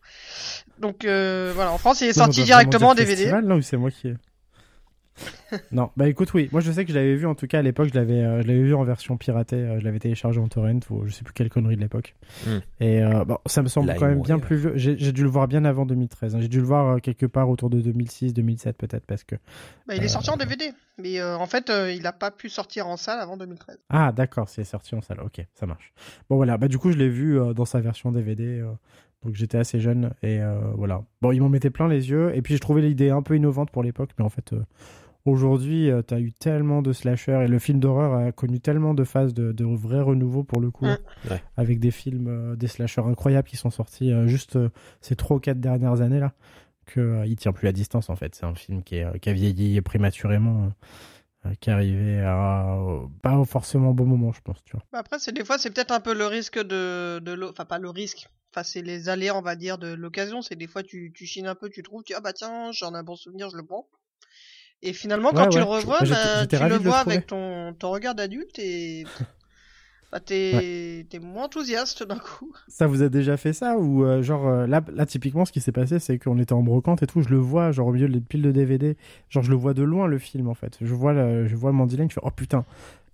Donc, 0.80 1.06
euh, 1.06 1.52
voilà, 1.54 1.72
en 1.72 1.78
France, 1.78 2.02
il 2.02 2.08
est 2.08 2.14
sorti 2.14 2.44
directement 2.44 2.90
en 2.90 2.96
DVD. 2.96 3.32
c'est 3.62 3.78
moi 3.78 3.92
qui. 3.92 4.14
non, 5.72 5.92
bah 5.98 6.08
écoute, 6.10 6.34
oui. 6.34 6.50
Moi, 6.52 6.62
je 6.62 6.72
sais 6.72 6.84
que 6.86 6.92
je 6.92 6.96
l'avais 6.98 7.16
vu, 7.16 7.28
en 7.28 7.36
tout 7.36 7.46
cas, 7.48 7.60
à 7.60 7.62
l'époque, 7.62 7.90
je 7.90 7.94
l'avais 7.98 8.24
euh, 8.24 8.42
je 8.42 8.48
l'avais 8.48 8.64
vu 8.64 8.74
en 8.74 8.84
version 8.84 9.18
piratée. 9.18 9.56
euh, 9.58 9.80
je 9.80 9.86
l'avais 9.86 10.00
téléchargé 10.00 10.40
en 10.40 10.48
torrent 10.48 10.80
ou 10.90 11.06
je 11.06 11.12
sais 11.14 11.24
plus 11.24 11.34
quelle 11.34 11.50
connerie 11.50 11.76
de 11.76 11.82
l'époque. 11.82 12.16
Hmm. 12.48 12.58
Et 12.80 13.04
euh, 13.04 13.24
bon, 13.26 13.38
ça 13.46 13.62
me 13.62 13.68
semble 13.68 13.88
Là, 13.88 13.96
quand 13.96 14.08
même 14.08 14.22
bien 14.22 14.40
plus 14.40 14.56
vieux. 14.58 14.74
J'ai 14.76 14.98
j'ai 14.98 15.12
dû 15.12 15.24
le 15.24 15.30
voir 15.30 15.48
bien 15.48 15.66
avant 15.66 15.86
2013. 15.86 16.36
hein. 16.36 16.40
J'ai 16.42 16.48
dû 16.48 16.60
le 16.60 16.66
voir 16.66 16.96
euh, 16.96 16.98
quelque 17.00 17.26
part 17.26 17.50
autour 17.50 17.70
de 17.70 17.80
2006, 17.82 18.34
2007 18.34 18.78
peut-être, 18.78 19.06
parce 19.06 19.24
que. 19.24 19.36
Bah, 19.88 19.96
il 19.96 20.02
est 20.02 20.06
Euh, 20.06 20.08
sorti 20.08 20.30
en 20.32 20.38
DVD. 20.38 20.72
Mais 20.98 21.20
euh, 21.20 21.38
en 21.38 21.46
fait, 21.46 21.70
euh, 21.70 21.92
il 21.92 22.02
n'a 22.04 22.14
pas 22.14 22.32
pu 22.32 22.50
sortir 22.50 22.88
en 22.88 22.98
salle 22.98 23.20
avant 23.20 23.38
2013. 23.38 23.78
Ah, 23.90 24.12
d'accord, 24.12 24.50
c'est 24.50 24.64
sorti 24.64 24.96
en 24.96 25.02
salle. 25.02 25.20
Ok, 25.22 25.46
ça 25.54 25.66
marche. 25.66 25.94
Bon, 26.30 26.36
voilà. 26.38 26.58
Bah, 26.58 26.68
du 26.68 26.78
coup, 26.78 26.92
je 26.92 26.98
l'ai 26.98 27.10
vu 27.10 27.40
euh, 27.40 27.54
dans 27.54 27.66
sa 27.66 27.80
version 27.82 28.12
DVD. 28.12 28.60
euh, 28.60 28.72
donc, 29.24 29.36
j'étais 29.36 29.58
assez 29.58 29.80
jeune. 29.80 30.12
Et 30.22 30.42
euh, 30.42 30.60
voilà. 30.76 31.02
Bon, 31.22 31.32
il 31.32 31.42
m'en 31.42 31.48
mettait 31.50 31.70
plein 31.70 31.88
les 31.88 32.10
yeux. 32.10 32.32
Et 32.36 32.42
puis, 32.42 32.56
je 32.56 32.60
trouvais 32.60 32.82
l'idée 32.82 33.10
un 33.10 33.22
peu 33.22 33.36
innovante 33.38 33.72
pour 33.72 33.82
l'époque. 33.82 34.10
Mais 34.20 34.26
en 34.26 34.30
fait, 34.30 34.52
euh, 34.54 34.62
aujourd'hui, 35.26 35.90
euh, 35.90 36.02
t'as 36.02 36.20
eu 36.20 36.32
tellement 36.32 36.82
de 36.82 36.94
slashers. 36.94 37.44
Et 37.44 37.48
le 37.48 37.60
film 37.60 37.80
d'horreur 37.80 38.14
a 38.14 38.32
connu 38.32 38.60
tellement 38.60 38.94
de 38.94 39.04
phases 39.04 39.34
de, 39.34 39.52
de 39.52 39.64
vrai 39.66 40.02
renouveau 40.02 40.44
pour 40.44 40.60
le 40.62 40.72
coup. 40.72 40.86
Mm. 40.86 40.98
Ouais. 41.32 41.44
Avec 41.58 41.80
des 41.80 41.92
films, 41.92 42.28
euh, 42.28 42.56
des 42.56 42.68
slashers 42.68 43.02
incroyables 43.06 43.48
qui 43.48 43.58
sont 43.58 43.70
sortis 43.70 44.12
euh, 44.12 44.28
juste 44.28 44.56
euh, 44.56 44.70
ces 45.02 45.16
trois 45.16 45.38
ou 45.38 45.40
quatre 45.40 45.60
dernières 45.60 46.02
années 46.02 46.20
là. 46.20 46.34
Que, 46.86 47.00
euh, 47.00 47.26
il 47.26 47.38
tient 47.38 47.54
plus 47.54 47.66
la 47.66 47.72
distance 47.72 48.10
en 48.10 48.16
fait. 48.16 48.36
C'est 48.36 48.46
un 48.46 48.56
film 48.56 48.84
qui, 48.84 48.96
est, 48.98 49.06
euh, 49.06 49.18
qui 49.18 49.30
a 49.30 49.34
vieilli 49.34 49.80
prématurément. 49.82 50.72
qui 51.60 51.70
est 51.70 51.74
arrivé 51.74 52.22
à 52.22 52.78
pas 53.22 53.44
forcément 53.46 53.90
au 53.90 53.94
bon 53.94 54.06
moment, 54.06 54.32
je 54.32 54.42
pense, 54.42 54.64
tu 54.64 54.74
vois. 54.78 54.84
Bah, 54.94 55.00
Après, 55.00 55.20
c'est 55.20 55.34
des 55.34 55.44
fois, 55.44 55.58
c'est 55.58 55.70
peut-être 55.72 55.92
un 55.92 56.00
peu 56.00 56.14
le 56.14 56.26
risque 56.26 56.58
de, 56.58 57.20
de 57.20 57.32
l'o- 57.34 57.50
enfin 57.50 57.66
pas 57.66 57.80
le 57.80 57.90
risque. 57.90 58.30
Enfin, 58.54 58.64
c'est 58.64 58.82
les 58.82 59.10
aléas, 59.10 59.36
on 59.36 59.42
va 59.42 59.56
dire, 59.56 59.78
de 59.78 59.88
l'occasion. 59.94 60.42
C'est 60.42 60.56
des 60.56 60.68
fois, 60.68 60.84
tu, 60.84 61.12
tu 61.14 61.26
chines 61.26 61.48
un 61.48 61.56
peu, 61.56 61.70
tu 61.70 61.84
trouves, 61.84 62.04
tu 62.04 62.14
ah 62.14 62.22
bah 62.22 62.34
tiens, 62.34 62.72
j'en 62.72 62.94
ai 62.94 62.98
un 62.98 63.04
bon 63.04 63.16
souvenir, 63.16 63.50
je 63.50 63.58
le 63.58 63.64
prends. 63.66 63.88
Et 64.86 64.92
finalement, 64.94 65.32
quand 65.32 65.44
Ouais, 65.44 65.50
tu 65.50 65.58
ouais. 65.58 65.64
le 65.64 65.70
revois, 65.70 66.00
bah, 66.02 66.46
tu 66.46 66.56
le 66.58 66.64
de 66.64 66.74
le 66.74 66.76
vois 66.78 67.00
trouver. 67.00 67.16
avec 67.16 67.28
ton, 67.28 67.74
ton 67.74 67.90
regard 67.92 68.16
d'adulte 68.16 68.60
et 68.60 69.06
Bah, 70.12 70.20
t'es 70.20 71.08
t'es 71.10 71.18
moins 71.18 71.46
enthousiaste 71.46 72.04
d'un 72.04 72.20
coup. 72.20 72.54
Ça 72.68 72.86
vous 72.86 73.02
a 73.02 73.10
déjà 73.10 73.36
fait 73.36 73.52
ça 73.52 73.78
ou 73.80 74.04
euh, 74.06 74.22
genre 74.22 74.48
euh, 74.48 74.68
là, 74.68 74.82
là 74.94 75.08
typiquement 75.08 75.44
ce 75.44 75.52
qui 75.52 75.60
s'est 75.60 75.72
passé 75.72 75.98
c'est 75.98 76.20
qu'on 76.20 76.38
était 76.38 76.54
en 76.54 76.62
brocante 76.62 77.02
et 77.02 77.08
tout, 77.08 77.24
je 77.24 77.30
le 77.30 77.38
vois 77.38 77.72
genre 77.72 77.88
au 77.88 77.94
milieu 77.94 78.08
des 78.08 78.20
piles 78.20 78.44
de 78.44 78.52
DVD, 78.52 78.96
genre 79.32 79.42
je 79.42 79.50
le 79.50 79.56
vois 79.56 79.74
de 79.74 79.82
loin 79.82 80.06
le 80.06 80.20
film 80.20 80.50
en 80.50 80.54
fait. 80.54 80.78
Je 80.82 80.94
vois 80.94 81.14
le, 81.14 81.48
je 81.48 81.56
vois 81.56 81.72
le 81.72 81.78
Mandyline, 81.78 82.10
je 82.12 82.14
fais 82.14 82.22
oh 82.24 82.30
putain. 82.30 82.64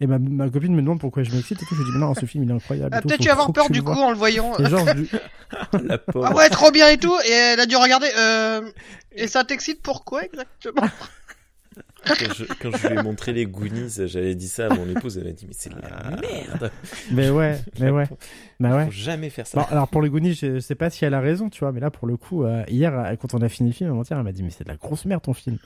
Et 0.01 0.07
ma, 0.07 0.19
ma 0.19 0.49
copine 0.49 0.75
me 0.75 0.81
demande 0.81 0.99
pourquoi 0.99 1.23
je 1.23 1.31
m'excite 1.33 1.61
et 1.61 1.65
tout, 1.65 1.75
je 1.75 1.83
dis 1.83 1.89
mais 1.93 1.99
non 1.99 2.13
ce 2.15 2.25
film 2.25 2.43
il 2.43 2.49
est 2.49 2.53
incroyable. 2.53 2.89
Ah, 2.93 3.01
Peut-être 3.01 3.21
tu 3.21 3.27
vas 3.27 3.33
avoir 3.33 3.53
peur 3.53 3.69
du 3.69 3.81
coup 3.81 3.93
vois. 3.93 4.07
en 4.07 4.09
le 4.11 4.17
voyant. 4.17 4.57
Et 4.59 4.65
genre, 4.69 4.85
je- 4.85 5.17
La. 5.87 5.99
Ah 6.21 6.35
ouais, 6.35 6.49
trop 6.49 6.71
bien 6.71 6.89
et 6.89 6.97
tout. 6.97 7.15
Et 7.25 7.31
elle 7.31 7.59
a 7.61 7.65
dû 7.65 7.77
regarder. 7.77 8.07
Euh... 8.17 8.69
Et 9.13 9.27
ça 9.27 9.45
t'excite 9.45 9.81
pourquoi 9.81 10.23
exactement? 10.25 10.83
Quand 12.05 12.33
je, 12.33 12.45
quand 12.61 12.71
je 12.77 12.87
lui 12.87 12.97
ai 12.97 13.03
montré 13.03 13.33
les 13.33 13.45
Goonies, 13.45 13.89
j'avais 14.07 14.33
dit 14.35 14.47
ça 14.47 14.67
à 14.67 14.73
mon 14.73 14.87
épouse, 14.89 15.17
elle 15.17 15.25
m'a 15.25 15.31
dit 15.31 15.45
mais 15.47 15.53
c'est 15.57 15.69
de 15.69 15.79
la 15.81 16.17
merde. 16.21 16.71
mais 17.11 17.29
ouais, 17.29 17.59
mais 17.79 17.89
ouais, 17.89 18.07
bah 18.59 18.75
ouais. 18.77 18.85
Faut 18.85 18.91
jamais 18.91 19.29
faire 19.29 19.45
ça. 19.45 19.59
Bon, 19.59 19.65
alors 19.69 19.87
pour 19.87 20.01
les 20.01 20.09
Goonies, 20.09 20.33
je 20.33 20.59
sais 20.59 20.75
pas 20.75 20.89
si 20.89 21.05
elle 21.05 21.13
a 21.13 21.19
raison, 21.19 21.49
tu 21.49 21.59
vois, 21.59 21.71
mais 21.71 21.79
là 21.79 21.91
pour 21.91 22.07
le 22.07 22.17
coup, 22.17 22.43
euh, 22.43 22.63
hier 22.67 23.15
quand 23.21 23.33
on 23.33 23.41
a 23.41 23.49
fini 23.49 23.69
le 23.69 23.75
film, 23.75 23.89
avant-hier, 23.91 24.17
elle 24.17 24.23
m'a 24.25 24.31
dit 24.31 24.43
mais 24.43 24.49
c'est 24.49 24.63
de 24.63 24.69
la 24.69 24.77
grosse 24.77 25.05
merde 25.05 25.21
ton 25.21 25.33
film. 25.33 25.57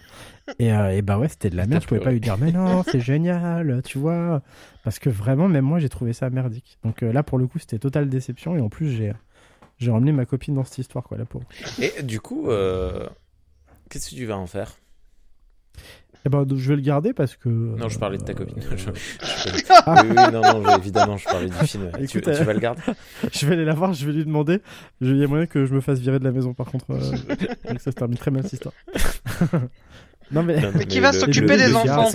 et, 0.59 0.73
euh, 0.73 0.95
et 0.95 1.01
bah 1.01 1.17
ouais, 1.17 1.27
c'était 1.29 1.49
de 1.49 1.55
la 1.55 1.65
merde. 1.67 1.83
Je 1.83 1.87
pouvais 1.87 2.01
pas 2.01 2.11
lui 2.11 2.19
dire 2.19 2.37
mais 2.39 2.51
non, 2.51 2.83
c'est 2.83 2.99
génial, 2.99 3.81
tu 3.85 3.97
vois, 3.97 4.41
parce 4.83 4.99
que 4.99 5.09
vraiment 5.09 5.47
même 5.47 5.65
moi 5.65 5.79
j'ai 5.79 5.89
trouvé 5.89 6.13
ça 6.13 6.29
merdique. 6.29 6.77
Donc 6.83 7.03
euh, 7.03 7.13
là 7.13 7.23
pour 7.23 7.37
le 7.37 7.47
coup, 7.47 7.59
c'était 7.59 7.79
totale 7.79 8.09
déception 8.09 8.55
et 8.57 8.61
en 8.61 8.69
plus 8.69 8.89
j'ai 8.91 9.13
j'ai 9.79 9.91
emmené 9.91 10.11
ma 10.11 10.25
copine 10.25 10.55
dans 10.55 10.63
cette 10.63 10.77
histoire 10.77 11.03
quoi, 11.03 11.17
là 11.17 11.25
pour. 11.25 11.41
Et 11.79 12.03
du 12.03 12.19
coup, 12.21 12.49
euh, 12.49 13.07
qu'est-ce 13.89 14.09
que 14.11 14.15
tu 14.15 14.25
vas 14.25 14.37
en 14.37 14.47
faire? 14.47 14.77
Et 16.25 16.29
ben 16.29 16.45
je 16.55 16.69
vais 16.69 16.75
le 16.77 16.81
garder 16.81 17.13
parce 17.13 17.35
que. 17.35 17.49
Non, 17.49 17.89
je 17.89 17.99
parlais 17.99 18.17
de 18.17 18.23
ta 18.23 18.33
copine. 18.33 18.61
Je- 18.71 18.77
je- 19.25 19.63
Ah. 19.69 20.01
Oui, 20.03 20.09
oui, 20.09 20.15
non, 20.31 20.41
non, 20.41 20.71
je- 20.73 20.77
évidemment, 20.79 21.17
je 21.17 21.25
parlais 21.25 21.47
du 21.49 21.53
film. 21.67 21.91
tu, 22.09 22.19
vas 22.21 22.53
le 22.53 22.59
garder 22.59 22.81
Je 23.33 23.45
vais 23.45 23.53
aller 23.53 23.65
la 23.65 23.73
voir, 23.73 23.93
je 23.93 24.05
vais 24.05 24.13
lui 24.13 24.23
demander. 24.25 24.59
Il 25.01 25.17
y 25.17 25.23
a 25.23 25.27
moyen 25.27 25.45
que 25.47 25.65
je 25.65 25.73
me 25.73 25.81
fasse 25.81 25.99
virer 25.99 26.19
de 26.19 26.23
la 26.23 26.31
maison 26.31 26.53
par 26.53 26.67
contre. 26.67 26.85
euh, 26.91 26.99
donc 27.69 27.79
ça 27.81 27.91
se 27.91 27.95
termine 27.95 28.17
très 28.17 28.31
mal 28.31 28.43
cette 28.43 28.53
histoire. 28.53 28.73
non 30.31 30.43
mais. 30.43 30.59
Non, 30.61 30.71
non, 30.71 30.77
Mais 30.77 30.85
qui 30.85 30.99
va 30.99 31.11
s'occuper 31.13 31.57
des 31.57 31.75
enfants 31.75 32.09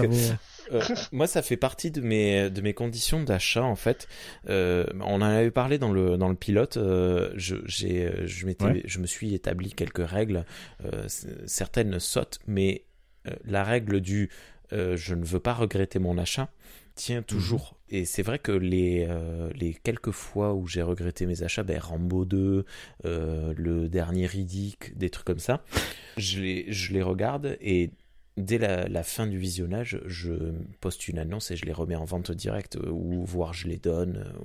Euh, 0.70 0.82
moi, 1.12 1.26
ça 1.26 1.40
fait 1.40 1.56
partie 1.56 1.90
de 1.90 2.02
mes 2.02 2.50
de 2.50 2.60
mes 2.60 2.74
conditions 2.74 3.22
d'achat 3.22 3.62
en 3.62 3.74
fait. 3.76 4.06
Euh, 4.50 4.84
on 5.00 5.14
en 5.14 5.22
avait 5.22 5.50
parlé 5.50 5.78
dans 5.78 5.92
le 5.92 6.18
dans 6.18 6.28
le 6.28 6.34
pilote. 6.34 6.76
euh, 6.76 7.30
je 7.36 7.56
j'ai 7.64 8.12
je 8.26 8.44
m'étais 8.44 8.64
Ouais. 8.66 8.82
je 8.84 8.98
me 8.98 9.06
suis 9.06 9.34
établi 9.34 9.72
quelques 9.72 10.06
règles. 10.06 10.44
Euh, 10.84 11.04
certaines 11.46 11.98
sautent, 12.00 12.38
mais 12.46 12.82
euh, 12.82 12.87
la 13.44 13.64
règle 13.64 14.00
du 14.00 14.30
euh, 14.72 14.96
je 14.96 15.14
ne 15.14 15.24
veux 15.24 15.40
pas 15.40 15.54
regretter 15.54 15.98
mon 15.98 16.18
achat 16.18 16.50
tient 16.94 17.22
toujours. 17.22 17.76
Et 17.90 18.04
c'est 18.04 18.22
vrai 18.22 18.38
que 18.38 18.52
les 18.52 19.06
euh, 19.08 19.50
les 19.54 19.72
quelques 19.72 20.10
fois 20.10 20.54
où 20.54 20.66
j'ai 20.66 20.82
regretté 20.82 21.26
mes 21.26 21.42
achats, 21.42 21.62
ben 21.62 21.78
Rambo 21.78 22.24
2, 22.24 22.64
euh, 23.04 23.54
le 23.56 23.88
dernier 23.88 24.26
Riddick, 24.26 24.96
des 24.98 25.08
trucs 25.08 25.26
comme 25.26 25.38
ça, 25.38 25.62
je 26.16 26.40
les 26.40 26.72
je 26.72 26.92
les 26.92 27.02
regarde 27.02 27.56
et 27.60 27.90
dès 28.38 28.58
la, 28.58 28.88
la 28.88 29.02
fin 29.02 29.26
du 29.26 29.36
visionnage, 29.38 30.00
je 30.06 30.32
poste 30.80 31.08
une 31.08 31.18
annonce 31.18 31.50
et 31.50 31.56
je 31.56 31.64
les 31.66 31.72
remets 31.72 31.96
en 31.96 32.04
vente 32.04 32.30
directe, 32.32 32.76
euh, 32.76 32.88
ou 32.90 33.24
voire 33.24 33.52
je 33.52 33.68
les 33.68 33.76
donne, 33.76 34.24
euh, 34.26 34.38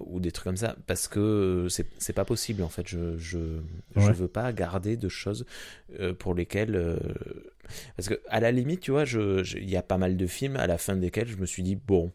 ou, 0.00 0.16
ou 0.16 0.20
des 0.20 0.32
trucs 0.32 0.44
comme 0.44 0.56
ça, 0.56 0.76
parce 0.86 1.06
que 1.08 1.20
euh, 1.20 1.68
c'est 1.68 1.86
c'est 1.98 2.12
pas 2.12 2.24
possible 2.24 2.62
en 2.62 2.68
fait. 2.68 2.88
Je 2.88 3.16
je, 3.18 3.38
je 3.96 4.12
veux 4.12 4.28
pas 4.28 4.52
garder 4.52 4.96
de 4.96 5.08
choses 5.08 5.46
pour 6.18 6.34
lesquelles. 6.34 6.98
parce 7.96 8.08
que 8.08 8.20
à 8.28 8.40
la 8.40 8.50
limite, 8.52 8.80
tu 8.80 8.90
vois, 8.90 9.04
je- 9.04 9.42
je- 9.42 9.58
il 9.58 9.68
y 9.70 9.76
a 9.76 9.82
pas 9.82 9.98
mal 9.98 10.16
de 10.16 10.26
films 10.26 10.56
à 10.56 10.66
la 10.66 10.78
fin 10.78 10.96
desquels 10.96 11.28
je 11.28 11.36
me 11.36 11.46
suis 11.46 11.62
dit 11.62 11.76
bon. 11.76 12.12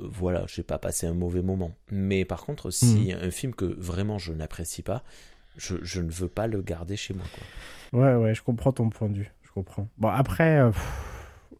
Voilà, 0.00 0.44
j'ai 0.46 0.62
pas 0.62 0.78
passé 0.78 1.08
un 1.08 1.14
mauvais 1.14 1.42
moment. 1.42 1.72
Mais 1.90 2.24
par 2.24 2.44
contre, 2.44 2.70
si 2.70 3.12
un 3.12 3.30
film 3.32 3.52
que 3.52 3.64
vraiment 3.64 4.16
je 4.16 4.32
n'apprécie 4.32 4.82
pas, 4.82 5.02
je, 5.56 5.74
je 5.82 6.00
ne 6.00 6.10
veux 6.10 6.28
pas 6.28 6.46
le 6.46 6.62
garder 6.62 6.96
chez 6.96 7.14
moi. 7.14 7.24
Quoi. 7.90 8.00
Ouais, 8.00 8.14
ouais, 8.14 8.32
je 8.34 8.42
comprends 8.42 8.70
ton 8.72 8.90
point 8.90 9.08
de 9.10 9.18
vue. 9.18 9.32
Comprends. 9.54 9.88
Bon, 9.98 10.08
après, 10.08 10.58
euh, 10.58 10.70
pff, 10.70 11.12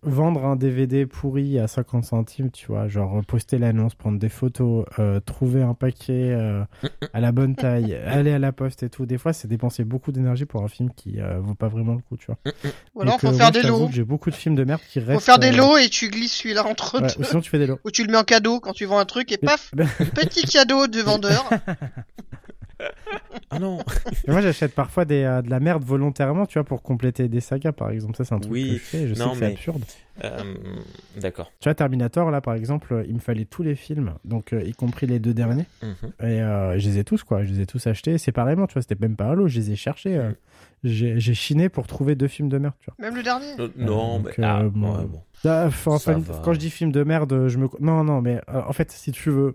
vendre 0.03 0.45
un 0.45 0.57
DVD 0.57 1.07
pourri 1.07 1.59
à 1.59 1.69
50 1.69 2.05
centimes, 2.05 2.51
tu 2.51 2.67
vois, 2.67 2.89
genre 2.89 3.25
poster 3.25 3.59
l'annonce, 3.59 3.95
prendre 3.95 4.19
des 4.19 4.29
photos, 4.29 4.85
euh, 4.99 5.21
trouver 5.21 5.63
un 5.63 5.75
paquet 5.75 6.33
euh, 6.33 6.65
à 7.13 7.21
la 7.21 7.31
bonne 7.31 7.55
taille, 7.55 7.95
aller 8.07 8.33
à 8.33 8.39
la 8.39 8.53
poste 8.53 8.83
et 8.83 8.91
tout. 8.91 9.07
Des 9.07 9.19
fois, 9.19 9.33
c'est 9.33 9.47
dépenser 9.47 9.85
beaucoup 9.85 10.11
d'énergie 10.11 10.45
pour 10.45 10.65
un 10.65 10.69
film 10.69 10.91
qui 10.95 11.21
euh, 11.21 11.39
vaut 11.39 11.55
pas 11.55 11.69
vraiment 11.69 11.95
le 11.95 12.01
coup, 12.01 12.17
tu 12.17 12.27
vois. 12.27 12.39
Ou 12.95 13.03
alors 13.03 13.15
Donc, 13.15 13.21
faut 13.21 13.29
euh, 13.29 13.33
faire 13.33 13.53
moi, 13.53 13.63
des 13.63 13.69
lots. 13.69 13.89
J'ai 13.93 14.05
beaucoup 14.05 14.31
de 14.31 14.35
films 14.35 14.57
de 14.57 14.65
merde 14.65 14.81
qui 14.89 14.99
restent. 14.99 15.13
Faut 15.13 15.21
faire 15.21 15.39
des 15.39 15.53
euh, 15.53 15.57
lots 15.57 15.77
et 15.77 15.89
tu 15.89 16.09
glisses 16.09 16.35
celui-là 16.35 16.67
entre 16.67 17.01
ouais, 17.01 17.19
ou 17.19 17.23
sinon, 17.23 17.41
tu 17.41 17.51
fais 17.51 17.59
des 17.59 17.67
lots. 17.67 17.79
Ou 17.85 17.91
tu 17.91 18.05
le 18.05 18.11
mets 18.11 18.19
en 18.19 18.25
cadeau 18.25 18.59
quand 18.59 18.73
tu 18.73 18.87
vends 18.87 18.99
un 18.99 19.05
truc 19.05 19.31
et 19.31 19.39
paf, 19.39 19.71
petit 20.15 20.45
cadeau 20.47 20.89
de 20.89 21.01
vendeur. 21.01 21.49
Ah 23.51 23.59
non 23.59 23.79
moi, 24.29 24.41
j'achète 24.41 24.75
parfois 24.75 25.05
des, 25.05 25.23
euh, 25.25 25.43
de 25.43 25.51
la 25.51 25.61
merde 25.61 25.85
volontairement, 25.85 26.47
tu 26.47 26.59
vois, 26.59 26.65
pour 26.65 26.83
compléter 26.83 27.29
des 27.29 27.41
sagas, 27.41 27.73
par 27.73 27.91
exemple. 27.91 28.17
Ça, 28.17 28.25
c'est 28.25 28.35
un 28.35 28.39
truc 28.41 28.53
Oui. 28.53 28.65
que 28.69 28.73
je 28.75 28.79
fais. 28.79 29.09
Je 29.09 29.15
sais 29.15 29.21
Non, 29.25 29.35
c'est 29.35 29.41
mais- 29.41 29.53
absurde. 29.53 29.83
Euh, 30.25 30.55
D'accord. 31.21 31.51
Tu 31.61 31.69
vois, 31.69 31.75
Terminator, 31.75 32.31
là, 32.31 32.41
par 32.41 32.55
exemple, 32.55 33.05
il 33.09 33.15
me 33.15 33.19
fallait 33.21 33.45
tous 33.45 33.63
les 33.63 33.75
films, 33.75 34.15
donc 34.25 34.53
euh, 34.53 34.63
y 34.63 34.73
compris 34.73 35.07
les 35.07 35.19
deux 35.19 35.35
derniers. 35.35 35.67
Mhm. 35.83 35.95
Et 36.21 36.25
euh, 36.43 36.79
je 36.79 36.89
les 36.89 36.99
ai 36.99 37.05
tous, 37.05 37.23
quoi. 37.25 37.45
Je 37.45 37.53
les 37.53 37.61
ai 37.63 37.67
tous 37.67 37.87
achetés 37.87 38.19
séparément, 38.19 38.67
tu 38.67 38.75
vois. 38.75 38.83
C'était 38.83 38.97
même 39.01 39.17
pas 39.17 39.27
un 39.27 39.35
lot, 39.35 39.49
je 39.49 39.59
les 39.59 39.71
ai 39.73 39.77
cherchés. 39.77 40.17
euh. 40.17 40.33
J'ai 40.85 41.21
j'ai 41.21 41.35
chiné 41.35 41.69
pour 41.69 41.87
trouver 41.87 42.17
deux 42.17 42.27
films 42.27 42.49
de 42.49 42.59
merde, 42.59 42.75
tu 42.81 42.87
vois. 42.91 43.07
Même 43.07 43.15
le 43.17 43.23
dernier. 43.23 43.47
Euh, 43.61 43.69
non, 43.77 44.19
donc, 44.19 44.37
mais 44.37 44.45
ah, 44.45 44.65
ouais, 44.65 44.71
bon. 44.71 45.21
Ah, 45.45 45.67
enfin, 45.69 46.21
quand 46.43 46.53
je 46.53 46.59
dis 46.59 46.71
film 46.71 46.91
de 46.91 47.05
merde, 47.05 47.47
je 47.49 47.57
me. 47.57 47.69
Non, 47.81 48.03
non, 48.03 48.21
mais 48.21 48.41
euh, 48.49 48.63
en 48.67 48.73
fait, 48.73 48.91
si 48.91 49.13
tu 49.13 49.31
veux, 49.31 49.55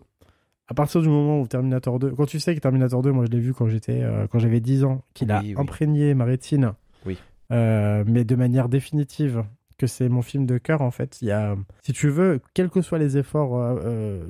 à 0.69 0.73
partir 0.73 1.01
du 1.01 1.07
moment 1.09 1.39
où 1.41 1.47
Terminator 1.47 1.99
2. 1.99 2.11
Quand 2.11 2.25
tu 2.25 2.39
sais 2.39 2.53
que 2.55 2.59
Terminator 2.59 3.01
2, 3.01 3.11
moi, 3.11 3.25
je 3.25 3.31
l'ai 3.31 3.39
vu 3.39 3.53
quand 3.53 3.67
j'étais, 3.67 4.01
euh, 4.03 4.27
quand 4.27 4.39
j'avais 4.39 4.59
10 4.59 4.83
ans, 4.83 5.03
qu'il 5.13 5.31
a 5.31 5.39
Oui, 5.41 5.53
oui. 5.55 5.61
imprégné 5.61 6.13
ma 6.13 6.25
rétine. 6.25 6.73
Oui. 7.05 7.17
euh, 7.51 8.03
mais 8.05 8.23
de 8.25 8.35
manière 8.35 8.67
définitive, 8.69 9.43
que 9.77 9.87
c'est 9.87 10.09
mon 10.09 10.21
film 10.21 10.45
de 10.45 10.57
cœur, 10.57 10.81
en 10.81 10.91
fait. 10.91 11.19
Il 11.21 11.27
y 11.27 11.31
a. 11.31 11.55
Si 11.83 11.93
tu 11.93 12.09
veux, 12.09 12.41
quels 12.53 12.69
que 12.69 12.81
soient 12.81 12.97
les 12.99 13.17
efforts. 13.17 13.57
euh, 13.57 13.79
euh, 13.85 14.23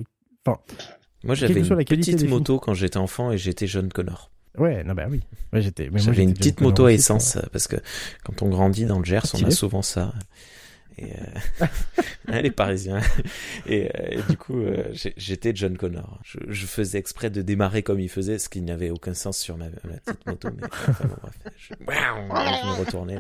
Moi, 1.23 1.35
j'avais 1.35 1.53
que 1.55 1.63
soit 1.63 1.75
la 1.75 1.81
une 1.81 1.85
qualité 1.87 2.11
petite 2.11 2.19
des 2.21 2.27
films. 2.27 2.37
moto 2.39 2.59
quand 2.59 2.73
j'étais 2.73 2.97
enfant 2.97 3.31
et 3.31 3.37
j'étais 3.37 3.65
John 3.67 3.89
Connor. 3.91 4.29
Ouais, 4.57 4.83
non, 4.83 4.93
bah 4.93 5.05
oui. 5.09 5.21
Ouais, 5.53 5.61
j'étais. 5.61 5.89
J'avais 5.95 6.23
une 6.23 6.33
petite 6.33 6.61
moto 6.61 6.85
à 6.85 6.93
essence 6.93 7.37
parce 7.51 7.67
que 7.67 7.75
quand 8.23 8.41
on 8.41 8.49
grandit 8.49 8.85
dans 8.85 8.99
le 8.99 9.05
Gers, 9.05 9.21
on 9.35 9.43
a 9.43 9.51
souvent 9.51 9.81
ça. 9.81 10.13
Et 10.99 11.11
euh... 11.13 11.65
elle 12.27 12.45
est 12.45 12.51
parisienne. 12.51 13.01
Et, 13.67 13.87
euh, 13.87 14.07
et 14.11 14.21
du 14.29 14.37
coup, 14.37 14.59
euh, 14.59 14.83
j'étais 15.15 15.51
John 15.55 15.77
Connor. 15.77 16.19
Je, 16.23 16.39
je 16.47 16.65
faisais 16.65 16.97
exprès 16.97 17.29
de 17.29 17.41
démarrer 17.41 17.83
comme 17.83 17.99
il 17.99 18.09
faisait, 18.09 18.39
ce 18.39 18.49
qui 18.49 18.61
n'avait 18.61 18.89
aucun 18.89 19.13
sens 19.13 19.37
sur 19.37 19.57
ma, 19.57 19.65
ma 19.65 19.97
petite 19.99 20.25
moto. 20.25 20.49
Mais 20.55 20.67
enfin, 20.87 21.05
bon, 21.07 21.15
bref, 21.21 21.33
je... 21.57 21.73
je 21.77 21.83
me 21.83 22.79
retournais. 22.85 23.19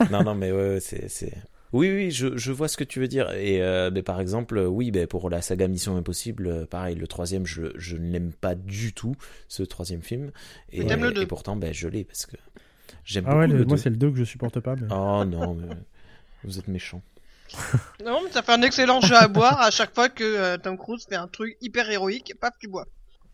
Là. 0.00 0.06
Non, 0.10 0.22
non, 0.24 0.34
mais 0.34 0.52
ouais, 0.52 0.68
ouais, 0.74 0.80
c'est, 0.80 1.08
c'est. 1.08 1.32
Oui, 1.72 1.90
oui, 1.90 2.10
je, 2.12 2.36
je 2.36 2.52
vois 2.52 2.68
ce 2.68 2.76
que 2.76 2.84
tu 2.84 3.00
veux 3.00 3.08
dire. 3.08 3.32
Et 3.32 3.60
euh, 3.60 3.90
mais 3.92 4.02
par 4.04 4.20
exemple, 4.20 4.56
oui, 4.58 4.92
ben, 4.92 5.06
pour 5.08 5.28
la 5.28 5.42
saga 5.42 5.66
Mission 5.66 5.96
Impossible, 5.96 6.66
pareil, 6.68 6.94
le 6.94 7.08
troisième, 7.08 7.44
je, 7.44 7.72
je 7.76 7.96
n'aime 7.96 8.32
pas 8.32 8.54
du 8.54 8.92
tout 8.92 9.16
ce 9.48 9.64
troisième 9.64 10.00
film. 10.00 10.30
Et, 10.72 10.84
Mais 10.84 10.96
le 10.96 11.26
pourtant, 11.26 11.56
ben, 11.56 11.74
je 11.74 11.88
l'ai 11.88 12.04
parce 12.04 12.24
que 12.24 12.36
j'aime 13.04 13.24
Ah 13.26 13.30
beaucoup 13.30 13.40
ouais, 13.40 13.46
le- 13.48 13.58
le 13.58 13.64
moi, 13.64 13.76
c'est 13.76 13.90
le 13.90 13.96
2 13.96 14.12
que 14.12 14.16
je 14.16 14.24
supporte 14.24 14.60
pas. 14.60 14.76
mais- 14.76 14.86
Oh 14.92 15.24
non, 15.24 15.54
mais 15.54 15.74
vous 16.44 16.58
êtes 16.58 16.68
méchant. 16.68 17.02
Non, 18.04 18.20
mais 18.24 18.30
ça 18.30 18.42
fait 18.42 18.52
un 18.52 18.62
excellent 18.62 19.00
jeu 19.00 19.16
à 19.16 19.28
boire 19.28 19.60
à 19.60 19.70
chaque 19.70 19.94
fois 19.94 20.08
que 20.08 20.22
euh, 20.24 20.56
Tom 20.58 20.76
Cruise 20.78 21.04
fait 21.08 21.16
un 21.16 21.28
truc 21.28 21.56
hyper 21.60 21.90
héroïque, 21.90 22.34
paf, 22.40 22.52
tu 22.60 22.68
bois. 22.68 22.86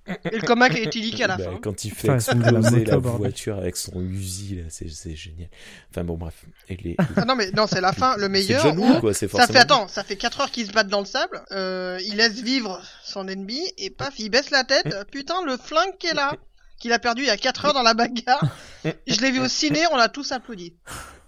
Et 0.06 0.36
le 0.36 0.40
coma 0.40 0.68
qui 0.68 0.78
est 0.78 0.84
éthylique 0.84 1.20
à 1.20 1.28
la 1.28 1.36
Bah, 1.36 1.44
fin. 1.44 1.58
Quand 1.62 1.84
il 1.84 1.92
fait 1.92 2.08
la 2.08 2.14
exploser 2.16 2.84
la 2.84 2.96
voiture 2.96 3.58
avec 3.58 3.76
son 3.76 4.00
Uzi, 4.00 4.60
c'est, 4.68 5.14
génial. 5.14 5.48
Enfin 5.90 6.02
bon, 6.02 6.16
bref. 6.16 6.34
Et 6.68 6.76
les... 6.76 6.96
Ah 7.16 7.24
non, 7.24 7.36
mais 7.36 7.52
non, 7.52 7.68
c'est 7.68 7.80
la 7.80 7.92
fin, 7.92 8.16
le 8.16 8.28
meilleur. 8.28 8.62
Quoi, 9.00 9.14
Ça 9.14 9.28
forcément. 9.28 9.52
fait, 9.52 9.58
attends, 9.60 9.86
ça 9.88 10.02
fait 10.02 10.16
4 10.16 10.40
heures 10.40 10.50
qu'ils 10.50 10.66
se 10.66 10.72
battent 10.72 10.88
dans 10.88 10.98
le 11.00 11.06
sable, 11.06 11.40
euh, 11.52 12.00
il 12.04 12.16
laisse 12.16 12.40
vivre 12.40 12.80
son 13.04 13.28
ennemi, 13.28 13.60
et 13.78 13.90
paf, 13.90 14.18
il 14.18 14.28
baisse 14.28 14.50
la 14.50 14.64
tête, 14.64 14.92
putain, 15.12 15.36
le 15.46 15.56
flingue 15.56 15.96
qui 16.00 16.08
est 16.08 16.14
là, 16.14 16.32
qu'il 16.80 16.92
a 16.92 16.98
perdu 16.98 17.22
il 17.22 17.28
y 17.28 17.30
a 17.30 17.36
4 17.36 17.66
heures 17.66 17.74
dans 17.74 17.82
la 17.82 17.94
bagarre, 17.94 18.44
je 18.84 19.20
l'ai 19.20 19.30
vu 19.30 19.38
au 19.38 19.46
ciné, 19.48 19.84
on 19.92 19.96
a 19.98 20.08
tous 20.08 20.32
applaudi. 20.32 20.74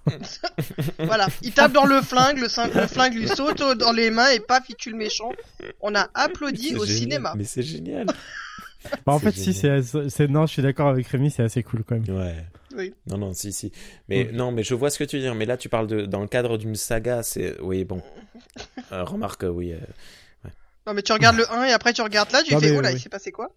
voilà, 0.99 1.27
il 1.43 1.53
tape 1.53 1.73
dans 1.73 1.87
le 1.87 2.01
flingue, 2.03 2.39
le, 2.39 2.49
flingue 2.49 3.15
lui 3.15 3.29
saute 3.29 3.61
au- 3.61 3.75
dans 3.75 3.93
les 3.93 4.11
mains, 4.11 4.29
et 4.31 4.41
paf, 4.41 4.65
il 4.69 4.77
tue 4.77 4.91
le 4.91 4.97
méchant. 4.97 5.33
On 5.81 5.95
a 5.95 6.09
applaudi 6.15 6.75
au 6.77 6.85
génial. 6.85 6.99
cinéma. 6.99 7.35
Mais 7.37 7.45
c'est 7.45 7.63
génial. 7.63 8.07
Bah, 9.07 9.13
en 9.15 9.19
fait, 9.19 9.33
si, 9.33 9.55
c'est, 9.55 9.81
c'est- 9.83 10.29
non, 10.29 10.47
je 10.47 10.53
suis 10.53 10.63
d'accord 10.63 10.89
avec 10.89 11.07
Rémi, 11.07 11.31
c'est 11.31 11.43
assez 11.43 11.63
cool 11.63 11.85
quand 11.85 11.99
même. 11.99 12.17
Ouais. 12.17 12.45
Oui. 12.77 12.93
Non, 13.07 13.19
non, 13.19 13.33
si, 13.33 13.53
si. 13.53 13.73
Mais 14.09 14.31
non, 14.33 14.51
mais 14.53 14.63
je 14.63 14.75
vois 14.75 14.91
ce 14.91 14.99
que 14.99 15.05
tu 15.05 15.17
veux 15.17 15.23
dire. 15.23 15.35
Mais 15.35 15.47
là, 15.47 15.57
tu 15.57 15.69
parles 15.69 15.87
de 15.87 16.07
dans 16.07 16.21
le 16.21 16.27
cadre 16.27 16.59
d'une 16.59 16.75
saga. 16.75 17.23
C'est 17.23 17.61
oui, 17.61 17.85
bon. 17.85 18.03
Euh, 18.93 19.03
remarque, 19.05 19.45
oui. 19.49 19.73
euh, 19.73 20.49
Non, 20.87 20.93
mais 20.95 21.03
tu 21.03 21.13
regardes 21.13 21.37
le 21.37 21.51
1 21.51 21.65
et 21.65 21.73
après 21.73 21.93
tu 21.93 22.03
regardes 22.03 22.31
là, 22.33 22.43
fais, 22.47 22.55
mais 22.61 22.71
oh 22.73 22.81
là, 22.81 22.91
oui. 22.91 22.97
il 22.97 23.01
s'est 23.01 23.09
passé 23.09 23.33
quoi? 23.33 23.51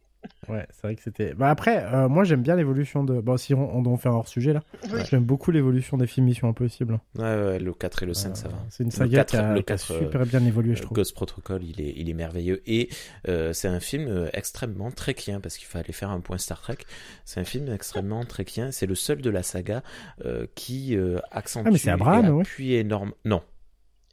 Ouais, 0.49 0.65
c'est 0.71 0.81
vrai 0.83 0.95
que 0.95 1.01
c'était. 1.01 1.33
Bah 1.33 1.49
après, 1.49 1.83
euh, 1.93 2.07
moi 2.07 2.23
j'aime 2.23 2.41
bien 2.41 2.55
l'évolution 2.55 3.03
de. 3.03 3.19
Bon, 3.19 3.37
si 3.37 3.53
on, 3.53 3.75
on 3.77 3.81
doit 3.81 3.97
faire 3.97 4.13
hors 4.13 4.27
sujet 4.27 4.53
là. 4.53 4.61
J'aime 5.09 5.23
beaucoup 5.23 5.51
l'évolution 5.51 5.97
des 5.97 6.07
films 6.07 6.25
Mission 6.27 6.47
Impossible. 6.49 6.99
Ouais, 7.15 7.23
ouais, 7.23 7.59
le 7.59 7.73
4 7.73 8.03
et 8.03 8.05
le 8.05 8.13
5, 8.13 8.35
ça 8.37 8.47
Euh, 8.47 8.49
va. 8.51 8.57
C'est 8.69 8.83
une 8.83 8.89
Le 8.89 8.95
saga 8.95 9.17
4, 9.25 9.29
qui 9.29 9.35
a, 9.37 9.53
le 9.53 9.61
qui 9.61 9.73
a 9.73 9.77
4, 9.77 9.99
super 9.99 10.25
bien 10.25 10.45
évolué, 10.45 10.75
je 10.75 10.81
Euh, 10.81 10.85
trouve. 10.85 10.95
Ghost 10.97 11.13
Protocol, 11.13 11.63
il 11.63 11.81
est, 11.81 11.93
il 11.97 12.09
est 12.09 12.13
merveilleux. 12.13 12.61
Et 12.65 12.89
euh, 13.27 13.53
c'est 13.53 13.67
un 13.67 13.79
film 13.79 14.07
euh, 14.07 14.29
extrêmement 14.33 14.91
trekien, 14.91 15.39
parce 15.39 15.57
qu'il 15.57 15.67
fallait 15.67 15.93
faire 15.93 16.09
un 16.09 16.19
point 16.19 16.37
Star 16.37 16.61
Trek. 16.61 16.77
C'est 17.25 17.39
un 17.39 17.43
film 17.45 17.71
extrêmement 17.71 18.23
trekien. 18.25 18.71
C'est 18.71 18.85
le 18.85 18.95
seul 18.95 19.21
de 19.21 19.29
la 19.29 19.43
saga 19.43 19.83
euh, 20.25 20.47
qui 20.55 20.95
euh, 20.95 21.19
accentue 21.31 21.67
Ah, 21.67 21.71
mais 21.71 21.77
c'est 21.77 21.89
Abraham, 21.91 22.25
et 22.25 22.29
ouais. 22.29 22.41
appuie 22.41 22.73
énorme. 22.73 23.11
Non, 23.25 23.41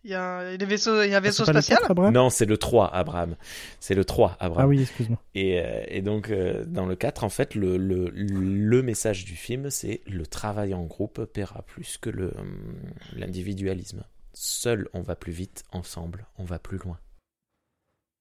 Il 0.05 0.11
y 0.11 0.15
a, 0.15 0.45
il 0.49 0.51
y 0.51 0.55
a 0.55 0.57
des 0.59 0.67
vaisseaux, 0.67 1.03
il 1.03 1.09
y 1.11 1.15
a 1.15 1.17
un 1.17 1.19
Ah, 1.19 1.21
vaisseau 1.21 1.45
spatial. 1.45 1.79
quatre, 1.79 1.91
Abraham 1.91 2.13
non, 2.13 2.29
c'est 2.31 2.45
le 2.45 2.59
3, 2.59 2.93
Abraham. 2.95 3.37
C'est 3.81 3.95
le 3.95 4.05
3, 4.05 4.37
Abraham. 4.39 4.65
Ah 4.67 4.69
oui, 4.69 4.83
excuse-moi. 4.83 5.19
Et, 5.35 5.61
euh, 5.61 5.83
et 5.89 6.03
donc, 6.03 6.31
euh, 6.31 6.65
dans 6.67 6.85
le 6.87 6.95
4, 6.95 7.25
en 7.25 7.31
fait, 7.31 7.55
le, 7.55 7.79
le, 7.79 8.11
le 8.11 8.83
message 8.83 9.25
du 9.25 9.35
film, 9.35 9.71
c'est 9.71 10.03
le 10.07 10.27
travail 10.27 10.75
en 10.75 10.85
groupe 10.85 11.25
paiera 11.25 11.63
plus 11.63 11.97
que 11.97 12.11
le, 12.11 12.33
hum, 12.39 12.75
l'individualisme. 13.17 14.05
Seul, 14.35 14.89
on 14.93 15.01
va 15.01 15.17
plus 15.17 15.33
vite, 15.33 15.65
ensemble, 15.73 16.27
on 16.39 16.45
va 16.45 16.59
plus 16.59 16.79
loin. 16.79 16.99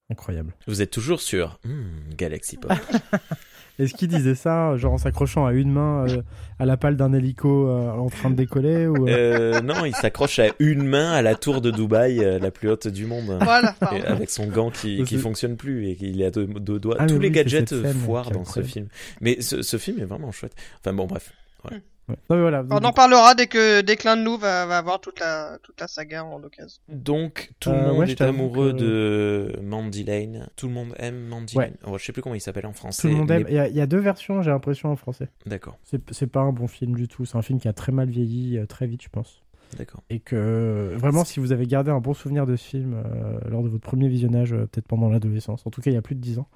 Incroyable. 0.09 0.53
Vous 0.67 0.81
êtes 0.81 0.91
toujours 0.91 1.21
sur 1.21 1.59
hmm, 1.65 2.13
Galaxy 2.15 2.57
Pop. 2.57 2.71
Est-ce 3.79 3.95
qu'il 3.95 4.07
disait 4.07 4.35
ça, 4.35 4.77
genre 4.77 4.93
en 4.93 4.97
s'accrochant 4.99 5.47
à 5.47 5.53
une 5.53 5.71
main 5.71 6.05
euh, 6.07 6.21
à 6.59 6.65
la 6.67 6.77
pale 6.77 6.95
d'un 6.95 7.11
hélico 7.11 7.67
euh, 7.67 7.89
en 7.89 8.07
train 8.07 8.29
de 8.29 8.35
décoller 8.35 8.85
ou, 8.85 9.07
euh, 9.07 9.53
Euh, 9.55 9.61
non, 9.61 9.83
il 9.85 9.95
s'accroche 9.95 10.37
à 10.37 10.49
une 10.59 10.83
main 10.83 11.11
à 11.11 11.23
la 11.23 11.33
tour 11.33 11.59
de 11.59 11.71
Dubaï, 11.71 12.23
euh, 12.23 12.37
la 12.37 12.51
plus 12.51 12.69
haute 12.69 12.87
du 12.87 13.07
monde. 13.07 13.35
Voilà. 13.41 13.75
Et 13.91 14.01
avec 14.05 14.29
son 14.29 14.45
gant 14.45 14.69
qui, 14.69 15.03
qui 15.03 15.17
fonctionne 15.17 15.57
plus 15.57 15.87
et 15.89 15.95
qu'il 15.95 16.21
est 16.21 16.25
à 16.25 16.31
deux, 16.31 16.45
deux 16.45 16.79
doigts. 16.79 16.97
Ah, 16.99 17.07
Tous 17.07 17.17
les 17.17 17.29
oui, 17.29 17.33
gadgets 17.33 17.73
foirent 17.93 18.29
dans 18.29 18.45
ce 18.45 18.61
film. 18.61 18.87
Mais 19.21 19.41
ce, 19.41 19.63
ce 19.63 19.77
film 19.77 19.99
est 19.99 20.05
vraiment 20.05 20.31
chouette. 20.31 20.53
Enfin 20.81 20.93
bon, 20.93 21.07
bref. 21.07 21.33
Ouais. 21.71 21.81
Non, 22.09 22.15
mais 22.31 22.41
voilà. 22.41 22.65
On 22.69 22.83
en 22.83 22.91
parlera 22.91 23.33
dès 23.33 23.47
que, 23.47 23.79
dès 23.81 23.95
que 23.95 24.05
l'un 24.05 24.17
de 24.17 24.23
nous 24.23 24.37
va, 24.37 24.65
va 24.65 24.77
avoir 24.77 24.99
toute 24.99 25.19
la, 25.21 25.57
toute 25.63 25.79
la 25.79 25.87
saga 25.87 26.25
en 26.25 26.43
occasion. 26.43 26.81
Donc, 26.89 27.51
tout 27.61 27.69
Euh, 27.69 27.81
le 27.81 27.87
monde 27.93 27.97
ouais, 27.99 28.11
est 28.11 28.21
amoureux 28.21 28.73
que- 28.73 28.77
de 28.77 29.59
Mandy 29.61 30.03
Lane. 30.03 30.49
Tout 30.57 30.67
le 30.67 30.73
monde 30.73 30.93
aime 30.97 31.27
Mandy 31.27 31.57
Ouais. 31.57 31.67
Lane. 31.67 31.77
Oh, 31.87 31.97
je 31.97 32.03
sais 32.03 32.11
plus 32.11 32.21
comment 32.21 32.35
il 32.35 32.41
s'appelle 32.41 32.65
en 32.65 32.73
français. 32.73 33.03
tout 33.03 33.07
le 33.07 33.15
monde 33.15 33.31
aime. 33.31 33.45
Il 33.47 33.55
y, 33.55 33.59
a- 33.59 33.67
il 33.69 33.75
y 33.75 33.79
a 33.81 33.85
deux 33.87 33.99
versions, 33.99 34.41
j'ai 34.41 34.51
l'impression, 34.51 34.91
en 34.91 34.95
français. 34.97 35.29
D'accord, 35.45 35.77
C'est 36.11 36.27
pas 36.27 36.41
un 36.41 36.51
bon 36.51 36.67
film 36.67 36.95
du 36.95 37.07
tout. 37.07 37.25
C'est 37.25 37.37
un 37.37 37.41
film 37.41 37.59
qui 37.59 37.67
a 37.69 37.73
très 37.73 37.91
mal 37.93 38.09
vieilli, 38.09 38.57
euh, 38.57 38.65
très 38.65 38.85
vite, 38.85 39.01
je 39.03 39.09
pense. 39.09 39.41
d'accord. 39.77 40.03
Et 40.09 40.19
que 40.19 40.35
euh, 40.35 40.95
vraiment, 40.97 41.23
si 41.23 41.39
vous 41.39 41.51
avez 41.53 41.65
gardé 41.67 41.89
un 41.89 41.99
bon 41.99 42.13
souvenir 42.13 42.45
de 42.45 42.55
ce 42.57 42.63
film 42.67 42.93
euh, 42.95 43.39
lors 43.49 43.63
de 43.63 43.69
votre 43.69 43.81
premier 43.83 44.07
visionnage, 44.09 44.51
euh, 44.53 44.67
peut-être 44.67 44.87
pendant 44.87 45.09
l'adolescence, 45.09 45.65
en 45.65 45.71
tout 45.71 45.81
cas 45.81 45.89
il 45.89 45.95
y 45.95 45.97
a 45.97 46.01
plus 46.03 46.13
de 46.15 46.19
10 46.21 46.37
ans, 46.37 46.47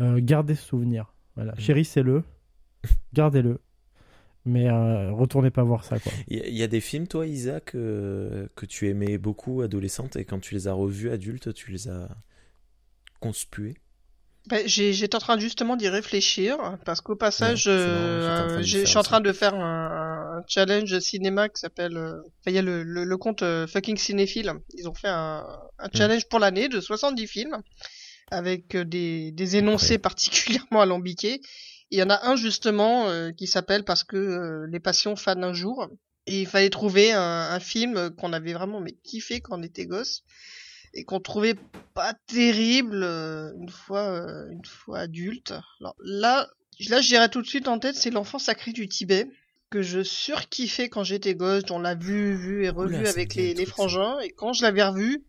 euh, 0.00 0.18
gardez 0.22 0.54
ce 0.56 0.64
souvenir. 0.64 1.12
Voilà. 1.36 1.52
Mhm. 1.52 1.60
Chérissez-le, 1.60 2.24
gardez-le. 3.12 3.60
Mais 4.50 4.68
euh, 4.68 5.12
retournez 5.12 5.50
pas 5.50 5.62
voir 5.62 5.84
ça. 5.84 5.98
Il 6.28 6.38
y, 6.38 6.40
a- 6.42 6.46
il 6.48 6.54
y 6.56 6.62
a 6.62 6.66
des 6.66 6.80
films, 6.80 7.06
toi, 7.06 7.26
Isaac, 7.26 7.74
euh, 7.74 8.48
que 8.56 8.66
tu 8.66 8.88
aimais 8.88 9.18
beaucoup 9.18 9.62
adolescente 9.62 10.16
et 10.16 10.24
quand 10.24 10.40
tu 10.40 10.54
les 10.54 10.68
as 10.68 10.72
revus 10.72 11.10
adultes, 11.10 11.54
tu 11.54 11.70
les 11.72 11.88
as 11.88 12.08
conspués? 13.20 13.74
J'ai- 14.64 14.92
J'étais 14.92 15.14
en 15.14 15.18
train 15.20 15.38
justement 15.38 15.76
d'y 15.76 15.88
réfléchir 15.88 16.56
parce 16.84 17.00
qu'au 17.00 17.14
passage, 17.14 17.66
Ouais, 17.66 17.68
euh, 17.68 18.62
je 18.62 18.84
suis 18.84 18.98
en 18.98 19.02
train 19.02 19.20
de 19.20 19.32
faire 19.32 19.54
un, 19.54 20.38
un 20.38 20.42
challenge 20.48 20.98
cinéma 20.98 21.48
qui 21.48 21.60
s'appelle. 21.60 21.96
euh, 21.96 22.20
il 22.46 22.54
y 22.54 22.58
a 22.58 22.62
le, 22.62 22.82
le, 22.82 23.04
le 23.04 23.16
compte 23.16 23.42
euh, 23.42 23.66
fucking 23.66 23.96
cinéphile. 23.96 24.52
Ils 24.74 24.88
ont 24.88 24.94
fait 24.94 25.08
un, 25.08 25.46
un 25.78 25.88
Mm. 25.94 25.96
challenge 25.96 26.26
pour 26.28 26.38
l'année 26.40 26.68
de 26.68 26.80
70 26.80 27.26
films 27.28 27.62
avec 28.30 28.76
des, 28.76 29.32
des 29.32 29.56
énoncés 29.56 29.98
particulièrement 29.98 30.80
alambiqués. 30.82 31.40
Il 31.90 31.98
y 31.98 32.02
en 32.02 32.10
a 32.10 32.26
un 32.28 32.36
justement 32.36 33.08
euh, 33.08 33.30
qui 33.32 33.46
s'appelle 33.46 33.84
parce 33.84 34.04
que 34.04 34.16
euh, 34.16 34.66
les 34.70 34.80
passions 34.80 35.16
fanent 35.16 35.44
un 35.44 35.54
jour. 35.54 35.88
Et 36.26 36.42
il 36.42 36.46
fallait 36.46 36.70
trouver 36.70 37.12
un, 37.12 37.20
un 37.20 37.60
film 37.60 38.10
qu'on 38.10 38.32
avait 38.32 38.52
vraiment 38.52 38.78
mais 38.80 38.92
kiffé 38.92 39.40
quand 39.40 39.58
on 39.58 39.62
était 39.62 39.86
gosse 39.86 40.22
et 40.94 41.04
qu'on 41.04 41.20
trouvait 41.20 41.56
pas 41.94 42.14
terrible 42.26 43.02
euh, 43.02 43.52
une 43.56 43.68
fois 43.68 44.08
euh, 44.10 44.50
une 44.50 44.64
fois 44.64 45.00
adulte. 45.00 45.54
Alors 45.80 45.96
là, 46.00 46.48
là, 46.88 47.00
j'irais 47.00 47.28
tout 47.28 47.42
de 47.42 47.46
suite 47.46 47.68
en 47.68 47.78
tête, 47.78 47.96
c'est 47.96 48.10
l'enfant 48.10 48.38
sacré 48.38 48.72
du 48.72 48.88
Tibet 48.88 49.28
que 49.70 49.82
je 49.82 50.02
surkiffais 50.02 50.88
quand 50.88 51.04
j'étais 51.04 51.36
gosse, 51.36 51.62
on 51.70 51.78
l'a 51.78 51.94
vu, 51.94 52.34
vu 52.34 52.64
et 52.64 52.70
revu 52.70 52.96
Oula, 52.96 53.08
avec 53.08 53.36
les, 53.36 53.54
les 53.54 53.66
frangins 53.66 54.18
et 54.18 54.30
quand 54.30 54.52
je 54.52 54.62
l'avais 54.62 54.82
revu, 54.82 55.24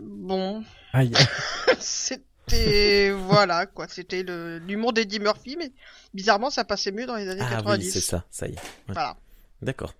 bon, 0.00 0.64
Aïe. 0.92 1.12
c'était 2.50 3.10
voilà 3.16 3.66
quoi, 3.66 3.86
c'était 3.88 4.22
le 4.22 4.58
l'humour 4.58 4.92
d'Eddie 4.92 5.20
Murphy, 5.20 5.56
mais 5.56 5.72
bizarrement 6.14 6.50
ça 6.50 6.64
passait 6.64 6.92
mieux 6.92 7.06
dans 7.06 7.16
les 7.16 7.28
années 7.28 7.42
Ah 7.44 7.56
90. 7.56 7.84
oui, 7.84 7.90
c'est 7.90 8.00
ça, 8.00 8.24
ça 8.30 8.46
y 8.46 8.50
est. 8.52 8.54
Ouais. 8.54 8.60
Voilà. 8.88 9.16
D'accord. 9.62 9.94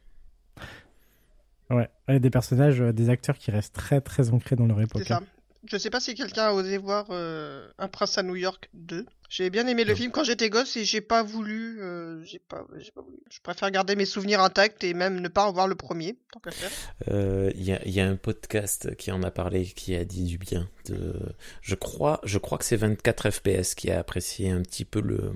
Ouais. 1.71 1.89
Des 2.19 2.31
personnages, 2.31 2.81
euh, 2.81 2.93
des 2.93 3.11
acteurs 3.11 3.39
qui 3.39 3.51
restent 3.53 3.75
très 3.75 4.01
très 4.01 4.31
ancrés 4.31 4.57
dans 4.57 4.67
leur 4.67 4.81
époque. 4.81 5.03
C'est 5.03 5.09
ça. 5.09 5.19
hein. 5.19 5.27
Je 5.71 5.77
sais 5.79 5.91
pas 5.91 6.01
si 6.01 6.15
quelqu'un 6.15 6.47
a 6.47 6.53
osé 6.53 6.79
voir 6.79 7.07
euh, 7.11 7.69
Un 7.79 7.87
prince 7.89 8.19
à 8.19 8.23
New 8.23 8.35
York 8.35 8.69
2. 8.75 9.07
J'ai 9.31 9.49
bien 9.49 9.65
aimé 9.69 9.85
le 9.85 9.95
film 9.95 10.11
quand 10.11 10.25
j'étais 10.25 10.51
gosse 10.51 10.77
et 10.77 10.85
j'ai 10.85 11.01
pas 11.01 11.23
voulu, 11.23 11.81
euh, 11.81 12.21
j'ai 12.25 12.41
pas, 12.41 12.67
j'ai 12.81 12.91
pas 12.91 13.01
voulu. 13.01 13.17
Je 13.31 13.39
préfère 13.41 13.71
garder 13.71 13.95
mes 13.95 14.05
souvenirs 14.05 14.41
intacts 14.41 14.83
et 14.83 14.93
même 14.93 15.21
ne 15.21 15.29
pas 15.29 15.47
revoir 15.47 15.69
le 15.69 15.77
premier, 15.77 16.17
tant 16.33 16.41
qu'à 16.41 16.51
faire. 16.51 16.69
Euh, 17.13 17.53
Il 17.55 17.63
y, 17.63 17.73
a, 17.73 17.81
y 17.89 18.01
a 18.01 18.09
un 18.09 18.17
podcast 18.17 18.97
qui 18.97 19.13
en 19.13 19.23
a 19.23 19.31
parlé, 19.31 19.67
qui 19.67 19.95
a 19.95 20.05
dit 20.05 20.25
du 20.25 20.37
bien. 20.37 20.69
De, 20.87 21.15
je 21.63 21.77
crois, 21.77 22.21
je 22.25 22.39
crois 22.39 22.59
que 22.59 22.65
c'est 22.65 22.75
24 22.75 23.31
FPS 23.31 23.77
qui 23.77 23.93
a 23.93 24.01
apprécié 24.01 24.51
un 24.51 24.63
petit 24.63 24.85
peu 24.85 25.01
le. 25.01 25.31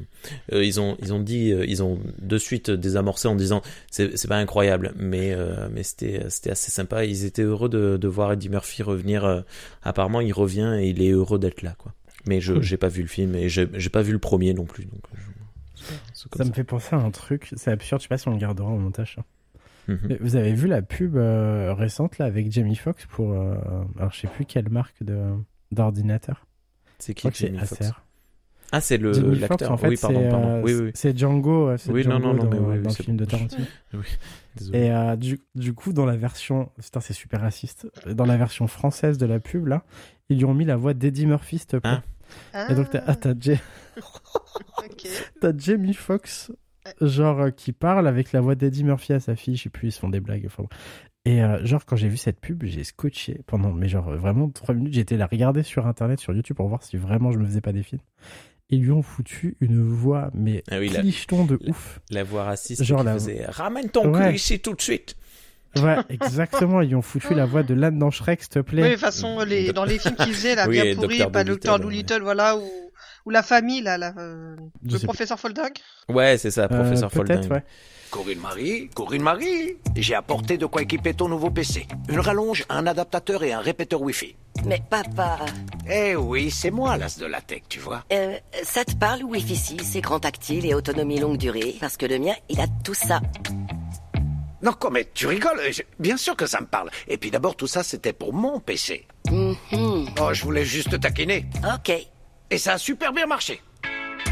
Euh, 0.53 0.65
ils 0.65 0.81
ont, 0.81 0.97
ils 1.01 1.13
ont 1.13 1.21
dit, 1.21 1.53
euh, 1.53 1.65
ils 1.65 1.81
ont 1.81 2.01
de 2.19 2.39
suite 2.39 2.73
désamorcé 2.73 3.29
en 3.29 3.37
disant, 3.37 3.63
c'est, 3.93 4.17
c'est 4.17 4.27
pas 4.27 4.39
incroyable, 4.39 4.93
mais, 4.97 5.33
euh, 5.33 5.69
mais 5.71 5.85
c'était, 5.85 6.29
c'était 6.31 6.51
assez 6.51 6.73
sympa. 6.73 7.05
Ils 7.05 7.27
étaient 7.27 7.43
heureux 7.43 7.69
de, 7.69 7.97
de 7.97 8.09
voir 8.09 8.33
Eddie 8.33 8.49
Murphy 8.49 8.83
revenir. 8.83 9.45
apparemment, 9.85 10.21
il 10.21 10.33
revient 10.33 10.79
et 10.81 10.89
il 10.89 11.01
est 11.01 11.13
heureux 11.13 11.39
d'être 11.39 11.63
là, 11.63 11.77
quoi. 11.79 11.95
Mais 12.27 12.41
je, 12.41 12.61
j'ai 12.61 12.77
pas 12.77 12.89
vu 12.89 13.03
le 13.03 13.09
film 13.09 13.35
et 13.35 13.49
j'ai, 13.49 13.67
pas 13.67 14.03
vu 14.03 14.13
le 14.13 14.19
premier 14.19 14.55
non 14.55 14.65
plus, 14.65 14.87
donc. 14.87 15.03
Ça 16.37 16.45
me 16.45 16.53
fait 16.53 16.65
penser 16.65 16.95
à 16.97 16.99
un 16.99 17.11
truc, 17.11 17.53
c'est 17.57 17.71
absurde, 17.71 18.01
je 18.01 18.05
sais 18.05 18.09
pas 18.09 18.17
si 18.17 18.29
on 18.29 18.33
le 18.33 18.39
gardera 18.39 18.71
au 18.71 18.79
montage. 18.79 19.17
hein. 19.19 19.25
Mhm. 19.87 20.17
Vous 20.21 20.37
avez 20.37 20.55
vu 20.55 20.67
la 20.67 20.81
pub 20.81 21.17
euh, 21.17 21.75
récente 21.75 22.17
là 22.17 22.25
avec 22.25 22.51
Jamie 22.51 22.77
Foxx 22.77 23.05
pour, 23.07 23.33
euh, 23.33 23.55
alors 23.99 24.13
je 24.13 24.21
sais 24.21 24.29
plus 24.29 24.47
quelle 24.47 24.71
marque 24.71 25.03
de 25.03 25.35
d'ordinateur. 25.73 26.47
C'est 26.99 27.13
qui 27.13 27.29
Jamie 27.35 27.59
Foxx? 27.59 27.93
Ah, 28.73 28.81
c'est 28.81 28.97
le 28.97 29.13
l'acteur. 29.35 29.71
en 29.71 29.77
fait, 29.77 29.89
oui, 29.89 29.97
pardon, 30.01 30.21
euh, 30.23 30.63
Oui, 30.63 30.75
oui, 30.75 30.91
c'est 30.95 31.17
Django, 31.17 31.77
c'est 31.77 31.93
Oui, 31.93 32.05
non, 32.07 32.19
Django 32.19 32.27
non, 32.27 32.35
non, 32.35 32.45
dans, 32.45 32.51
mais 32.51 32.77
oui, 32.77 32.83
dans 32.83 32.89
le 32.91 32.95
film 32.95 33.17
de. 33.17 33.25
Tarantino. 33.25 33.67
Et 34.73 34.91
euh, 34.91 35.17
du, 35.17 35.41
du 35.55 35.75
coup, 35.75 35.93
dans 35.93 36.07
la 36.07 36.17
version, 36.17 36.71
putain, 36.83 37.01
c'est 37.01 37.13
super 37.13 37.41
raciste. 37.41 37.87
Dans 38.07 38.25
la 38.25 38.37
version 38.37 38.67
française 38.67 39.19
de 39.19 39.27
la 39.27 39.39
pub 39.39 39.67
là, 39.67 39.85
ils 40.29 40.39
lui 40.39 40.45
ont 40.45 40.55
mis 40.55 40.65
la 40.65 40.77
voix 40.77 40.95
d'Eddie 40.95 41.27
Murphy, 41.27 41.59
s'il 41.59 41.67
te 41.67 41.77
plaît. 41.77 41.99
Ah. 42.53 42.71
Et 42.71 42.75
donc 42.75 42.91
t'as, 42.91 43.03
ah, 43.07 43.17
Jamie 45.57 45.95
Foxx, 45.95 46.51
genre 47.01 47.41
euh, 47.41 47.51
qui 47.51 47.73
parle 47.73 48.07
avec 48.07 48.33
la 48.33 48.41
voix 48.41 48.55
d'Eddie 48.55 48.85
Murphy 48.85 49.13
à 49.13 49.21
sa 49.21 49.37
fille. 49.37 49.57
Je 49.57 49.65
sais 49.65 49.71
plus, 49.71 49.89
ils 49.89 49.93
se 49.93 50.01
font 50.01 50.09
des 50.09 50.21
blagues. 50.21 50.45
Enfin, 50.47 50.65
et 51.25 51.43
euh, 51.43 51.65
genre 51.65 51.85
quand 51.87 51.97
j'ai 51.97 52.09
vu 52.09 52.17
cette 52.17 52.41
pub, 52.41 52.65
j'ai 52.65 52.85
scotché 52.85 53.41
pendant, 53.47 53.73
mais 53.73 53.89
genre 53.89 54.09
euh, 54.09 54.17
vraiment 54.17 54.49
trois 54.51 54.75
minutes. 54.75 54.95
J'étais 54.95 55.17
la 55.17 55.27
regarder 55.27 55.63
sur 55.63 55.87
internet, 55.87 56.21
sur 56.21 56.35
YouTube 56.35 56.57
pour 56.57 56.69
voir 56.69 56.83
si 56.83 56.97
vraiment 56.97 57.33
je 57.33 57.39
me 57.39 57.47
faisais 57.47 57.61
pas 57.61 57.73
des 57.73 57.83
films. 57.83 58.03
Ils 58.71 58.81
lui 58.81 58.93
ont 58.93 59.03
foutu 59.03 59.57
une 59.61 59.83
voix 59.83 60.31
mais 60.33 60.63
Ah 60.71 60.79
oui, 60.79 60.89
la- 60.89 61.01
clicheton 61.01 61.45
de 61.45 61.59
la- 61.61 61.71
ouf. 61.71 62.01
La 62.11 62.25
voix 62.25 62.45
raciste 62.45 62.83
Genre 62.83 63.01
qui 63.01 63.07
la- 63.07 63.15
faisait 63.15 63.45
Ramène 63.47 63.91
ton 63.91 64.13
Ouais. 64.13 64.31
cul 64.31 64.37
ici 64.37 64.61
tout 64.61 64.75
de 64.75 64.81
suite. 64.81 65.17
Ouais, 65.83 65.97
exactement. 66.11 66.81
Ils 66.81 66.95
ont 66.95 67.03
foutu 67.03 67.35
la 67.35 67.45
voix 67.47 67.63
de 67.63 67.75
l'âne 67.75 67.99
dans 67.99 68.11
Shrek, 68.11 68.41
s'il 68.43 68.49
te 68.51 68.59
Oui, 68.61 68.65
plaît. 68.65 68.83
de 68.89 68.91
toute 68.93 69.01
façon, 69.01 69.41
les, 69.41 69.73
dans 69.73 69.85
les 69.85 69.99
films 69.99 70.17
qu'ils 70.17 70.35
faisaient, 70.35 70.55
là, 70.55 70.65
Oui, 70.69 70.75
bien 70.81 70.85
et 70.85 70.95
pourri, 70.95 71.19
Dr. 71.19 71.31
pas 71.31 71.45
Docteur 71.45 71.75
ouais. 71.75 71.81
Dolittle, 71.81 72.23
voilà, 72.23 72.57
ou, 72.57 72.63
ou 73.27 73.31
la 73.31 73.43
famille, 73.43 73.81
là, 73.83 73.99
la, 73.99 74.13
euh, 74.19 74.57
le 74.83 74.99
professeur 74.99 75.39
Folding. 75.41 75.71
Ouais, 76.09 76.39
c'est 76.39 76.51
ça, 76.51 76.65
Euh, 76.65 76.69
professeur 76.69 77.11
Peut-être, 77.11 77.43
Folding. 77.47 77.53
ouais. 77.53 77.65
Corinne 78.11 78.39
Marie, 78.39 78.91
Corinne 78.95 79.23
Marie, 79.23 79.77
j'ai 79.97 80.15
apporté 80.15 80.57
de 80.57 80.67
quoi 80.67 80.83
équiper 80.83 81.15
ton 81.15 81.29
nouveau 81.29 81.51
PC. 81.51 81.89
Une 82.09 82.21
rallonge, 82.21 82.65
un 82.69 82.87
adaptateur 82.87 83.43
et 83.43 83.53
un 83.53 83.59
répéteur 83.59 84.01
Wi-Fi. 84.03 84.37
Mais 84.67 84.81
papa, 84.89 85.39
Eh 85.91 86.15
oui, 86.15 86.49
c'est 86.53 86.71
moi 86.71 86.97
l'as 86.97 87.19
de 87.19 87.27
la 87.27 87.41
tech, 87.41 87.63
tu 87.69 87.81
vois. 87.81 88.05
euh, 88.13 88.37
ça 88.63 88.85
te 88.85 88.95
parle 88.95 89.25
Wi-Fi 89.25 89.57
6, 89.57 89.97
écran 89.97 90.21
tactile 90.21 90.65
et 90.65 90.75
autonomie 90.75 91.19
longue 91.19 91.39
durée? 91.39 91.75
Parce 91.81 91.97
que 91.97 92.07
le 92.07 92.21
mien, 92.21 92.35
il 92.49 92.61
a 92.61 92.67
tout 92.85 92.95
ça. 92.95 93.21
Non, 94.65 94.73
quoi, 94.73 94.91
mais 94.91 95.07
tu 95.13 95.27
rigoles 95.27 95.61
je- 95.71 95.83
Bien 95.99 96.17
sûr 96.17 96.37
que 96.37 96.47
ça 96.47 96.61
me 96.61 96.67
parle. 96.67 96.91
Et 97.09 97.19
puis 97.19 97.31
d'abord, 97.31 97.55
tout 97.57 97.67
ça, 97.67 97.83
c'était 97.83 98.13
pour 98.13 98.33
mon 98.33 98.61
PC. 98.61 99.07
Mhm. 99.31 100.07
Oh, 100.21 100.31
je 100.33 100.43
voulais 100.43 100.65
juste 100.65 100.91
te 100.91 100.97
taquiner. 100.97 101.47
Ok. 101.75 101.93
Et 102.51 102.59
ça 102.59 102.75
a 102.75 102.79
super 102.79 103.13
bien 103.13 103.27
marché. 103.27 103.61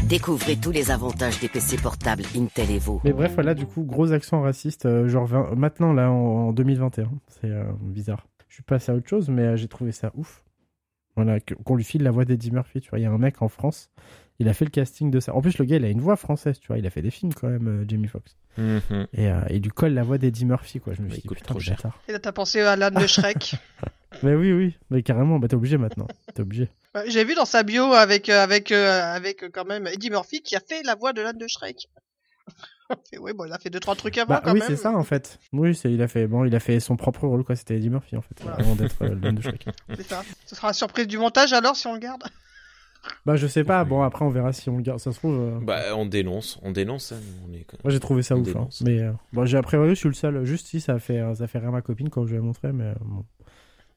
Découvrez 0.05 0.57
tous 0.57 0.71
les 0.71 0.91
avantages 0.91 1.39
des 1.39 1.47
PC 1.47 1.77
portables 1.77 2.23
Intel 2.35 2.71
Evo. 2.71 2.99
Mais 3.03 3.13
bref, 3.13 3.33
voilà, 3.35 3.53
du 3.53 3.65
coup, 3.65 3.83
gros 3.83 4.11
accent 4.11 4.41
raciste, 4.41 4.85
euh, 4.85 5.07
genre 5.07 5.25
vingt- 5.25 5.55
maintenant, 5.55 5.93
là, 5.93 6.11
en, 6.11 6.49
en 6.49 6.51
2021. 6.51 7.09
C'est 7.29 7.49
euh, 7.49 7.63
bizarre. 7.81 8.25
Je 8.49 8.55
suis 8.55 8.63
passé 8.63 8.91
à 8.91 8.95
autre 8.95 9.07
chose, 9.07 9.29
mais 9.29 9.43
euh, 9.43 9.55
j'ai 9.55 9.67
trouvé 9.67 9.91
ça 9.91 10.11
ouf. 10.15 10.43
Voilà, 11.15 11.39
qu'on 11.39 11.75
lui 11.75 11.83
file 11.83 12.03
la 12.03 12.11
voix 12.11 12.25
d'Eddie 12.25 12.51
Murphy, 12.51 12.81
tu 12.81 12.89
vois. 12.89 12.99
Il 12.99 13.03
y 13.03 13.05
a 13.05 13.11
un 13.11 13.17
mec 13.17 13.41
en 13.41 13.47
France 13.47 13.89
Il 14.39 14.49
a 14.49 14.53
fait 14.53 14.65
le 14.65 14.71
casting 14.71 15.11
de 15.11 15.19
ça. 15.19 15.33
En 15.35 15.41
plus, 15.41 15.57
le 15.57 15.65
gars, 15.65 15.75
il 15.77 15.85
a 15.85 15.89
une 15.89 16.01
voix 16.01 16.15
française, 16.15 16.59
tu 16.59 16.67
vois. 16.67 16.77
Il 16.79 16.85
a 16.87 16.89
fait 16.89 17.01
des 17.01 17.11
films 17.11 17.33
quand 17.33 17.47
même, 17.47 17.67
euh, 17.67 17.85
Jamie 17.87 18.07
Foxx. 18.07 18.35
Mhm. 18.57 19.07
Et 19.13 19.27
euh, 19.29 19.39
il 19.51 19.61
lui 19.61 19.69
colle 19.69 19.93
la 19.93 20.03
voix 20.03 20.17
d'Eddie 20.17 20.45
Murphy, 20.45 20.79
quoi. 20.79 20.93
Je 20.93 21.01
me 21.01 21.07
Bah, 21.07 21.13
suis 21.13 21.21
dit, 21.21 21.27
putain, 21.27 21.45
trop 21.45 21.59
cher. 21.59 21.79
Et 22.07 22.11
là, 22.11 22.19
t'as 22.19 22.31
pensé 22.31 22.59
à 22.61 22.75
l'âne 22.75 22.95
de 22.95 23.07
Shrek. 23.07 23.55
Mais 24.23 24.35
oui, 24.35 24.51
oui. 24.53 24.75
Mais 24.91 25.01
carrément, 25.01 25.39
bah 25.39 25.47
t'es 25.47 25.55
obligé 25.55 25.77
maintenant. 25.77 26.07
T'es 26.35 26.41
obligé. 26.41 26.69
Ouais, 26.93 27.09
J'ai 27.09 27.23
vu 27.23 27.33
dans 27.33 27.45
sa 27.45 27.63
bio 27.63 27.93
avec 27.93 28.29
euh, 28.29 28.43
avec 28.43 28.71
euh, 28.71 29.01
avec 29.15 29.49
quand 29.51 29.65
même 29.65 29.87
Eddie 29.87 30.11
Murphy 30.11 30.41
qui 30.41 30.55
a 30.55 30.59
fait 30.59 30.83
la 30.83 30.93
voix 30.93 31.13
de 31.13 31.21
l'âne 31.21 31.37
de 31.39 31.47
Shrek. 31.47 31.89
Oui, 33.19 33.31
bon, 33.33 33.45
il 33.45 33.53
a 33.53 33.57
fait 33.57 33.71
deux 33.71 33.79
trois 33.79 33.95
trucs 33.95 34.17
avant 34.19 34.35
Bah 34.35 34.41
quand 34.43 34.53
oui, 34.53 34.59
même. 34.59 34.67
c'est 34.67 34.75
ça 34.75 34.91
en 34.91 35.03
fait. 35.03 35.39
Oui, 35.51 35.73
c'est 35.73 35.91
il 35.91 35.99
a 36.03 36.07
fait 36.07 36.27
bon, 36.27 36.45
il 36.45 36.53
a 36.53 36.59
fait 36.59 36.79
son 36.79 36.95
propre 36.95 37.25
rôle 37.27 37.43
quoi. 37.43 37.55
C'était 37.55 37.77
Eddie 37.77 37.89
Murphy 37.89 38.15
en 38.17 38.21
fait, 38.21 38.35
Voilà. 38.41 38.57
avant 38.59 38.75
d'être 38.75 39.01
euh, 39.01 39.15
le 39.15 39.31
de 39.31 39.41
Shrek. 39.41 39.65
C'est 39.95 40.03
ça. 40.03 40.21
Ce 40.45 40.53
sera 40.55 40.67
la 40.67 40.73
surprise 40.73 41.07
du 41.07 41.17
montage 41.17 41.53
alors 41.53 41.75
si 41.75 41.87
on 41.87 41.93
le 41.93 41.99
garde. 41.99 42.21
Bah 43.25 43.35
je 43.35 43.47
sais 43.47 43.63
pas. 43.63 43.83
Bon 43.83 44.01
après 44.01 44.23
on 44.25 44.29
verra 44.29 44.53
si 44.53 44.69
on 44.69 44.77
le 44.77 44.83
garde. 44.83 44.99
Ça 44.99 45.11
se 45.11 45.17
trouve. 45.19 45.35
euh, 45.37 45.59
Bah, 45.61 45.81
on 45.95 46.05
dénonce, 46.05 46.59
on 46.61 46.71
dénonce. 46.71 47.11
hein, 47.11 47.17
on 47.47 47.53
est... 47.53 47.65
Moi 47.83 47.91
j'ai 47.91 47.99
trouvé 47.99 48.21
ça 48.23 48.35
On 48.35 48.41
ouf. 48.41 48.55
hein. 48.55 48.67
Mais 48.85 49.01
euh, 49.01 49.11
bon, 49.33 49.45
j'ai 49.45 49.57
après 49.57 49.77
je 49.89 49.93
suis 49.95 50.07
le 50.09 50.13
seul. 50.15 50.45
Juste 50.45 50.67
si 50.67 50.79
ça 50.81 50.99
fait 50.99 51.19
euh, 51.19 51.35
ça 51.35 51.47
fait 51.47 51.59
rire 51.59 51.71
ma 51.71 51.81
copine 51.81 52.09
quand 52.09 52.25
je 52.25 52.31
lui 52.31 52.37
ai 52.37 52.41
montré, 52.41 52.71
mais 52.71 52.85
euh, 52.85 52.93
bon. 53.01 53.23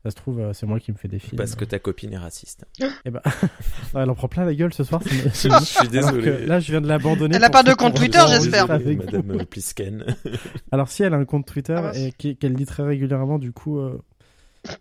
Ça 0.04 0.11
se 0.11 0.16
trouve, 0.16 0.52
c'est 0.52 0.66
moi 0.66 0.78
qui 0.78 0.92
me 0.92 0.96
fais 0.96 1.09
des 1.09 1.18
films. 1.18 1.36
Parce 1.36 1.57
que 1.57 1.64
ta 1.64 1.80
copine 1.80 2.12
est 2.12 2.18
raciste. 2.18 2.64
Eh 3.04 3.11
ben, 3.11 3.20
ouais, 3.24 3.48
elle 4.02 4.09
en 4.11 4.14
prend 4.14 4.28
plein 4.28 4.44
la 4.44 4.54
gueule 4.54 4.72
ce 4.72 4.84
soir. 4.84 5.00
c'est- 5.32 5.50
je 5.50 5.64
suis 5.64 5.88
désolé. 5.88 6.46
là, 6.46 6.61
je 6.61 6.70
viens 6.70 6.80
de 6.80 6.86
l'abandonner. 6.86 7.34
Elle 7.34 7.42
a 7.42 7.48
pour- 7.50 7.64
pas 7.64 7.68
de 7.68 7.74
compte 7.74 7.96
Twitter, 7.96 8.20
j'espère. 8.28 8.70
Avec- 8.70 8.98
Madame 9.04 9.44
Plisken. 9.46 10.04
Alors 10.70 10.88
si 10.90 11.02
elle 11.02 11.12
a 11.12 11.16
un 11.16 11.24
compte 11.24 11.46
Twitter 11.46 11.76
Ah, 11.76 11.90
et 11.96 12.12
qu'elle 12.12 12.54
lit 12.54 12.66
très 12.66 12.84
régulièrement, 12.84 13.40
du 13.40 13.50
coup, 13.50 13.80
euh, 13.80 14.00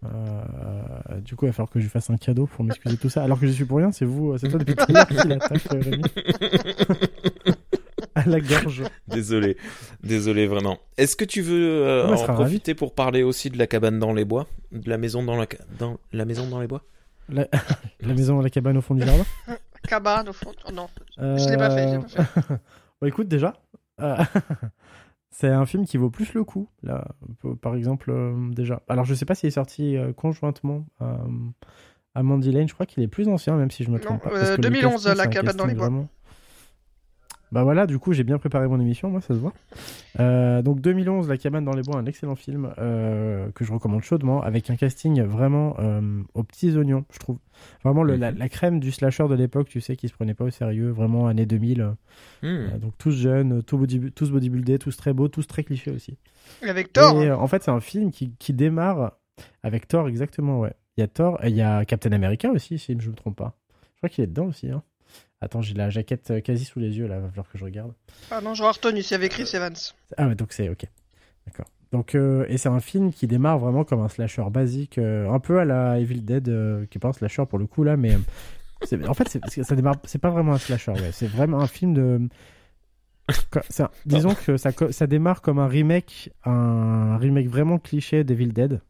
euh, 0.05 1.19
du 1.21 1.35
coup, 1.35 1.45
il 1.45 1.49
va 1.49 1.53
falloir 1.53 1.69
que 1.69 1.79
je 1.79 1.83
lui 1.85 1.89
fasse 1.89 2.09
un 2.09 2.17
cadeau 2.17 2.45
pour 2.47 2.63
m'excuser 2.63 2.95
de 2.95 3.01
tout 3.01 3.09
ça. 3.09 3.23
Alors 3.23 3.39
que 3.39 3.47
je 3.47 3.51
suis 3.51 3.65
pour 3.65 3.77
rien, 3.77 3.91
c'est 3.91 4.05
vous, 4.05 4.31
euh, 4.33 4.37
c'est 4.37 4.49
toi 4.49 4.59
depuis 4.59 4.75
tout 4.75 4.85
à 4.89 4.93
l'heure 4.93 5.07
qui 5.07 5.27
l'attaque, 5.27 5.61
euh, 5.73 5.81
Rémi. 5.81 6.03
à 8.15 8.25
la 8.25 8.39
gorge. 8.39 8.83
Désolé, 9.07 9.57
désolé 10.03 10.47
vraiment. 10.47 10.79
Est-ce 10.97 11.15
que 11.15 11.25
tu 11.25 11.41
veux 11.41 11.85
euh, 11.85 12.07
en 12.07 12.33
profiter 12.33 12.73
pour 12.75 12.93
parler 12.95 13.23
aussi 13.23 13.49
de 13.49 13.57
la 13.57 13.67
cabane 13.67 13.99
dans 13.99 14.13
les 14.13 14.25
bois, 14.25 14.47
de 14.71 14.89
la 14.89 14.97
maison 14.97 15.23
dans 15.23 15.35
la 15.37 15.45
ca- 15.51 15.63
dans 15.79 15.97
la 16.13 16.25
maison 16.25 16.47
dans 16.47 16.59
les 16.61 16.67
bois? 16.67 16.83
La... 17.29 17.47
la 18.01 18.13
maison, 18.13 18.39
la 18.39 18.49
cabane 18.49 18.77
au 18.77 18.81
fond 18.81 18.95
du 18.95 19.05
jardin? 19.05 19.25
Cabane 19.87 20.29
au 20.29 20.33
fond. 20.33 20.51
Oh, 20.67 20.71
non, 20.71 20.87
Euh, 21.19 21.37
je 21.37 21.49
l'ai 21.49 21.57
pas 21.57 21.69
fait. 21.69 21.89
je 21.89 21.95
l'ai 22.17 22.23
pas 22.23 22.41
fait. 22.41 22.53
Bah 23.01 23.09
écoute 23.09 23.27
déjà, 23.27 23.53
euh, 23.99 24.15
c'est 25.37 25.49
un 25.49 25.65
film 25.65 25.85
qui 25.85 25.97
vaut 25.97 26.09
plus 26.09 26.33
le 26.33 26.43
coup 26.45 26.69
là. 26.81 27.05
Par 27.61 27.75
exemple 27.75 28.09
euh, 28.11 28.33
déjà. 28.51 28.81
Alors 28.87 29.03
je 29.05 29.13
sais 29.13 29.25
pas 29.25 29.35
s'il 29.35 29.47
est 29.47 29.51
sorti 29.51 29.97
euh, 29.97 30.13
conjointement 30.13 30.85
à, 30.99 31.17
à 32.13 32.23
Mandy 32.23 32.51
Lane. 32.51 32.67
Je 32.69 32.73
crois 32.73 32.85
qu'il 32.85 33.03
est 33.03 33.07
plus 33.07 33.27
ancien 33.27 33.55
même 33.57 33.69
si 33.71 33.83
je 33.83 33.91
me 33.91 33.99
trompe 33.99 34.23
Non, 34.23 34.29
pas. 34.29 34.37
parce 34.37 34.51
euh, 34.51 34.55
que 34.55 34.61
le 34.61 34.69
2011, 34.69 34.91
casting, 35.03 35.17
La 35.17 35.27
cabane 35.27 35.57
dans 35.57 35.65
les 35.65 35.73
bois. 35.75 35.87
vraiment- 35.87 36.07
Bah 37.51 37.63
voilà, 37.63 37.85
du 37.85 37.99
coup 37.99 38.11
j'ai 38.11 38.23
bien 38.23 38.37
préparé 38.37 38.67
mon 38.67 38.79
émission, 38.79 39.09
moi 39.09 39.21
ça 39.21 39.29
se 39.35 39.39
voit. 39.39 39.53
Euh, 40.19 40.61
donc 40.61 40.81
2011, 40.81 41.29
La 41.29 41.37
cabane 41.37 41.63
dans 41.63 41.73
les 41.75 41.83
bois, 41.83 41.97
un 41.97 42.05
excellent 42.05 42.35
film 42.35 42.73
euh, 42.79 43.49
que 43.51 43.63
je 43.63 43.71
recommande 43.71 44.01
chaudement, 44.03 44.41
avec 44.41 44.69
un 44.69 44.75
casting 44.75 45.21
vraiment 45.23 45.75
euh, 45.79 46.21
aux 46.33 46.43
petits 46.43 46.75
oignons, 46.75 47.05
je 47.13 47.19
trouve. 47.19 47.37
Vraiment 47.83 48.03
le- 48.03 48.15
la, 48.15 48.31
Mhm. 48.31 48.37
la 48.39 48.49
crème 48.49 48.79
du 48.79 48.91
slasher 48.91 49.27
de 49.29 49.35
l'époque, 49.35 49.69
tu 49.69 49.79
sais, 49.79 49.95
qui 49.95 50.07
se 50.09 50.13
prenait 50.13 50.33
pas 50.33 50.45
au 50.45 50.49
sérieux, 50.49 50.89
vraiment 50.89 51.27
années 51.27 51.45
2000. 51.45 51.81
euh, 51.81 51.91
Hmm. 52.41 52.73
euh, 52.73 52.77
donc 52.79 52.93
tous 52.97 53.11
jeunes, 53.11 53.61
tous, 53.63 53.77
body- 53.77 54.11
tous 54.11 54.31
bodybuildés, 54.31 54.79
tous 54.79 54.97
très 54.97 55.13
beaux, 55.13 55.27
tous 55.27 55.45
très 55.47 55.63
clichés 55.63 55.91
aussi. 55.91 56.17
Avec 56.63 56.91
Thor. 56.93 57.21
Et 57.21 57.31
en 57.31 57.47
fait, 57.47 57.63
c'est 57.63 57.71
un 57.71 57.79
film 57.79 58.11
qui, 58.11 58.35
qui 58.37 58.53
démarre 58.53 59.13
avec 59.63 59.87
Thor, 59.87 60.07
exactement, 60.09 60.59
ouais. 60.59 60.73
Il 60.97 61.01
y 61.01 61.03
a 61.03 61.07
Thor, 61.07 61.39
et 61.43 61.49
il 61.49 61.55
y 61.55 61.61
a 61.61 61.85
Captain 61.85 62.11
America 62.11 62.49
aussi, 62.49 62.79
si 62.79 62.95
je 62.99 63.09
me 63.09 63.15
trompe 63.15 63.35
pas. 63.37 63.57
Je 63.93 63.97
crois 63.99 64.09
qu'il 64.09 64.23
est 64.23 64.27
dedans 64.27 64.45
aussi. 64.47 64.69
Hein. 64.69 64.81
Attends, 65.45 65.61
j'ai 65.61 65.75
la 65.75 65.91
jaquette 65.91 66.31
euh, 66.31 66.41
quasi 66.41 66.65
sous 66.65 66.79
les 66.79 66.97
yeux, 66.97 67.05
là, 67.05 67.17
il 67.17 67.21
va 67.21 67.29
falloir 67.29 67.47
que 67.47 67.59
je 67.59 67.63
regarde. 67.63 67.93
Ah 68.31 68.41
non, 68.41 68.55
j'aurais 68.55 68.71
retenu, 68.71 69.03
c'est 69.03 69.13
avec 69.13 69.31
Chris 69.31 69.47
Evans. 69.53 69.75
Ah 70.17 70.27
ouais, 70.27 70.33
donc 70.33 70.53
c'est 70.53 70.69
ok. 70.69 70.87
D'accord. 71.45 71.67
Donc, 71.91 72.15
euh, 72.15 72.47
et 72.49 72.57
c'est 72.57 72.67
un 72.67 72.79
film 72.79 73.13
qui 73.13 73.27
démarre 73.27 73.59
vraiment 73.59 73.83
comme 73.83 74.01
un 74.01 74.09
slasher 74.09 74.49
basique, 74.49 74.97
euh, 74.97 75.29
un 75.29 75.39
peu 75.39 75.59
à 75.59 75.65
la 75.65 75.99
Evil 75.99 76.21
Dead, 76.21 76.49
euh, 76.49 76.87
qui 76.87 76.97
est 76.97 76.99
pas 76.99 77.09
un 77.09 77.13
slasher 77.13 77.45
pour 77.45 77.59
le 77.59 77.67
coup 77.67 77.83
là, 77.83 77.95
mais 77.95 78.17
en 79.07 79.13
fait, 79.13 79.39
ça 79.63 79.75
démarre, 79.75 79.97
c'est 80.05 80.17
pas 80.17 80.31
vraiment 80.31 80.53
un 80.53 80.57
slasher, 80.57 80.93
ouais. 80.93 81.11
c'est 81.11 81.27
vraiment 81.27 81.59
un 81.59 81.67
film 81.67 81.93
de. 81.93 82.27
Un- 83.29 83.89
disons 84.07 84.33
que 84.33 84.57
ça, 84.57 84.71
ça 84.89 85.05
démarre 85.05 85.43
comme 85.43 85.59
un 85.59 85.67
remake, 85.67 86.31
un 86.43 87.17
remake 87.17 87.49
vraiment 87.49 87.77
cliché 87.77 88.23
d'Evil 88.23 88.51
Dead. 88.51 88.81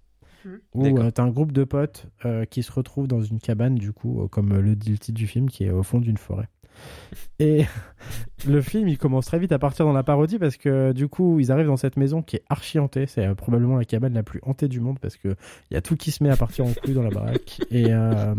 Où 0.73 0.85
euh, 0.85 1.11
t'as 1.11 1.23
un 1.23 1.29
groupe 1.29 1.51
de 1.51 1.63
potes 1.63 2.07
euh, 2.25 2.45
qui 2.45 2.63
se 2.63 2.71
retrouvent 2.71 3.07
dans 3.07 3.21
une 3.21 3.39
cabane, 3.39 3.75
du 3.75 3.91
coup, 3.91 4.21
euh, 4.21 4.27
comme 4.27 4.51
euh, 4.53 4.61
le 4.61 4.75
dit 4.75 4.91
le 4.91 4.97
titre 4.97 5.17
du 5.17 5.27
film, 5.27 5.49
qui 5.49 5.65
est 5.65 5.71
au 5.71 5.83
fond 5.83 5.99
d'une 5.99 6.17
forêt. 6.17 6.49
Et 7.39 7.65
le 8.47 8.61
film, 8.61 8.87
il 8.87 8.97
commence 8.97 9.25
très 9.25 9.39
vite 9.39 9.51
à 9.51 9.59
partir 9.59 9.85
dans 9.85 9.93
la 9.93 10.03
parodie 10.03 10.39
parce 10.39 10.57
que 10.57 10.91
du 10.91 11.07
coup, 11.07 11.39
ils 11.39 11.51
arrivent 11.51 11.67
dans 11.67 11.77
cette 11.77 11.97
maison 11.97 12.21
qui 12.21 12.37
est 12.37 12.43
archi 12.49 12.79
hantée. 12.79 13.07
C'est 13.07 13.25
euh, 13.25 13.35
probablement 13.35 13.77
la 13.77 13.85
cabane 13.85 14.13
la 14.13 14.23
plus 14.23 14.39
hantée 14.43 14.67
du 14.67 14.79
monde 14.79 14.99
parce 14.99 15.17
que 15.17 15.35
il 15.69 15.73
y 15.73 15.77
a 15.77 15.81
tout 15.81 15.95
qui 15.95 16.11
se 16.11 16.23
met 16.23 16.29
à 16.29 16.37
partir 16.37 16.65
en 16.65 16.73
couille 16.73 16.93
dans 16.93 17.03
la 17.03 17.09
baraque. 17.09 17.61
Et 17.71 17.87
euh, 17.89 18.35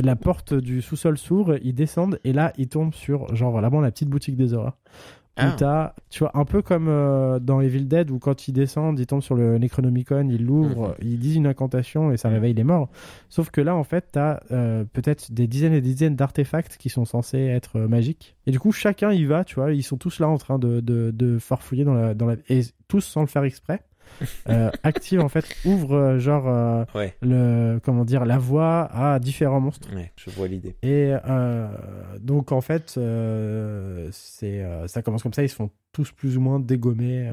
la 0.00 0.16
porte 0.16 0.54
du 0.54 0.80
sous-sol 0.80 1.18
s'ouvre, 1.18 1.58
ils 1.62 1.74
descendent 1.74 2.20
et 2.22 2.32
là, 2.32 2.52
ils 2.56 2.68
tombent 2.68 2.94
sur 2.94 3.34
genre 3.34 3.50
vraiment 3.50 3.80
la 3.80 3.90
petite 3.90 4.08
boutique 4.08 4.36
des 4.36 4.54
Où 5.38 5.42
Ah. 5.62 5.94
tu 6.10 6.20
vois, 6.20 6.32
un 6.34 6.44
peu 6.44 6.62
comme 6.62 6.88
euh, 6.88 7.38
dans 7.38 7.60
Evil 7.60 7.84
Dead 7.84 8.10
où 8.10 8.18
quand 8.18 8.48
ils 8.48 8.52
descendent, 8.52 8.98
ils 8.98 9.06
tombent 9.06 9.22
sur 9.22 9.36
le 9.36 9.56
Necronomicon, 9.58 10.28
ils 10.28 10.44
l'ouvrent, 10.44 10.96
ils 11.00 11.18
disent 11.18 11.36
une 11.36 11.46
incantation 11.46 12.10
et 12.10 12.16
ça 12.16 12.28
réveille 12.28 12.54
les 12.54 12.64
morts. 12.64 12.88
Sauf 13.28 13.50
que 13.50 13.60
là, 13.60 13.76
en 13.76 13.84
fait, 13.84 14.06
t'as 14.10 14.40
euh, 14.50 14.84
peut-être 14.92 15.30
des 15.32 15.46
dizaines 15.46 15.74
et 15.74 15.80
des 15.80 15.90
dizaines 15.90 16.16
d'artefacts 16.16 16.76
qui 16.76 16.88
sont 16.88 17.04
censés 17.04 17.38
être 17.38 17.76
euh, 17.78 17.88
magiques. 17.88 18.36
Et 18.46 18.50
du 18.50 18.58
coup, 18.58 18.72
chacun 18.72 19.12
y 19.12 19.24
va, 19.24 19.44
tu 19.44 19.54
vois, 19.56 19.72
ils 19.72 19.82
sont 19.82 19.96
tous 19.96 20.18
là 20.18 20.28
en 20.28 20.38
train 20.38 20.58
de, 20.58 20.80
de, 20.80 21.12
de 21.12 21.38
farfouiller 21.38 21.84
dans 21.84 21.94
la, 21.94 22.14
dans 22.14 22.26
la... 22.26 22.34
Et 22.48 22.62
tous 22.88 23.02
sans 23.02 23.20
le 23.20 23.26
faire 23.26 23.44
exprès. 23.44 23.80
Euh, 24.48 24.70
active, 24.82 25.20
en 25.20 25.28
fait, 25.28 25.44
ouvre 25.64 25.94
euh, 25.94 26.18
genre 26.18 26.48
euh, 26.48 26.84
Ouais, 26.94 27.14
le... 27.22 27.78
Comment 27.82 28.04
dire 28.04 28.24
La 28.24 28.38
voie 28.38 28.82
à 28.92 29.18
différents 29.18 29.60
monstres. 29.60 29.88
ouais, 29.94 30.12
je 30.16 30.30
vois 30.30 30.48
l'idée. 30.48 30.76
Et 30.82 31.14
euh, 31.28 31.68
donc 32.20 32.52
en 32.52 32.60
fait, 32.60 32.98
c'est 34.12 34.64
ça 34.86 35.02
commence 35.02 35.22
comme 35.22 35.32
ça. 35.32 35.42
Ils 35.42 35.48
se 35.48 35.54
font 35.56 35.70
tous 35.92 36.12
plus 36.12 36.36
ou 36.36 36.40
moins 36.40 36.60
dégommer 36.60 37.32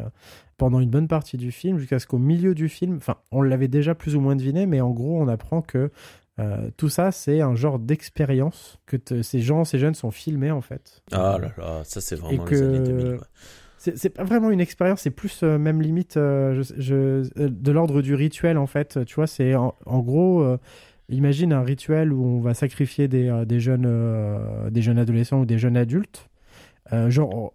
pendant 0.57 0.79
une 0.79 0.89
bonne 0.89 1.07
partie 1.07 1.37
du 1.37 1.51
film, 1.51 1.77
jusqu'à 1.77 1.99
ce 1.99 2.07
qu'au 2.07 2.17
milieu 2.17 2.55
du 2.55 2.69
film, 2.69 2.97
enfin, 2.97 3.17
on 3.31 3.41
l'avait 3.41 3.67
déjà 3.67 3.93
plus 3.93 4.15
ou 4.15 4.21
moins 4.21 4.35
deviné, 4.35 4.65
mais 4.65 4.79
en 4.81 4.91
gros, 4.91 5.19
on 5.21 5.27
apprend 5.27 5.61
que 5.61 5.91
euh, 6.39 6.69
tout 6.77 6.89
ça, 6.89 7.11
c'est 7.11 7.41
un 7.41 7.55
genre 7.55 7.79
d'expérience 7.79 8.77
que 8.85 8.97
te- 8.97 9.21
ces 9.21 9.39
gens, 9.41 9.63
ces 9.63 9.79
jeunes 9.79 9.95
sont 9.95 10.11
filmés 10.11 10.51
en 10.51 10.61
fait. 10.61 11.01
Ah 11.11 11.37
là 11.41 11.51
là, 11.57 11.81
ça 11.85 12.01
c'est 12.01 12.15
vraiment 12.15 12.45
Et 12.45 12.51
les 12.51 12.57
que- 12.57 12.65
années 12.65 12.79
2000. 12.87 13.17
quoi. 13.17 13.27
C'est 13.95 14.09
pas 14.09 14.23
vraiment 14.23 14.49
une 14.51 14.59
expérience, 14.61 15.01
c'est 15.01 15.11
plus 15.11 15.41
euh, 15.43 15.57
même 15.57 15.81
limite 15.81 16.17
euh, 16.17 16.61
je- 16.61 16.73
je- 16.77 16.93
euh, 16.95 17.49
de 17.49 17.71
l'ordre 17.71 18.01
du 18.01 18.15
rituel 18.15 18.57
en 18.57 18.67
fait. 18.67 19.03
Tu 19.05 19.15
vois, 19.15 19.27
c'est 19.27 19.55
en, 19.55 19.75
en 19.85 19.99
gros, 19.99 20.45
imagine 21.09 21.53
un 21.53 21.61
rituel 21.61 22.11
où 22.13 22.23
on 22.25 22.39
va 22.41 22.53
sacrifier 22.53 23.07
des, 23.07 23.43
des 23.45 23.59
jeunes, 23.59 23.89
des 24.71 24.81
jeunes 24.81 24.97
adolescents 24.97 25.41
ou 25.41 25.45
des 25.45 25.57
jeunes 25.57 25.77
adultes, 25.77 26.29
genre 27.09 27.53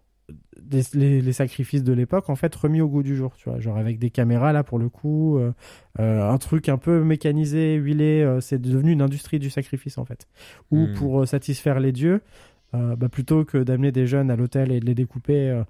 des- 0.60 0.82
les, 0.94 1.20
les 1.20 1.32
sacrifices 1.32 1.82
de 1.82 1.92
l'époque 1.92 2.30
en 2.30 2.36
fait 2.36 2.54
remis 2.54 2.80
au 2.80 2.88
goût 2.88 3.02
du 3.02 3.16
jour. 3.16 3.34
Tu 3.36 3.48
vois, 3.48 3.58
genre 3.58 3.76
avec 3.76 3.98
des 3.98 4.10
caméras 4.10 4.52
là 4.52 4.62
pour 4.62 4.78
le 4.78 4.88
coup, 4.88 5.38
euh, 5.38 5.52
un 5.98 6.38
truc 6.38 6.68
un 6.68 6.76
peu 6.78 7.02
mécanisé, 7.02 7.74
huilé. 7.74 8.22
euh, 8.22 8.40
c'est 8.40 8.60
devenu 8.60 8.92
une 8.92 9.02
industrie 9.02 9.38
du 9.40 9.50
sacrifice 9.50 9.98
en 9.98 10.04
fait. 10.04 10.28
Ou 10.70 10.86
Hmm. 10.86 10.92
pour 10.92 11.26
satisfaire 11.26 11.80
les 11.80 11.92
dieux, 11.92 12.20
euh, 12.74 12.94
bah, 12.94 13.08
plutôt 13.08 13.44
que 13.44 13.58
d'amener 13.58 13.90
des 13.90 14.06
jeunes 14.06 14.30
à 14.30 14.36
l'hôtel 14.36 14.70
et 14.70 14.78
de 14.78 14.86
les 14.86 14.94
découper. 14.94 15.60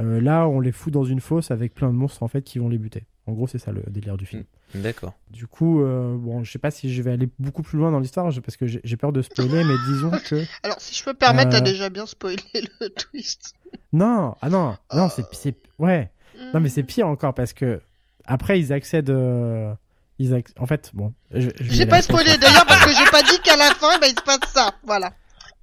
Euh, 0.00 0.04
euh, 0.16 0.20
là, 0.20 0.46
on 0.48 0.60
les 0.60 0.72
fout 0.72 0.92
dans 0.92 1.04
une 1.04 1.20
fosse 1.20 1.50
avec 1.50 1.74
plein 1.74 1.88
de 1.88 1.94
monstres 1.94 2.22
en 2.22 2.28
fait 2.28 2.42
qui 2.42 2.58
vont 2.58 2.68
les 2.68 2.78
buter. 2.78 3.04
En 3.26 3.32
gros, 3.32 3.46
c'est 3.48 3.58
ça 3.58 3.72
le 3.72 3.82
délire 3.88 4.16
du 4.16 4.24
film. 4.26 4.44
D'accord. 4.74 5.14
Du 5.30 5.46
coup, 5.46 5.82
euh, 5.82 6.16
bon, 6.16 6.44
je 6.44 6.50
sais 6.52 6.58
pas 6.58 6.70
si 6.70 6.92
je 6.92 7.02
vais 7.02 7.12
aller 7.12 7.28
beaucoup 7.38 7.62
plus 7.62 7.78
loin 7.78 7.90
dans 7.90 7.98
l'histoire 8.00 8.30
je- 8.30 8.40
parce 8.40 8.56
que 8.56 8.66
j'ai 8.66 8.96
peur 8.96 9.12
de 9.12 9.22
spoiler, 9.22 9.64
mais 9.64 9.74
disons 9.88 10.10
que 10.30 10.44
Alors, 10.62 10.80
si 10.80 10.94
je 10.94 11.04
peux 11.04 11.10
me 11.12 11.16
permettre, 11.16 11.48
Euh. 11.48 11.58
t'as 11.58 11.60
déjà 11.60 11.88
bien 11.88 12.06
spoilé 12.06 12.36
le 12.54 12.88
twist. 12.96 13.54
non, 13.92 14.34
ah 14.42 14.48
non, 14.50 14.76
non, 14.94 15.08
c'est 15.08 15.24
c'est 15.32 15.56
ouais, 15.78 16.10
non 16.52 16.60
mais 16.60 16.68
c'est 16.68 16.82
pire 16.82 17.08
encore 17.08 17.34
parce 17.34 17.52
que 17.52 17.80
après 18.26 18.58
ils 18.60 18.72
accèdent, 18.72 19.10
euh, 19.10 19.72
ils 20.18 20.32
acc- 20.34 20.52
en 20.58 20.66
fait, 20.66 20.90
bon, 20.94 21.12
je, 21.32 21.48
je 21.58 21.64
vais 21.64 21.74
J'ai 21.74 21.86
pas 21.86 22.02
spoilé 22.02 22.36
d'ailleurs 22.38 22.66
parce 22.66 22.84
que 22.84 22.90
j'ai 22.92 23.10
pas 23.10 23.22
dit 23.22 23.38
qu'à 23.42 23.56
la 23.56 23.70
fin, 23.74 23.98
bah, 24.00 24.06
il 24.08 24.16
se 24.18 24.24
passe 24.24 24.50
ça. 24.52 24.72
Voilà. 24.84 25.12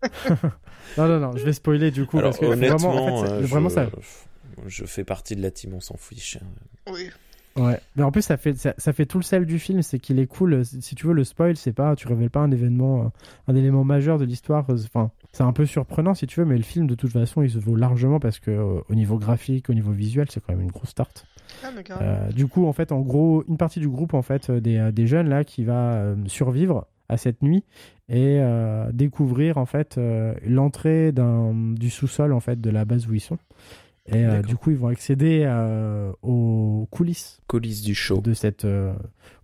Non, 0.98 1.08
non, 1.08 1.20
non, 1.20 1.32
je 1.36 1.44
vais 1.44 1.54
spoiler 1.54 1.90
du 1.92 2.06
coup 2.06 2.20
Alors 2.20 2.32
parce 2.32 2.40
que 2.40 2.46
honnêtement, 2.46 2.92
vraiment, 2.92 3.16
en 3.18 3.22
fait, 3.24 3.28
c'est- 3.28 3.34
euh, 3.34 3.40
vraiment 3.48 3.70
je... 3.70 3.74
ça. 3.76 3.90
je 4.68 4.86
fais 4.86 5.04
partie 5.04 5.36
de 5.36 5.42
la 5.42 5.50
team, 5.52 5.74
on 5.74 5.80
s'en 5.80 5.98
fiche. 5.98 6.38
Oui. 6.92 7.10
Ouais, 7.56 7.80
mais 7.96 8.02
en 8.02 8.12
plus 8.12 8.24
ça 8.24 8.36
fait 8.38 8.58
ça, 8.58 8.74
ça 8.80 8.94
fait 8.94 9.06
tout 9.06 9.20
le 9.20 9.24
sel 9.24 9.46
du 9.46 9.60
film, 9.60 9.84
c'est 9.84 10.00
qu'il 10.00 10.18
est 10.20 10.26
cool. 10.26 10.64
Si 10.66 10.96
tu 10.96 11.06
veux 11.06 11.14
le 11.14 11.24
spoil, 11.24 11.56
c'est 11.56 11.72
pas 11.74 11.96
tu 11.96 12.08
révèles 12.08 12.32
pas 12.32 12.40
un 12.40 12.50
événement, 12.52 13.04
euh, 13.06 13.52
un 13.52 13.56
élément 13.56 13.84
majeur 13.84 14.18
de 14.18 14.26
l'histoire. 14.26 14.66
euh, 14.72 14.78
Enfin, 14.86 15.12
c'est 15.34 15.44
un 15.44 15.54
peu 15.54 15.66
surprenant 15.68 16.16
si 16.16 16.26
tu 16.26 16.40
veux, 16.40 16.46
mais 16.48 16.58
le 16.58 16.64
film 16.64 16.88
de 16.88 16.96
toute 16.96 17.12
façon 17.12 17.44
il 17.44 17.52
se 17.52 17.60
vaut 17.60 17.76
largement 17.76 18.20
parce 18.20 18.40
que 18.40 18.50
euh, 18.50 18.82
au 18.90 18.96
niveau 18.96 19.20
graphique, 19.20 19.70
au 19.70 19.76
niveau 19.76 19.92
visuel, 19.92 20.28
c'est 20.32 20.40
quand 20.44 20.54
même 20.54 20.62
une 20.64 20.72
grosse 20.72 20.90
start. 20.90 21.26
Ah. 21.64 21.70
Euh, 22.02 22.32
du 22.32 22.48
coup, 22.48 22.66
en 22.66 22.74
fait, 22.74 22.92
en 22.92 23.02
gros, 23.02 23.44
une 23.48 23.58
partie 23.58 23.80
du 23.80 23.88
groupe 23.88 24.16
en 24.16 24.24
fait 24.24 24.50
des, 24.50 24.92
des 24.92 25.06
jeunes 25.06 25.30
là 25.30 25.44
qui 25.44 25.64
va 25.64 25.94
euh, 25.94 26.16
survivre 26.26 26.88
à 27.10 27.18
cette 27.18 27.42
nuit 27.42 27.64
et 28.10 28.38
euh, 28.40 28.92
découvrir 28.92 29.58
en 29.58 29.66
fait 29.66 29.98
euh, 29.98 30.34
l'entrée 30.46 31.12
du 31.14 31.90
sous-sol 31.90 32.34
en 32.34 32.40
fait 32.40 32.60
de 32.62 32.70
la 32.70 32.86
base 32.86 33.08
où 33.08 33.14
ils 33.14 33.20
sont. 33.20 33.38
Et 34.06 34.26
euh, 34.26 34.42
du 34.42 34.58
coup, 34.58 34.72
ils 34.72 34.76
vont 34.78 34.90
accéder 34.90 35.46
aux 36.22 36.88
coulisses 36.92 37.40
Coulisses 37.48 37.82
du 37.84 37.96
show. 37.96 38.20
de 38.22 38.34
cette 38.34 38.68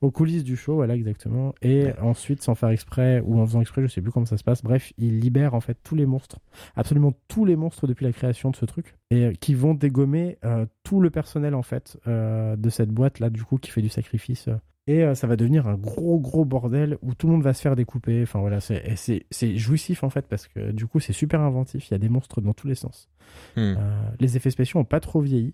aux 0.01 0.11
coulisses 0.11 0.43
du 0.43 0.55
show 0.57 0.75
voilà 0.75 0.95
exactement 0.95 1.53
et 1.61 1.85
Ouais. 1.85 1.99
ensuite 2.01 2.41
sans 2.41 2.55
faire 2.55 2.69
exprès 2.69 3.21
ou 3.25 3.39
en 3.39 3.45
faisant 3.45 3.61
exprès 3.61 3.81
je 3.81 3.87
sais 3.87 4.01
plus 4.01 4.11
comment 4.11 4.25
ça 4.25 4.37
se 4.37 4.43
passe 4.43 4.61
bref 4.63 4.91
ils 4.97 5.19
libèrent 5.19 5.53
en 5.53 5.61
fait 5.61 5.77
tous 5.83 5.95
les 5.95 6.05
monstres 6.05 6.39
absolument 6.75 7.13
tous 7.27 7.45
les 7.45 7.55
monstres 7.55 7.87
depuis 7.87 8.05
la 8.05 8.11
création 8.11 8.49
de 8.51 8.55
ce 8.55 8.65
truc 8.65 8.95
et 9.11 9.33
qui 9.39 9.53
vont 9.53 9.73
dégommer 9.75 10.37
tout 10.83 10.99
le 11.01 11.09
personnel 11.09 11.55
en 11.55 11.63
fait 11.63 11.97
de 12.05 12.69
cette 12.69 12.89
boîte 12.89 13.19
là 13.19 13.29
du 13.29 13.43
coup 13.43 13.57
qui 13.57 13.71
fait 13.71 13.81
du 13.81 13.89
sacrifice. 13.89 14.49
Et 14.89 15.03
euh, 15.03 15.13
ça 15.13 15.27
va 15.27 15.35
devenir 15.35 15.67
un 15.67 15.75
gros 15.75 16.19
gros 16.19 16.45
bordel 16.45 16.97
où 17.01 17.13
tout 17.13 17.27
le 17.27 17.33
monde 17.33 17.43
va 17.43 17.53
se 17.53 17.61
faire 17.61 17.75
découper 17.75 18.23
enfin 18.23 18.39
voilà 18.39 18.59
c'est 18.59 19.57
jouissif 19.57 20.03
en 20.03 20.09
fait 20.09 20.25
parce 20.27 20.47
que 20.47 20.71
du 20.71 20.87
coup 20.87 20.99
c'est 20.99 21.13
super 21.13 21.41
inventif 21.41 21.89
il 21.89 21.91
y 21.91 21.95
a 21.95 21.99
des 21.99 22.09
monstres 22.09 22.41
dans 22.41 22.53
tous 22.53 22.67
les 22.67 22.75
sens 22.75 23.07
Hmm. 23.55 23.75
euh, 23.77 24.01
les 24.19 24.37
effets 24.37 24.49
spéciaux 24.49 24.79
ont 24.79 24.85
pas 24.85 24.99
trop 24.99 25.21
vieilli. 25.21 25.53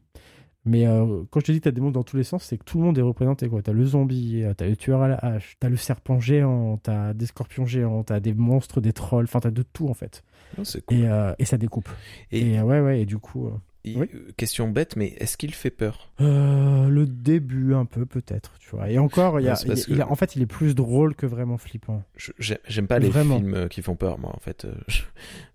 Mais 0.67 0.87
euh, 0.87 1.23
quand 1.29 1.41
je 1.41 1.45
te 1.47 1.51
dis 1.51 1.59
que 1.59 1.65
t'as 1.65 1.71
des 1.71 1.81
monstres 1.81 1.99
dans 1.99 2.03
tous 2.03 2.15
les 2.17 2.23
sens, 2.23 2.43
c'est 2.43 2.57
que 2.57 2.63
tout 2.63 2.79
le 2.79 2.85
monde 2.85 2.97
est 2.97 3.01
représenté. 3.01 3.49
quoi. 3.49 3.61
T'as 3.61 3.73
le 3.73 3.85
zombie, 3.85 4.43
t'as 4.57 4.65
le 4.65 4.75
tueur 4.77 5.01
à 5.01 5.07
la 5.09 5.15
hache, 5.17 5.57
t'as 5.59 5.69
le 5.69 5.75
serpent 5.75 6.19
géant, 6.19 6.77
t'as 6.77 7.13
des 7.13 7.25
scorpions 7.27 7.65
géants, 7.67 8.03
t'as 8.03 8.19
des 8.21 8.33
monstres, 8.33 8.79
des 8.81 8.93
trolls, 8.93 9.25
enfin 9.25 9.41
t'as 9.41 9.51
de 9.51 9.61
tout 9.61 9.89
en 9.89 9.93
fait. 9.93 10.23
Oh, 10.57 10.63
cool. 10.87 10.97
Et, 10.97 11.07
euh, 11.07 11.33
et 11.37 11.45
ça 11.45 11.57
découpe. 11.57 11.89
Et, 12.31 12.53
Et, 12.53 12.59
euh, 12.59 12.63
ouais, 12.63 12.79
ouais, 12.79 13.01
et 13.01 13.05
du 13.05 13.17
coup. 13.17 13.49
Euh, 13.95 13.99
oui. 14.01 14.09
euh, 14.13 14.31
question 14.37 14.67
bête, 14.69 14.95
mais 14.95 15.07
est-ce 15.19 15.37
qu'il 15.37 15.53
fait 15.53 15.69
peur? 15.69 16.11
Euh, 16.21 16.87
le 16.87 17.05
début, 17.05 17.73
un 17.73 17.85
peu 17.85 18.05
peut-être, 18.05 18.53
tu 18.59 18.69
vois. 18.71 18.89
Et 18.89 18.97
encore, 18.97 19.39
il 19.39 19.45
y 19.45 19.49
a, 19.49 19.55
il- 19.87 20.01
a- 20.01 20.09
en 20.11 20.15
fait, 20.15 20.35
il 20.35 20.41
est 20.41 20.45
plus 20.47 20.75
drôle 20.75 21.15
que 21.15 21.25
vraiment 21.25 21.57
flippant. 21.57 22.03
J'aime 22.39 22.87
pas 22.87 22.99
les 22.99 23.09
Vraiment. 23.09 23.37
films 23.37 23.53
euh, 23.53 23.67
qui 23.67 23.81
font 23.81 23.95
peur, 23.95 24.17
moi, 24.19 24.31
en 24.35 24.39
fait. 24.39 24.65
euh, 24.65 24.73
je- 24.87 25.01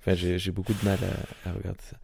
Enfin, 0.00 0.14
j'ai 0.14 0.50
beaucoup 0.52 0.72
de 0.72 0.84
mal 0.84 0.98
à, 1.44 1.48
à 1.50 1.52
regarder 1.52 1.80
ça. 1.82 1.96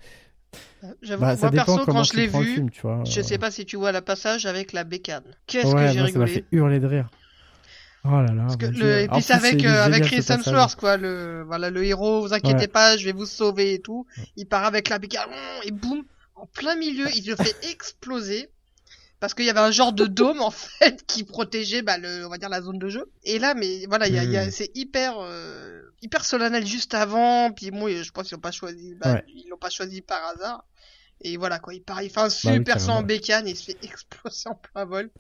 J'avoue, 1.03 1.23
Bah, 1.23 1.37
moi 1.41 1.51
perso, 1.51 1.79
comment 1.85 1.99
quand 1.99 2.03
je 2.05 2.17
l'ai 2.17 2.27
vu, 2.27 2.55
film, 2.55 2.71
tu 2.71 2.81
vois. 2.83 3.03
je 3.05 3.21
sais 3.21 3.39
pas 3.39 3.51
si 3.51 3.65
tu 3.65 3.77
vois 3.77 3.93
le 3.93 4.01
passage 4.03 4.47
avec 4.47 4.73
la 4.73 4.85
bécane. 4.85 5.25
Qu'est-ce 5.47 5.67
ouais, 5.75 5.87
que 5.87 5.93
j'ai 5.93 5.99
moi, 6.01 6.09
ça 6.11 6.19
m'a 6.19 6.25
rigolé. 6.27 6.33
fait 6.33 6.45
hurler 6.53 6.79
de 6.81 6.87
rire. 6.87 7.09
Oh 8.05 8.11
là 8.21 8.33
là. 8.33 8.43
Parce 8.43 8.57
que 8.57 8.67
mon 8.67 8.71
le, 8.73 8.77
Dieu. 8.79 8.99
et 9.01 9.09
puis 9.09 9.23
c'est 9.23 9.33
avec, 9.33 9.65
euh, 9.65 9.83
avec 9.83 10.05
Chris. 10.05 10.25
Hemsworth, 10.29 10.77
quoi, 10.77 10.97
le, 10.97 11.43
voilà, 11.45 11.71
le 11.71 11.85
héros, 11.85 12.21
vous 12.21 12.33
inquiétez 12.33 12.61
Ouais. 12.61 12.69
pas, 12.69 12.97
je 12.97 13.05
vais 13.05 13.13
vous 13.13 13.27
sauver 13.27 13.75
et 13.75 13.81
tout. 13.81 14.07
Il 14.37 14.47
part 14.47 14.65
avec 14.65 14.89
la 14.91 14.99
bécane, 15.01 15.29
et 15.65 15.73
boum, 15.73 16.05
en 16.37 16.47
plein 16.47 16.77
milieu, 16.77 17.07
il 17.15 17.27
le 17.27 17.37
fait 17.37 17.57
exploser. 17.71 18.49
Parce 19.19 19.33
qu'il 19.33 19.47
y 19.47 19.51
avait 19.51 19.61
un 19.61 19.71
genre 19.71 19.95
de 19.95 20.05
dôme, 20.05 20.43
en 20.43 20.51
fait, 20.51 21.03
qui 21.07 21.25
protégeait, 21.25 21.81
bah, 21.81 21.97
le, 21.97 22.27
on 22.27 22.29
va 22.29 22.37
dire, 22.37 22.51
la 22.51 22.61
zone 22.61 22.79
de 22.79 22.89
jeu. 22.91 23.11
Et 23.25 23.39
là, 23.39 23.55
mais 23.55 23.87
voilà, 23.87 24.09
il 24.09 24.15
y 24.15 24.19
a, 24.19 24.25
il 24.25 24.31
y 24.31 24.37
a- 24.37 24.47
Hmm. 24.47 24.51
c'est 24.51 24.71
hyper, 24.77 25.15
euh, 25.21 25.81
hyper 26.03 26.23
solennel 26.27 26.67
juste 26.67 26.93
avant, 26.93 27.51
puis 27.51 27.71
bon, 27.71 27.89
je 27.89 28.11
pense 28.13 28.29
qu'ils 28.29 28.35
l'ont 28.35 28.41
pas 28.43 28.51
choisi, 28.53 28.95
bah, 28.95 29.15
Ouais. 29.15 29.25
ils 29.29 29.49
l'ont 29.49 29.57
pas 29.57 29.71
choisi 29.71 30.03
par 30.03 30.21
hasard. 30.35 30.67
Et 31.23 31.39
voilà, 31.39 31.59
quoi, 31.59 31.73
il 31.73 31.83
part, 31.83 32.03
il 32.03 32.11
fait 32.11 32.21
un 32.21 32.25
Bah 32.29 32.35
oui, 32.45 32.53
super 32.59 32.77
carrément. 32.77 32.97
en 32.99 33.03
bécane, 33.03 33.47
et 33.49 33.53
il 33.53 33.57
se 33.57 33.65
fait 33.65 33.79
exploser 33.83 34.51
en 34.51 34.55
plein 34.55 34.85
vol. 34.85 35.11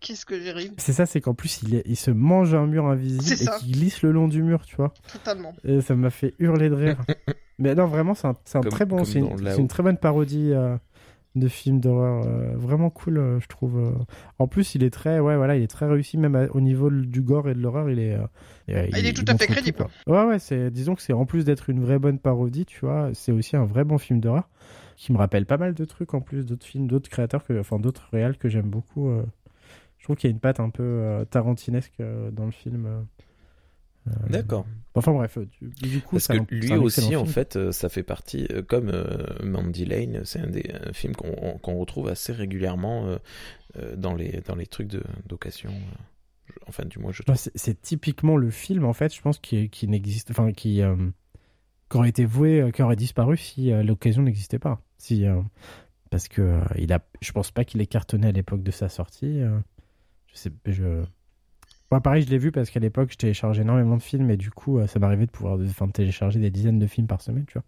Qu'est-ce 0.00 0.24
que 0.24 0.40
j'ai 0.40 0.52
ri, 0.52 0.70
C'est 0.78 0.94
ça, 0.94 1.04
c'est 1.04 1.20
qu'en 1.20 1.34
plus, 1.34 1.60
il, 1.64 1.74
est- 1.74 1.82
il 1.84 1.96
se 1.96 2.10
mange 2.10 2.54
un 2.54 2.66
mur 2.66 2.86
invisible 2.86 3.22
C'est 3.24 3.42
et 3.42 3.44
ça. 3.44 3.58
qu'il 3.58 3.72
glisse 3.72 4.00
le 4.00 4.10
long 4.12 4.26
du 4.26 4.42
mur, 4.42 4.64
tu 4.64 4.76
vois. 4.76 4.94
totalement. 5.12 5.54
Et 5.64 5.82
ça 5.82 5.94
m'a 5.94 6.08
fait 6.10 6.32
hurler 6.38 6.70
de 6.70 6.74
rire. 6.74 6.96
Mais 7.58 7.74
non, 7.74 7.86
vraiment, 7.86 8.14
c'est 8.14 8.26
un, 8.26 8.34
c'est 8.44 8.58
un 8.58 8.62
Comme- 8.62 8.70
très 8.72 8.84
bon, 8.86 9.04
c'est 9.04 9.20
une, 9.20 9.68
très 9.68 9.82
bonne 9.82 9.96
parodie 9.96 10.50
euh, 10.52 10.76
de 11.36 11.48
film 11.48 11.80
d'horreur. 11.80 12.24
euh, 12.26 12.52
vraiment 12.56 12.90
cool, 12.90 13.18
euh, 13.18 13.38
je 13.40 13.46
trouve. 13.46 13.78
euh. 13.78 13.92
En 14.38 14.46
plus, 14.48 14.74
il 14.74 14.82
est 14.82 14.90
très, 14.90 15.20
ouais, 15.20 15.36
voilà, 15.36 15.56
il 15.56 15.62
est 15.62 15.68
très 15.68 15.86
réussi, 15.86 16.18
même 16.18 16.34
à- 16.34 16.46
au 16.52 16.60
niveau 16.60 16.90
du 16.90 17.20
gore 17.22 17.48
et 17.48 17.54
de 17.54 17.60
l'horreur, 17.60 17.88
il 17.90 17.98
est. 18.00 18.14
Ah, 18.14 18.86
il 18.98 19.06
est 19.06 19.12
tout 19.12 19.24
à 19.28 19.36
fait 19.36 19.46
crédible. 19.46 19.76
quoi. 20.06 20.22
Ouais, 20.24 20.28
ouais, 20.30 20.38
c'est, 20.38 20.70
disons 20.70 20.94
que 20.94 21.02
c'est 21.02 21.12
en 21.12 21.26
plus 21.26 21.44
d'être 21.44 21.70
une 21.70 21.80
vraie 21.80 21.98
bonne 21.98 22.18
parodie, 22.18 22.64
tu 22.66 22.80
vois, 22.80 23.10
c'est 23.14 23.32
aussi 23.32 23.56
un 23.56 23.64
vrai 23.64 23.84
bon 23.84 23.98
film 23.98 24.20
d'horreur 24.20 24.48
qui 24.96 25.12
me 25.12 25.18
rappelle 25.18 25.44
pas 25.44 25.56
mal 25.58 25.74
de 25.74 25.84
trucs 25.84 26.14
en 26.14 26.20
plus, 26.20 26.46
d'autres 26.46 26.64
films, 26.66 26.86
d'autres 26.86 27.10
créateurs, 27.10 27.44
que, 27.44 27.58
enfin 27.58 27.78
d'autres 27.80 28.08
réals 28.12 28.36
que 28.36 28.48
j'aime 28.48 28.68
beaucoup. 28.70 29.08
euh. 29.10 29.22
Je 29.98 30.04
trouve 30.04 30.16
qu'il 30.16 30.28
y 30.28 30.32
a 30.32 30.34
une 30.34 30.40
patte 30.40 30.60
un 30.60 30.70
peu 30.70 30.82
euh, 30.82 31.24
tarantinesque 31.24 31.94
euh, 32.00 32.30
dans 32.30 32.44
le 32.44 32.50
film. 32.52 32.86
Euh. 34.08 34.10
D'accord. 34.28 34.66
Enfin 34.94 35.12
bref, 35.12 35.38
euh, 35.38 35.46
du, 35.60 36.00
coup, 36.00 36.16
Parce 36.16 36.28
que 36.28 36.34
un- 36.38 36.46
lui 36.50 36.72
aussi, 36.74 37.16
en 37.16 37.24
fait, 37.24 37.56
euh, 37.56 37.72
ça 37.72 37.88
fait 37.88 38.02
partie, 38.04 38.46
comme 38.68 38.92
Mandy 39.42 39.84
Lane, 39.86 40.20
c'est 40.24 40.38
un 40.40 40.46
des 40.46 40.70
un 40.88 40.92
film 40.92 41.16
qu'on 41.16 41.34
on- 41.42 41.58
qu'on 41.58 41.74
retrouve 41.78 42.08
assez 42.08 42.32
régulièrement 42.32 43.18
dans, 43.96 44.14
les, 44.14 44.40
dans 44.46 44.54
les 44.54 44.66
trucs 44.66 44.88
d'occasion. 45.26 45.72
Enfin, 46.68 46.84
du 46.84 46.98
moins, 47.00 47.10
je 47.12 47.22
trouve. 47.22 47.34
c'est 47.36 47.80
typiquement 47.82 48.36
le 48.36 48.50
film 48.50 48.84
en 48.84 48.92
fait, 48.92 49.12
je 49.14 49.20
pense 49.20 49.38
qui, 49.38 49.68
qui 49.70 49.88
n'existe, 49.88 50.30
enfin 50.30 50.52
qui, 50.52 50.80
euh, 50.82 50.94
qui 51.90 51.96
aurait 51.96 52.10
été 52.10 52.24
voué, 52.24 52.70
qui 52.72 52.82
aurait 52.82 52.94
disparu 52.96 53.36
si 53.36 53.72
euh, 53.72 53.82
l'occasion 53.82 54.22
n'existait 54.22 54.58
pas. 54.60 54.80
Si 54.98 55.26
euh, 55.26 55.40
parce 56.10 56.28
que 56.28 56.60
il 56.78 56.92
a, 56.92 57.00
je 57.20 57.32
pense 57.32 57.50
pas 57.50 57.64
qu'il 57.64 57.80
ait 57.80 57.86
cartonné 57.86 58.28
à 58.28 58.32
l'époque 58.32 58.62
de 58.62 58.70
sa 58.70 58.88
sortie. 58.88 59.40
je 59.40 60.36
sais, 60.38 60.52
je. 60.66 61.02
Moi, 61.90 62.00
pareil, 62.00 62.22
je 62.22 62.30
l'ai 62.30 62.38
vu 62.38 62.50
parce 62.50 62.70
qu'à 62.70 62.80
l'époque, 62.80 63.10
je 63.12 63.16
téléchargeais 63.16 63.62
énormément 63.62 63.96
de 63.96 64.02
films 64.02 64.28
et 64.30 64.36
du 64.36 64.50
coup, 64.50 64.78
euh, 64.78 64.86
ça 64.86 64.98
m'arrivait 64.98 65.26
de 65.26 65.30
pouvoir 65.30 65.58
de 65.58 65.66
télécharger 65.92 66.40
des 66.40 66.50
dizaines 66.50 66.78
de 66.78 66.86
films 66.86 67.06
par 67.06 67.20
semaine, 67.20 67.44
tu 67.46 67.58
vois. 67.58 67.64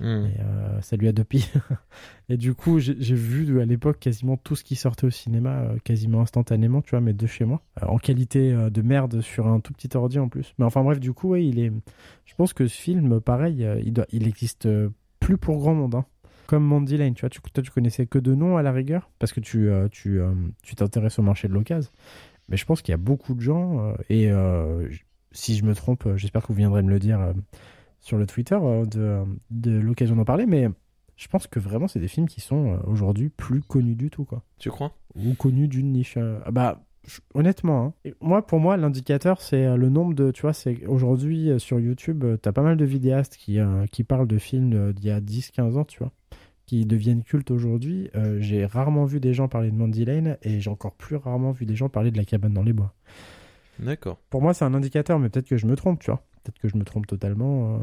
Hmm. 0.00 0.26
Et, 0.26 0.40
euh, 0.40 0.80
salut 0.80 1.08
Adopi. 1.08 1.50
et 2.28 2.36
du 2.36 2.54
coup, 2.54 2.78
j'ai 2.78 2.94
vu 3.14 3.60
à 3.60 3.64
l'époque 3.64 3.98
quasiment 3.98 4.36
tout 4.36 4.54
ce 4.54 4.62
qui 4.64 4.76
sortait 4.76 5.06
au 5.06 5.10
cinéma, 5.10 5.62
euh, 5.62 5.78
quasiment 5.82 6.20
instantanément, 6.20 6.82
tu 6.82 6.90
vois, 6.90 7.00
mais 7.00 7.14
de 7.14 7.26
chez 7.26 7.44
moi, 7.44 7.62
Euh, 7.82 7.86
en 7.86 7.98
qualité 7.98 8.52
de 8.70 8.82
merde 8.82 9.20
sur 9.22 9.48
un 9.48 9.58
tout 9.60 9.72
petit 9.72 9.96
ordi 9.96 10.18
en 10.18 10.28
plus. 10.28 10.54
Mais 10.58 10.64
enfin 10.64 10.84
bref, 10.84 11.00
du 11.00 11.12
coup, 11.12 11.30
ouais, 11.30 11.44
il 11.44 11.58
est. 11.58 11.72
Je 12.26 12.34
pense 12.36 12.52
que 12.52 12.66
ce 12.66 12.76
film, 12.80 13.20
pareil, 13.20 13.66
il 13.84 13.92
doit, 13.92 14.06
il 14.12 14.28
existe 14.28 14.68
plus 15.20 15.36
pour 15.38 15.58
grand 15.58 15.74
monde. 15.74 15.94
hein. 15.96 16.04
Comme 16.46 16.62
Mandy 16.64 16.98
Lane, 16.98 17.14
tu 17.14 17.22
vois, 17.22 17.30
tu, 17.30 17.40
toi 17.40 17.62
tu 17.62 17.70
connaissais 17.70 18.04
que 18.06 18.18
de 18.18 18.34
nom 18.34 18.58
à 18.58 18.62
la 18.62 18.70
rigueur, 18.70 19.10
parce 19.18 19.32
que 19.32 19.40
tu 19.40 19.70
euh, 19.70 19.88
tu 19.90 20.20
euh, 20.20 20.30
tu 20.62 20.74
t'intéresses 20.74 21.18
au 21.18 21.22
marché 21.22 21.48
de 21.48 21.54
l'occasion. 21.54 21.90
Mais 22.48 22.56
je 22.56 22.64
pense 22.64 22.82
qu'il 22.82 22.92
y 22.92 22.94
a 22.94 22.98
beaucoup 22.98 23.34
de 23.34 23.40
gens, 23.40 23.78
euh, 23.80 23.94
et 24.10 24.30
euh, 24.30 24.88
si 25.32 25.56
je 25.56 25.64
me 25.64 25.74
trompe, 25.74 26.06
euh, 26.06 26.16
j'espère 26.16 26.42
que 26.42 26.48
vous 26.48 26.54
viendrez 26.54 26.82
me 26.82 26.90
le 26.90 26.98
dire 26.98 27.32
sur 28.00 28.18
le 28.18 28.26
Twitter 28.26 28.58
de, 28.86 29.22
de 29.50 29.70
l'occasion 29.78 30.16
d'en 30.16 30.24
parler, 30.24 30.46
mais 30.46 30.68
je 31.16 31.28
pense 31.28 31.46
que 31.46 31.58
vraiment 31.58 31.88
c'est 31.88 32.00
des 32.00 32.08
films 32.08 32.28
qui 32.28 32.40
sont 32.40 32.78
aujourd'hui 32.86 33.28
plus 33.30 33.62
connus 33.62 33.94
du 33.94 34.10
tout, 34.10 34.24
quoi. 34.24 34.42
Tu 34.58 34.70
crois? 34.70 34.92
Ou 35.14 35.34
connus 35.34 35.68
d'une 35.68 35.92
niche. 35.92 36.16
euh, 36.18 36.38
bah, 36.50 36.84
je- 37.06 37.20
honnêtement, 37.34 37.94
hein. 38.04 38.10
Moi, 38.20 38.46
pour 38.46 38.60
moi, 38.60 38.76
l'indicateur, 38.76 39.40
c'est 39.40 39.76
le 39.76 39.88
nombre 39.88 40.12
de. 40.14 40.30
Tu 40.32 40.42
vois, 40.42 40.52
c'est 40.52 40.84
aujourd'hui 40.86 41.50
sur 41.58 41.78
YouTube, 41.80 42.24
t'as 42.42 42.52
pas 42.52 42.62
mal 42.62 42.76
de 42.76 42.84
vidéastes 42.84 43.36
qui, 43.36 43.58
euh, 43.60 43.86
qui 43.86 44.04
parlent 44.04 44.26
de 44.28 44.38
films 44.38 44.92
d'il 44.92 45.06
y 45.06 45.10
a 45.10 45.20
10-15 45.20 45.76
ans, 45.78 45.84
tu 45.84 45.98
vois, 46.00 46.12
qui 46.66 46.86
deviennent 46.86 47.22
cultes 47.22 47.50
aujourd'hui. 47.50 48.10
Euh, 48.14 48.38
j'ai 48.40 48.64
rarement 48.66 49.04
vu 49.04 49.20
des 49.20 49.34
gens 49.34 49.48
parler 49.48 49.70
de 49.70 49.76
Mandy 49.76 50.04
Lane 50.04 50.38
et 50.42 50.60
j'ai 50.60 50.70
encore 50.70 50.94
plus 50.94 51.16
rarement 51.16 51.52
vu 51.52 51.66
des 51.66 51.76
gens 51.76 51.88
parler 51.88 52.10
de 52.10 52.16
La 52.16 52.24
cabane 52.24 52.54
dans 52.54 52.62
les 52.62 52.72
bois. 52.72 52.94
D'accord. 53.78 54.18
Pour 54.30 54.40
moi, 54.42 54.54
c'est 54.54 54.64
un 54.64 54.74
indicateur, 54.74 55.18
mais 55.18 55.28
peut-être 55.28 55.48
que 55.48 55.56
je 55.56 55.66
me 55.66 55.76
trompe, 55.76 56.00
tu 56.00 56.10
vois. 56.10 56.22
Peut-être 56.42 56.58
que 56.60 56.68
je 56.68 56.76
me 56.76 56.84
trompe 56.84 57.06
totalement. 57.06 57.74
euh. 57.74 57.78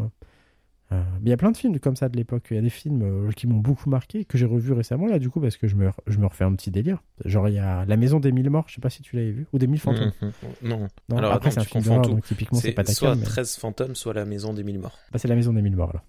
Euh, 0.93 1.01
mais 1.21 1.27
il 1.27 1.29
y 1.29 1.33
a 1.33 1.37
plein 1.37 1.51
de 1.51 1.57
films 1.57 1.79
comme 1.79 1.95
ça 1.95 2.09
de 2.09 2.17
l'époque. 2.17 2.47
Il 2.51 2.55
y 2.55 2.57
a 2.57 2.61
des 2.61 2.69
films 2.69 3.31
qui 3.33 3.47
m'ont 3.47 3.59
beaucoup 3.59 3.89
marqué, 3.89 4.25
que 4.25 4.37
j'ai 4.37 4.45
revus 4.45 4.73
récemment, 4.73 5.07
là, 5.07 5.19
du 5.19 5.29
coup, 5.29 5.39
parce 5.39 5.55
que 5.55 5.67
je 5.67 5.75
me, 5.75 5.89
je 6.07 6.17
me 6.19 6.25
refais 6.25 6.43
un 6.43 6.53
petit 6.53 6.69
délire. 6.69 7.01
Genre, 7.23 7.47
il 7.47 7.55
y 7.55 7.59
a 7.59 7.85
La 7.85 7.95
Maison 7.95 8.19
des 8.19 8.33
Mille 8.33 8.49
Morts, 8.49 8.65
je 8.67 8.75
sais 8.75 8.81
pas 8.81 8.89
si 8.89 9.01
tu 9.01 9.15
l'avais 9.15 9.31
vu, 9.31 9.47
ou 9.53 9.57
Des 9.57 9.67
Mille 9.67 9.79
Fantômes. 9.79 10.11
Mhm. 10.21 10.31
Non. 10.63 10.87
Non, 11.07 11.17
Alors, 11.17 11.31
après, 11.33 11.49
c'est 11.51 11.59
un 11.59 11.63
film 11.63 11.83
d'horreur, 11.83 12.01
donc 12.01 12.23
typiquement, 12.25 12.59
c'est 12.59 12.73
pas 12.73 12.83
ta 12.83 12.91
soit 12.93 13.11
cam, 13.11 13.19
mais- 13.19 13.25
13 13.25 13.55
fantômes, 13.55 13.95
soit 13.95 14.13
la 14.13 14.25
maison 14.25 14.53
des 14.53 14.63
mille 14.65 14.79
morts. 14.79 14.97
Bah, 15.13 15.17
c'est 15.19 15.29
La 15.29 15.35
Maison 15.35 15.53
des 15.53 15.61
Mille 15.61 15.77
Morts, 15.77 15.93
là. 15.93 16.03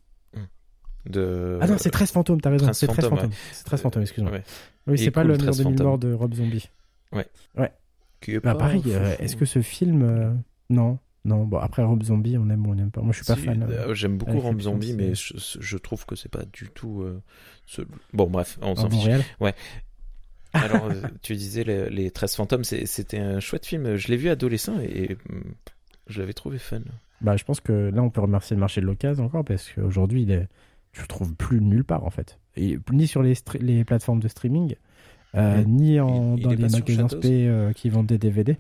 De... 1.07 1.59
Ah 1.61 1.67
non, 1.67 1.77
c'est 1.79 1.91
13 1.91 2.13
fantômes, 2.13 2.41
t'as 2.41 2.51
raison. 2.51 2.67
13 2.67 2.77
C'est 2.79 2.87
13 2.87 3.09
fantômes. 3.09 3.31
C'est 3.53 3.65
13 3.65 3.81
fantômes, 3.83 4.03
excuse-moi. 4.03 4.33
Ouais. 4.33 4.43
Oui, 4.87 4.99
c'est 4.99 5.11
pas 5.11 5.25
le 5.25 5.37
13 5.37 5.59
des 5.59 5.65
Mille. 5.65 5.83
Morts 5.83 5.99
de 5.99 6.13
Rob 6.13 6.35
Zombie. 6.35 6.69
Qui 8.21 8.35
est 8.35 8.41
Bah, 8.41 8.55
pareil, 8.55 8.83
euh, 8.87 9.17
est-ce 9.19 9.35
que 9.37 9.45
ce 9.45 9.63
film. 9.63 10.03
euh, 10.05 10.33
Non, 10.71 10.99
non. 11.25 11.45
Bon, 11.45 11.59
après, 11.59 11.83
Rob 11.83 12.05
Zombie, 12.05 12.37
on 12.39 12.49
aime 12.51 12.65
ou 12.67 12.71
on 12.71 12.75
n'aime 12.77 12.93
pas. 12.93 13.01
Moi, 13.01 13.11
je 13.13 13.17
suis 13.17 13.27
pas 13.27 13.35
Si, 13.35 13.43
fan. 13.43 13.65
euh. 13.65 13.89
euh, 13.89 13.95
J'aime 13.95 14.17
beaucoup 14.17 14.39
Rob 14.39 14.61
Zombie, 14.61 14.93
de 14.93 14.97
mais 14.97 15.15
je, 15.17 15.35
je 15.59 15.77
trouve 15.77 16.07
que 16.07 16.15
c'est 16.15 16.29
pas 16.31 16.45
du 16.53 16.69
tout. 16.73 17.03
euh, 17.03 17.21
ce- 17.67 17.83
Bon, 18.13 18.31
bref, 18.31 18.59
on 18.63 18.69
en 18.71 18.77
s'en 18.77 18.89
fiche. 18.89 18.99
Montréal. 18.99 19.23
Alors, 20.55 20.85
euh, 20.91 20.95
tu 21.23 21.35
disais 21.35 21.65
les, 21.65 21.89
les 21.91 22.11
13 22.11 22.37
fantômes, 22.37 22.63
c'était 22.65 23.19
un 23.19 23.41
chouette 23.41 23.67
film. 23.67 23.97
Je 23.97 24.09
l'ai 24.09 24.17
vu 24.17 24.29
adolescent 24.29 24.79
et, 24.81 25.13
et, 25.13 25.17
hum, 25.31 25.43
je 26.09 26.21
l'avais 26.21 26.35
trouvé 26.35 26.59
fun. 26.59 26.81
Bah, 27.23 27.37
je 27.37 27.45
pense 27.45 27.61
que 27.61 27.73
là, 27.93 28.03
on 28.03 28.11
peut 28.11 28.21
remercier 28.21 28.55
le 28.55 28.61
marché 28.61 28.81
de 28.81 28.87
l'occasion 28.87 29.25
encore 29.25 29.45
parce 29.45 29.69
qu'aujourd'hui, 29.71 30.23
il 30.23 30.31
est... 30.31 30.47
tu 30.93 31.01
le 31.01 31.07
trouves 31.07 31.34
plus 31.34 31.61
nulle 31.61 31.84
part 31.84 32.05
en 32.05 32.11
fait. 32.11 32.38
Et, 32.57 32.78
ni 32.93 33.07
sur 33.07 33.22
les, 33.22 33.34
les 33.61 33.84
plateformes 33.84 34.20
de 34.20 34.28
streaming, 34.28 34.74
euh, 35.34 35.62
Mm. 35.62 35.64
ni 35.66 36.01
en, 36.01 36.36
Il- 36.36 36.43
dans 36.43 36.51
les 36.51 36.57
magasins 36.68 37.09
spé 37.09 37.47
euh, 37.49 37.72
qui 37.72 37.88
vendent 37.88 38.07
des 38.07 38.18
DVD. 38.18 38.57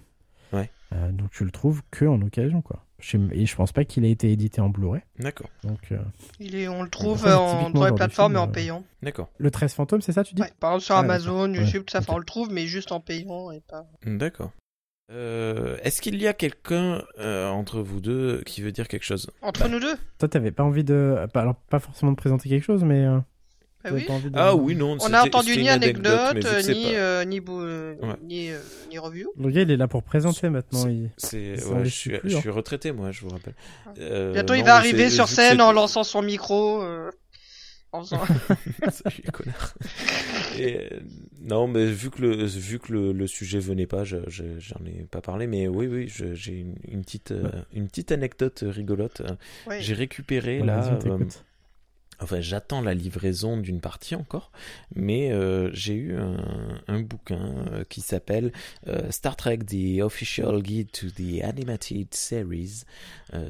Ouais. 0.52 0.70
Euh, 0.94 1.10
donc 1.12 1.30
tu 1.30 1.44
le 1.44 1.50
trouves 1.50 1.82
que 1.90 2.04
en 2.04 2.20
occasion 2.22 2.62
quoi. 2.62 2.84
Je- 3.00 3.16
Et 3.32 3.46
je 3.46 3.56
pense 3.56 3.72
pas 3.72 3.84
qu'il 3.84 4.04
ait 4.04 4.10
été 4.12 4.30
édité 4.30 4.60
en 4.60 4.68
Blu-ray. 4.68 5.02
D'accord, 5.18 5.48
Donc 5.64 5.80
euh, 5.90 5.98
Il 6.38 6.54
est, 6.54 6.68
on 6.68 6.82
le 6.84 6.88
trouve 6.88 7.26
en, 7.26 7.68
dans 7.70 7.82
le 7.84 7.88
les 7.90 7.94
plateformes 7.96 8.34
et 8.34 8.38
en 8.38 8.46
payant. 8.48 8.84
d'accord, 9.02 9.28
le 9.38 9.50
13 9.50 9.74
fantômes, 9.74 10.00
c'est 10.02 10.12
ça 10.12 10.22
tu 10.24 10.34
dis 10.34 10.42
Ouais, 10.42 10.52
par 10.60 10.70
exemple 10.70 10.84
sur 10.84 10.94
Ah, 10.94 11.00
Amazon. 11.00 11.52
YouTube, 11.52 11.80
Ouais, 11.80 11.84
tout 11.84 12.00
ça, 12.00 12.12
on 12.12 12.18
le 12.18 12.24
trouve, 12.24 12.52
mais 12.52 12.66
juste 12.66 12.92
en 12.92 13.00
payant 13.00 13.50
et 13.50 13.60
pas. 13.60 13.86
d'accord. 14.06 14.52
Euh, 15.12 15.76
Est-ce 15.82 16.00
qu'il 16.00 16.20
y 16.20 16.26
a 16.26 16.32
quelqu'un 16.32 17.02
euh, 17.18 17.48
entre 17.48 17.80
vous 17.80 18.00
deux 18.00 18.42
qui 18.46 18.62
veut 18.62 18.72
dire 18.72 18.88
quelque 18.88 19.04
chose? 19.04 19.28
Entre 19.42 19.60
Bah, 19.64 19.68
nous 19.68 19.80
deux? 19.80 19.94
Toi, 20.18 20.28
t'avais 20.28 20.52
pas 20.52 20.62
envie 20.62 20.84
de. 20.84 21.16
pas- 21.32 21.42
Alors, 21.42 21.56
pas 21.56 21.78
forcément 21.80 22.12
de 22.12 22.16
présenter 22.16 22.48
quelque 22.48 22.64
chose, 22.64 22.82
mais. 22.84 23.04
euh, 23.04 23.18
Bah 23.84 23.90
oui. 23.92 24.04
pas 24.04 24.12
envie 24.14 24.30
de- 24.30 24.38
Ah 24.38 24.54
oui, 24.54 24.74
non. 24.76 24.96
On 25.00 25.08
n'a 25.08 25.22
entendu 25.24 25.56
ni 25.56 25.68
anecdote, 25.68 26.36
ni, 26.36 26.94
euh, 26.94 27.24
ni, 27.24 27.40
Ouais. 27.40 27.96
ni, 28.22 28.50
euh, 28.50 28.58
ni 28.90 28.98
review. 28.98 29.32
Le 29.38 29.50
gars, 29.50 29.62
il 29.62 29.70
est 29.70 29.76
là 29.76 29.88
pour 29.88 30.02
présenter 30.02 30.48
maintenant. 30.48 30.86
Il... 30.88 31.02
Ouais, 31.04 31.10
je 31.56 31.72
investit 31.72 31.90
suis, 31.98 32.18
plus, 32.18 32.30
je 32.30 32.36
hein. 32.36 32.40
suis 32.40 32.50
retraité, 32.50 32.92
moi, 32.92 33.10
je 33.10 33.22
vous 33.22 33.28
rappelle. 33.30 33.54
Euh, 33.98 34.32
Bientôt, 34.32 34.54
il 34.54 34.62
va 34.64 34.76
arriver 34.76 35.10
sur 35.10 35.28
scène 35.28 35.60
en 35.60 35.72
lançant 35.72 36.04
son 36.04 36.22
micro. 36.22 36.82
En 37.92 38.02
faisant- 38.02 38.24
Salut 38.90 39.22
les 39.24 39.30
connards. 39.30 39.74
Et, 40.58 40.76
euh, 40.92 41.00
non, 41.42 41.66
mais 41.68 41.84
vu 41.86 42.10
que 42.10 42.22
le, 42.22 42.44
vu 42.46 42.78
que 42.78 42.92
le, 42.92 43.12
le 43.12 43.26
sujet 43.26 43.58
venait 43.58 43.86
pas, 43.86 44.04
je, 44.04 44.16
je- 44.28 44.58
j'en 44.58 44.80
ai 44.86 45.04
pas 45.10 45.20
parlé, 45.20 45.46
mais 45.46 45.68
oui, 45.68 45.86
oui, 45.86 46.08
je- 46.08 46.34
j'ai 46.34 46.58
une, 46.60 46.74
une 46.88 47.02
petite, 47.02 47.32
euh, 47.32 47.50
une 47.72 47.88
petite 47.88 48.12
anecdote 48.12 48.64
rigolote. 48.66 49.22
Ouais. 49.66 49.80
J'ai 49.80 49.94
récupéré 49.94 50.58
Voilà, 50.58 50.76
là, 50.78 50.98
euh. 51.04 51.18
Enfin, 52.22 52.40
j'attends 52.40 52.80
la 52.80 52.94
livraison 52.94 53.56
d'une 53.56 53.80
partie 53.80 54.14
encore, 54.14 54.50
mais 54.94 55.32
euh, 55.32 55.70
j'ai 55.72 55.94
eu 55.94 56.16
un, 56.16 57.00
bouquin 57.00 57.66
euh, 57.72 57.84
qui 57.88 58.00
s'appelle 58.00 58.52
euh, 58.86 59.10
Star 59.10 59.36
Trek 59.36 59.58
The 59.58 60.00
Official 60.00 60.62
Guide 60.62 60.90
to 60.92 61.08
the 61.10 61.42
Animated 61.42 62.14
Series, 62.14 62.84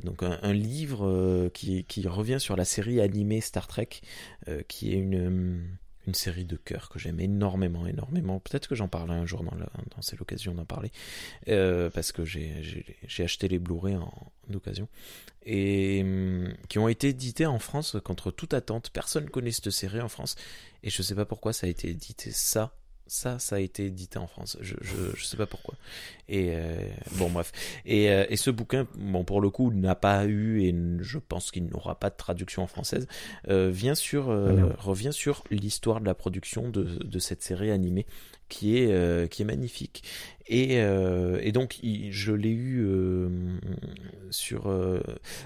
donc 0.05 0.23
un, 0.23 0.53
livre 0.53 1.51
qui, 1.53 1.85
revient 2.07 2.39
sur 2.39 2.57
la 2.57 2.65
série 2.65 3.01
animée 3.01 3.41
Star 3.41 3.67
Trek, 3.67 3.89
qui 4.69 4.93
est 4.93 4.99
une, 4.99 5.61
une 6.07 6.15
série 6.15 6.45
de 6.45 6.57
cœur 6.57 6.89
que 6.89 6.99
j'aime 6.99 7.21
énormément, 7.21 7.87
énormément. 7.87 8.41
Peut-être 8.41 8.69
que 8.69 8.75
j'en 8.75 8.89
parlerai 8.89 9.17
un 9.17 9.27
jour 9.27 9.45
dans, 9.45 9.57
dans 9.57 10.03
c'est 10.03 10.19
l'occasion 10.19 10.55
d'en 10.55 10.65
parler, 10.65 10.91
euh, 11.49 11.91
parce 11.91 12.13
que 12.13 12.25
j'ai, 12.25 12.97
acheté 13.19 13.49
les 13.49 13.59
Blu-ray 13.59 13.97
en, 13.97 14.13
en 14.51 14.55
occasion 14.55 14.89
et 15.45 16.01
hum, 16.03 16.55
qui 16.69 16.79
ont 16.79 16.89
été 16.89 17.09
édités 17.09 17.47
en 17.47 17.59
France 17.59 17.97
contre 18.05 18.31
toute 18.31 18.55
attente. 18.55 18.91
Personne 18.91 19.29
connaît 19.29 19.53
cette 19.53 19.71
série 19.71 20.01
en 20.01 20.09
France 20.09 20.37
et 20.83 20.91
je 20.91 21.03
sais 21.03 21.15
pas 21.15 21.25
pourquoi 21.25 21.53
ça 21.53 21.67
a 21.67 21.71
été 21.71 21.89
édité 21.89 22.31
ça. 22.31 22.75
Ça, 23.09 23.39
ça 23.39 23.57
a 23.57 23.59
été 23.59 23.87
édité 23.87 24.19
en 24.19 24.27
France. 24.27 24.57
Je, 24.61 24.75
je, 24.81 25.15
je 25.15 25.25
sais 25.25 25.37
pas 25.37 25.47
pourquoi. 25.47 25.75
Et 26.35 26.53
euh, 26.55 26.77
bon, 27.19 27.29
bref. 27.29 27.53
Et, 27.85 28.11
euh, 28.11 28.25
et 28.31 28.37
ce 28.37 28.51
bouquin, 28.51 28.87
bon, 28.97 29.23
pour 29.23 29.43
le 29.43 29.51
coup, 29.51 29.71
n'a 29.71 29.95
pas 29.95 30.25
eu 30.25 30.63
et 30.63 30.75
je 31.01 31.19
pense 31.19 31.51
qu'il 31.51 31.67
n'aura 31.67 31.95
pas 32.01 32.09
de 32.09 32.17
traduction 32.17 32.63
en 32.63 32.67
française. 32.67 33.07
euh, 33.49 33.69
vient 33.71 33.95
sur, 33.95 34.31
Ah, 34.31 34.75
revient 34.79 35.13
sur 35.13 35.45
l'histoire 35.51 36.01
de 36.01 36.07
la 36.07 36.15
production 36.15 36.71
de, 36.71 36.85
de 36.85 37.19
cette 37.19 37.43
série 37.43 37.71
animée 37.71 38.07
qui 38.49 38.79
est, 38.79 39.29
qui 39.31 39.43
est 39.43 39.45
magnifique. 39.45 40.05
Et, 40.47 40.77
et 40.77 41.53
donc, 41.53 41.79
il- 41.83 42.13
je 42.13 42.33
l'ai 42.33 42.51
eu 42.51 42.87
sur. 44.31 44.73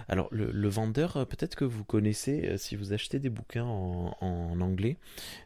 alors, 0.08 0.28
le, 0.30 0.50
le 0.52 0.68
vendeur, 0.68 1.26
peut-être 1.26 1.54
que 1.56 1.64
vous 1.64 1.84
connaissez, 1.84 2.54
si 2.58 2.76
vous 2.76 2.92
achetez 2.92 3.18
des 3.18 3.30
bouquins 3.30 3.64
en, 3.64 4.16
en 4.20 4.60
anglais, 4.60 4.96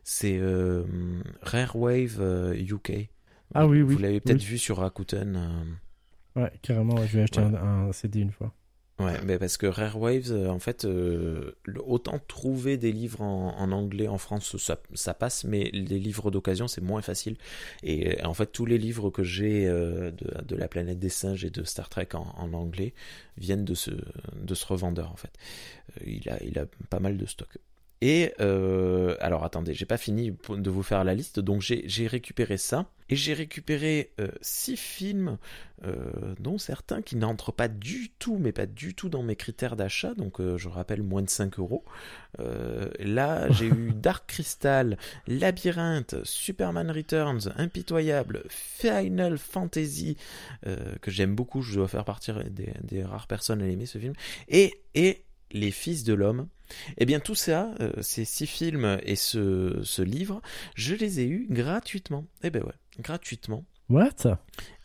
c'est 0.05 0.39
Rare 1.43 1.77
Wave 1.77 2.55
UK. 2.59 3.09
Ah 3.55 3.67
oui, 3.67 3.83
oui. 3.83 3.95
Vous 3.95 3.99
l'avez 3.99 4.21
peut-être 4.21 4.41
oui. 4.41 4.45
vu 4.45 4.59
sur 4.59 4.79
Rakuten. 4.79 5.37
euh, 5.37 6.43
Ouais, 6.43 6.53
carrément, 6.63 6.95
ouais, 6.99 7.07
je 7.09 7.17
vais 7.19 7.23
acheter 7.25 7.41
Ouais. 7.41 7.45
un, 7.45 7.55
un 7.55 7.93
CD 7.93 8.21
une 8.21 8.33
fois. 8.33 8.55
Ouais, 8.99 9.19
mais 9.25 9.39
parce 9.39 9.57
que 9.57 9.65
Rare 9.67 9.99
Waves, 9.99 10.31
euh, 10.31 10.51
en 10.51 10.59
fait, 10.59 10.85
euh, 10.85 11.53
autant 11.87 12.19
trouver 12.19 12.77
des 12.77 12.93
livres 12.93 13.23
en, 13.23 13.57
en 13.59 13.73
anglais 13.73 14.09
en 14.09 14.19
France, 14.19 14.59
ça, 14.59 14.79
ça 14.93 15.15
passe, 15.15 15.45
mais 15.45 15.71
les 15.73 15.99
livres 15.99 16.31
d'occasion, 16.31 16.69
c'est 16.69 16.83
moins 16.83 17.01
facile. 17.01 17.39
Et 17.83 18.23
en 18.25 18.35
fait, 18.35 18.53
tous 18.53 18.67
les 18.67 18.77
livres 18.77 19.09
que 19.09 19.23
j'ai 19.23 19.67
euh, 19.67 20.11
de, 20.11 20.43
de 20.45 20.55
la 20.57 20.69
planète 20.69 20.99
des 20.99 21.09
singes 21.09 21.47
et 21.47 21.51
de 21.51 21.65
Star 21.65 21.89
Trek 21.89 22.09
en, 22.13 22.27
en 22.37 22.53
anglais 22.53 22.93
viennent 23.39 23.65
de 23.65 23.75
ce, 23.75 23.91
de 23.91 24.55
ce 24.55 24.67
revendeur, 24.67 25.11
en 25.11 25.17
fait. 25.17 25.33
Euh, 25.97 26.05
il, 26.07 26.29
a, 26.29 26.43
il 26.45 26.59
a 26.59 26.67
pas 26.91 27.01
mal 27.01 27.17
de 27.17 27.25
stock. 27.25 27.57
Et 28.03 28.33
euh, 28.41 29.15
alors 29.21 29.45
attendez, 29.45 29.75
j'ai 29.75 29.85
pas 29.85 29.99
fini 29.99 30.33
de 30.49 30.71
vous 30.71 30.83
faire 30.83 31.05
la 31.05 31.15
liste, 31.15 31.39
donc 31.39 31.61
j'ai 31.61 32.07
récupéré 32.07 32.57
ça. 32.57 32.91
Et 33.11 33.17
j'ai 33.17 33.35
récupéré 33.35 34.13
euh, 34.21 34.29
six 34.41 34.77
films, 34.77 35.37
euh, 35.85 36.35
dont 36.39 36.59
certains 36.59 37.03
qui 37.03 37.17
n'entrent 37.17 37.51
pas 37.51 37.67
du 37.67 38.11
tout, 38.21 38.39
mais 38.39 38.53
pas 38.53 38.67
du 38.67 38.95
tout 38.95 39.09
dans 39.09 39.25
mes 39.25 39.35
critères 39.35 39.75
d'achat, 39.75 40.15
donc 40.15 40.41
euh, 40.41 40.57
je 40.57 40.69
rappelle 40.69 41.03
moins 41.03 41.23
de 41.23 41.29
5 41.29 41.59
euros. 41.59 41.85
Euh, 42.39 42.89
là, 43.01 43.51
j'ai 43.51 43.67
eu 43.67 43.93
Dark 43.95 44.29
Crystal, 44.29 44.97
Labyrinthe, 45.27 46.17
Superman 46.23 46.91
Returns, 46.93 47.53
Impitoyable, 47.57 48.45
Final 48.49 49.39
Fantasy, 49.39 50.17
que 50.63 51.11
j'aime 51.11 51.35
beaucoup, 51.35 51.63
je 51.63 51.75
dois 51.75 51.89
faire 51.89 52.05
partir 52.05 52.45
des, 52.45 52.73
des 52.83 53.03
rares 53.03 53.27
personnes 53.27 53.61
à 53.61 53.67
aimer 53.67 53.87
ce 53.87 53.99
film, 53.99 54.13
et, 54.49 54.83
et 54.95 55.25
Les 55.53 55.71
Fils 55.71 56.05
de 56.05 56.15
l'Homme. 56.15 56.49
Eh 56.99 57.05
bien, 57.07 57.19
tout 57.21 57.35
ça, 57.35 57.75
euh, 57.81 57.91
ces 58.01 58.25
six 58.25 58.47
films 58.47 58.99
et 59.03 59.17
ce, 59.17 59.81
ce 59.83 60.03
livre, 60.03 60.41
je 60.77 60.95
les 60.95 61.21
ai 61.21 61.27
eus 61.27 61.47
gratuitement. 61.51 62.27
Eh 62.45 62.51
ben 62.51 62.63
ouais, 62.63 62.75
gratuitement. 63.01 63.65
What? 63.89 64.39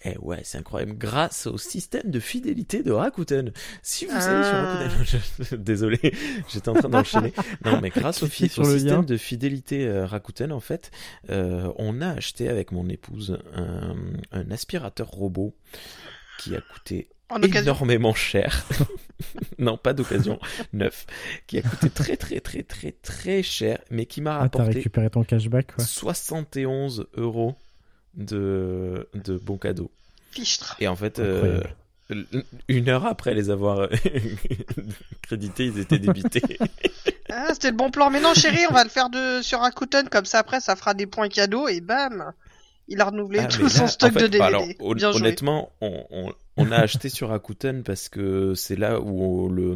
Eh 0.04 0.18
ouais, 0.18 0.42
c'est 0.44 0.58
incroyable. 0.58 0.94
Grâce 0.98 1.46
au 1.46 1.60
système 1.60 2.10
de 2.10 2.20
fidélité 2.20 2.82
de 2.82 2.92
Rakuten. 2.92 3.52
Si 3.84 4.06
vous 4.06 4.12
allez 4.14 4.24
sur 4.24 4.56
Ah. 4.56 4.88
Rakuten, 4.88 5.20
je- 5.52 5.56
désolé, 5.56 6.00
j'étais 6.52 6.70
en 6.70 6.74
train 6.74 6.90
d'enchaîner. 6.90 7.32
Non, 7.64 7.80
mais 7.82 7.90
grâce 7.92 8.24
au, 8.24 8.28
fi- 8.28 8.50
Cliquez 8.50 8.54
sur 8.56 8.64
au 8.64 8.68
le 8.68 8.74
système 8.80 8.96
lien. 9.02 9.04
de 9.04 9.18
fidélité 9.18 9.86
euh, 9.88 10.08
Rakuten, 10.08 10.52
en 10.52 10.60
fait, 10.60 10.90
euh, 11.30 11.72
on 11.78 12.02
a 12.02 12.10
acheté 12.14 12.50
avec 12.50 12.72
mon 12.72 12.90
épouse 12.90 13.38
un, 13.54 13.96
un 14.32 14.50
aspirateur 14.50 15.08
robot 15.10 15.56
qui 16.40 16.56
a 16.56 16.62
coûté 16.62 17.10
En 17.30 17.38
occasion. 17.38 17.62
énormément 17.74 18.14
cher. 18.14 18.66
non, 19.58 19.78
pas 19.78 19.94
d'occasion, 19.94 20.40
neuf, 20.74 21.06
qui 21.48 21.58
a 21.58 21.62
coûté 21.62 21.90
très 21.90 22.18
très 22.18 22.40
très 22.40 22.64
très 22.64 22.92
très 22.92 23.42
cher, 23.42 23.80
mais 23.90 24.06
qui 24.06 24.22
m'a 24.22 24.36
Ah, 24.36 24.50
t'as 24.50 24.60
rapporté 24.60 24.74
récupéré 24.76 25.10
ton 25.10 25.24
cashback, 25.24 25.76
quoi. 25.76 25.84
71 25.84 27.08
euros 27.16 27.56
de, 28.14 29.10
de 29.14 29.38
bons 29.38 29.58
cadeaux. 29.58 29.92
Fichtre. 30.32 30.76
Et 30.80 30.88
en 30.88 30.96
fait, 30.96 31.20
euh, 31.20 31.62
une 32.68 32.90
heure 32.90 33.06
après 33.06 33.34
les 33.34 33.50
avoir 33.50 33.90
crédités, 35.22 35.66
ils 35.66 35.80
étaient 35.80 36.00
débités. 36.00 36.42
Ah, 37.28 37.48
c'était 37.54 37.72
le 37.72 37.76
bon 37.76 37.90
plan. 37.90 38.12
Mais 38.12 38.22
non, 38.22 38.36
chérie, 38.36 38.66
on 38.70 38.74
va 38.74 38.84
le 38.84 38.90
faire 38.90 39.10
de 39.10 39.42
sur 39.42 39.60
Rakuten, 39.60 40.08
comme 40.10 40.26
ça 40.26 40.38
après, 40.40 40.60
ça 40.60 40.76
fera 40.76 40.94
des 40.94 41.08
points 41.08 41.28
cadeaux 41.28 41.68
et 41.68 41.82
bam, 41.82 42.32
il 42.88 43.02
a 43.02 43.06
renouvelé 43.06 43.40
Ah, 43.40 43.48
tout 43.48 43.68
son 43.70 43.88
stock 43.88 44.12
en 44.12 44.14
fait, 44.14 44.20
de 44.22 44.28
DVD. 44.28 44.40
bah 44.40 44.46
alors, 44.46 44.64
hon- 44.80 44.94
Bien 44.94 45.12
joué. 45.12 45.22
honnêtement, 45.22 45.72
on, 45.82 46.04
on- 46.12 46.34
on 46.58 46.72
a 46.72 46.78
acheté 46.78 47.10
sur 47.10 47.30
Rakuten 47.30 47.84
parce 47.84 48.08
que 48.08 48.54
c'est 48.56 48.78
là 48.78 49.02
où 49.02 49.50
le 49.50 49.76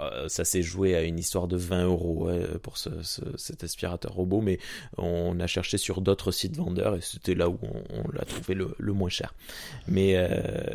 euh, 0.00 0.28
ça 0.28 0.44
s'est 0.44 0.62
joué 0.62 0.96
à 0.96 1.02
une 1.02 1.20
histoire 1.20 1.46
de 1.46 1.56
20 1.56 1.84
euros 1.84 2.26
ouais, 2.26 2.48
pour 2.64 2.78
ce, 2.78 2.90
ce- 3.02 3.20
cet 3.36 3.62
aspirateur 3.62 4.12
robot, 4.12 4.40
mais 4.40 4.58
on 4.98 5.38
a 5.38 5.46
cherché 5.46 5.78
sur 5.78 6.00
d'autres 6.00 6.32
sites 6.32 6.56
vendeurs 6.56 6.96
et 6.96 7.00
c'était 7.00 7.36
là 7.36 7.48
où 7.48 7.58
on, 7.62 8.10
l'a 8.12 8.24
trouvé 8.24 8.54
le, 8.54 8.74
le 8.76 8.92
moins 8.92 9.08
cher. 9.08 9.34
Mais 9.86 10.14
euh, 10.16 10.26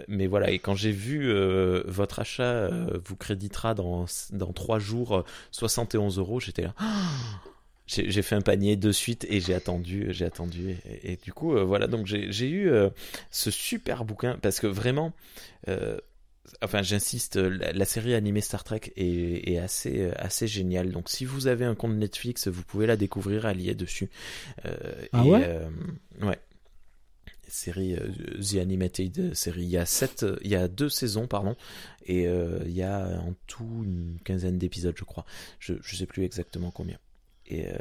mais 0.08 0.28
voilà, 0.28 0.52
et 0.52 0.60
quand 0.60 0.76
j'ai 0.76 0.92
vu 0.94 1.30
euh, 1.30 1.84
votre 1.86 2.20
achat 2.20 2.70
vous 3.04 3.16
créditera 3.18 3.74
dans 3.74 4.06
dans 4.32 4.54
trois 4.54 4.80
jours 4.80 5.18
euh, 5.18 5.24
71 5.52 6.18
euros, 6.18 6.40
j'étais 6.40 6.62
là. 6.62 6.74
J'ai 7.92 8.22
fait 8.22 8.36
un 8.36 8.42
panier 8.42 8.76
de 8.76 8.92
suite 8.92 9.26
et 9.32 9.40
j'ai 9.40 9.56
attendu, 9.56 10.10
j'ai 10.12 10.26
attendu. 10.26 10.76
Et, 10.86 11.14
et 11.14 11.16
du 11.18 11.34
coup, 11.34 11.56
euh, 11.56 11.64
voilà, 11.64 11.88
donc 11.88 12.06
j'ai 12.06 12.48
eu 12.48 12.70
euh, 12.70 12.92
ce 13.32 13.50
super 13.50 14.06
bouquin 14.06 14.38
parce 14.44 14.60
que 14.60 14.68
vraiment, 14.68 15.12
euh, 15.70 15.98
enfin, 16.62 16.84
j'insiste, 16.84 17.38
la, 17.38 17.74
la 17.74 17.86
série 17.86 18.14
animée 18.14 18.42
Star 18.42 18.64
Trek 18.64 18.94
est, 18.96 19.52
est 19.52 19.58
assez, 19.58 20.12
assez 20.18 20.48
géniale. 20.48 20.92
Donc, 20.92 21.10
si 21.10 21.26
vous 21.26 21.48
avez 21.48 21.66
un 21.66 21.74
compte 21.74 21.96
Netflix, 21.96 22.48
vous 22.48 22.62
pouvez 22.62 22.86
la 22.86 22.96
découvrir, 22.96 23.48
elle 23.48 23.60
y 23.60 23.72
est 23.72 23.76
dessus. 23.76 24.12
Ah 24.64 25.24
et, 25.26 25.32
ouais? 25.32 25.60
Ouais. 26.22 26.38
Série 27.48 27.96
euh, 27.96 28.12
The 28.40 28.58
Animated 28.58 29.34
série. 29.34 29.64
Il 29.64 29.70
y 29.70 29.78
a 29.78 29.88
sept, 29.88 30.22
euh, 30.22 30.38
il 30.44 30.52
y 30.52 30.56
a 30.56 30.68
deux 30.68 30.90
saisons, 30.90 31.26
pardon, 31.26 31.56
et 32.06 32.28
euh, 32.28 32.60
il 32.68 32.74
y 32.74 32.84
a 32.84 33.20
en 33.20 33.34
tout 33.48 33.82
une 33.84 34.20
quinzaine 34.24 34.60
d'épisodes, 34.60 34.94
je 34.96 35.04
crois. 35.04 35.26
Je, 35.58 35.74
je 35.82 35.96
sais 35.96 36.06
plus 36.06 36.24
exactement 36.24 36.70
combien. 36.70 37.00
Et, 37.50 37.68
euh, 37.68 37.74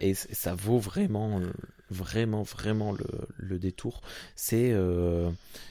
et 0.00 0.14
ça 0.14 0.54
vaut 0.54 0.78
vraiment, 0.78 1.40
vraiment, 1.90 2.42
vraiment 2.42 2.92
le, 2.92 3.06
le 3.36 3.58
détour. 3.58 4.00
C'est 4.36 4.70
euh, 4.72 5.30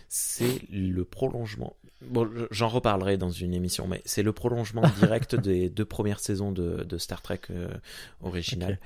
c'est 0.09 0.61
le 0.71 1.03
prolongement. 1.05 1.75
Bon, 2.01 2.29
je- 2.33 2.45
j'en 2.51 2.67
reparlerai 2.67 3.17
dans 3.17 3.29
une 3.31 3.53
émission, 3.53 3.87
mais 3.87 4.01
c'est 4.05 4.23
le 4.23 4.33
prolongement 4.33 4.83
direct 4.99 5.35
des 5.35 5.69
deux 5.69 5.85
premières 5.85 6.19
saisons 6.19 6.51
de, 6.51 6.83
de 6.83 6.97
Star 6.97 7.21
Trek 7.21 7.41
euh, 7.49 7.69
original. 8.21 8.77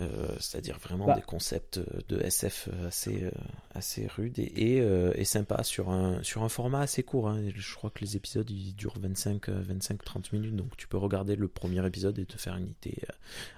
Euh, 0.00 0.28
c'est-à-dire 0.38 0.78
vraiment 0.78 1.06
Bah. 1.06 1.14
des 1.16 1.22
concepts 1.22 1.80
de 2.08 2.20
SF 2.20 2.68
assez, 2.86 3.24
euh, 3.24 3.30
assez 3.74 4.06
rudes 4.06 4.38
et, 4.38 4.74
et, 4.76 4.80
euh, 4.80 5.12
et 5.16 5.24
sympa 5.24 5.64
sur 5.64 5.90
un, 5.90 6.22
sur 6.22 6.44
un 6.44 6.48
format 6.48 6.80
assez 6.80 7.02
court. 7.02 7.28
hein. 7.28 7.40
Je 7.56 7.74
crois 7.74 7.90
que 7.90 8.00
les 8.00 8.14
épisodes 8.14 8.48
ils 8.48 8.74
durent 8.76 8.98
25, 9.00 9.48
euh, 9.48 9.62
25-30 9.64 10.32
minutes, 10.34 10.54
donc 10.54 10.76
tu 10.76 10.86
peux 10.86 10.98
regarder 10.98 11.34
le 11.36 11.48
premier 11.48 11.84
épisode 11.84 12.18
et 12.18 12.26
te 12.26 12.36
faire 12.38 12.56
une 12.56 12.68
idée 12.68 12.98
euh, 13.08 13.12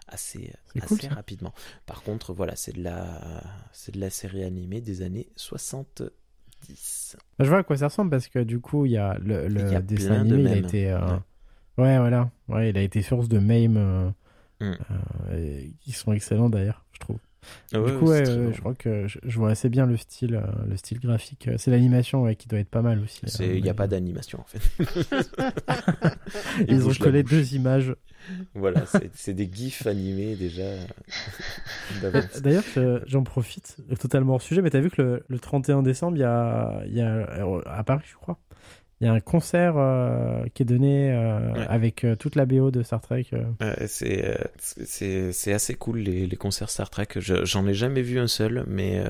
assez, 0.08 0.52
assez 0.80 0.86
cool, 1.08 1.14
rapidement. 1.14 1.52
Par 1.84 2.02
contre, 2.02 2.32
voilà, 2.32 2.56
c'est 2.56 2.74
de, 2.76 2.82
la, 2.82 3.42
c'est 3.72 3.92
de 3.94 4.00
la 4.00 4.08
série 4.08 4.44
animée 4.44 4.80
des 4.80 5.02
années 5.02 5.28
70. 5.36 6.10
10. 6.68 7.16
Bah, 7.38 7.44
je 7.44 7.48
vois 7.50 7.58
à 7.58 7.62
quoi 7.62 7.76
ça 7.78 7.88
ressemble 7.88 8.10
parce 8.10 8.28
que 8.28 8.38
du 8.38 8.60
coup, 8.60 8.84
il 8.86 8.92
y 8.92 8.98
a 8.98 9.16
le, 9.18 9.48
le 9.48 9.60
Il 9.66 9.72
y 9.72 9.76
a 9.76 9.80
dessin 9.80 10.24
de 10.24 10.34
animé, 10.34 10.42
il 10.42 10.48
a 10.48 10.56
été. 10.56 10.90
euh, 10.90 11.00
Ouais. 11.78 11.84
ouais. 11.84 11.98
voilà. 11.98 12.30
Ouais, 12.48 12.68
il 12.70 12.76
a 12.76 12.82
été 12.82 13.00
source 13.02 13.28
de 13.28 13.38
euh, 13.38 14.10
Mm. 14.60 14.72
euh, 15.30 15.36
et 15.38 15.72
qui 15.80 15.92
sont 15.92 16.12
excellents 16.12 16.50
d'ailleurs, 16.50 16.84
je 16.92 16.98
trouve. 16.98 17.18
Ah 17.72 17.78
du 17.78 17.92
coup, 17.94 18.04
ouais, 18.08 18.22
je 18.26 18.60
crois 18.60 18.74
que 18.74 19.06
je, 19.08 19.18
je 19.24 19.38
vois 19.38 19.48
assez 19.50 19.70
bien 19.70 19.86
le 19.86 19.96
style, 19.96 20.34
euh, 20.34 20.42
le 20.68 20.76
style 20.76 21.00
graphique. 21.00 21.48
Euh, 21.48 21.54
C'est 21.56 21.70
l'animation 21.70 22.32
qui 22.34 22.46
doit 22.48 22.58
être 22.58 22.68
pas 22.68 22.82
mal 22.82 23.00
aussi. 23.00 23.22
Euh, 23.40 23.54
Il 23.56 23.62
n'y 23.62 23.70
a 23.70 23.74
pas 23.74 23.86
d'animation 23.86 24.40
en 24.40 24.44
fait. 24.44 24.60
Il 26.68 26.74
Ils 26.74 26.86
ont 26.86 26.92
collé 26.92 27.22
deux 27.22 27.54
images. 27.54 27.94
Voilà, 28.54 28.84
c'est 29.14 29.32
des 29.32 29.48
gifs 29.50 29.86
animés 29.86 30.36
déjà. 30.36 30.64
D'ailleurs, 32.42 32.62
je- 32.74 33.00
j'en 33.06 33.22
profite, 33.22 33.76
totalement 33.98 34.34
hors 34.34 34.42
sujet, 34.42 34.60
mais 34.62 34.70
t'as 34.70 34.80
vu 34.80 34.90
que 34.90 35.00
le, 35.00 35.24
le 35.26 35.38
31 35.38 35.82
décembre, 35.82 36.16
il 36.16 36.20
y 36.20 36.24
a, 36.24 36.82
il 36.86 36.94
y 36.94 37.00
a 37.00 37.26
à 37.66 37.82
Paris, 37.84 38.04
je 38.10 38.16
crois, 38.16 38.38
il 39.00 39.06
y 39.06 39.08
a 39.08 39.12
un 39.14 39.20
concert 39.20 39.74
euh, 39.78 40.44
qui 40.52 40.62
est 40.62 40.66
donné 40.66 41.10
euh, 41.10 41.52
Ouais. 41.52 41.66
avec 41.68 42.04
euh, 42.04 42.16
toute 42.16 42.36
la 42.36 42.44
BO 42.44 42.70
de 42.70 42.82
Star 42.82 43.00
Trek. 43.00 43.24
c'est 43.86 45.52
assez 45.52 45.74
cool 45.74 45.98
les, 46.00 46.26
les 46.26 46.36
concerts 46.36 46.68
Star 46.70 46.90
Trek. 46.90 47.08
Je- 47.16 47.44
J'en 47.44 47.66
ai 47.66 47.74
jamais 47.74 48.02
vu 48.02 48.18
un 48.18 48.26
seul, 48.28 48.64
mais 48.66 49.02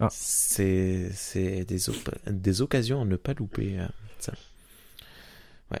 Ah. 0.00 0.08
c'est 0.10 1.08
c'est 1.12 1.64
des, 1.64 2.60
occasions 2.60 3.02
à 3.02 3.04
ne 3.04 3.16
pas 3.16 3.34
louper. 3.34 3.76
ça. 4.20 4.32
Ouais. 5.72 5.80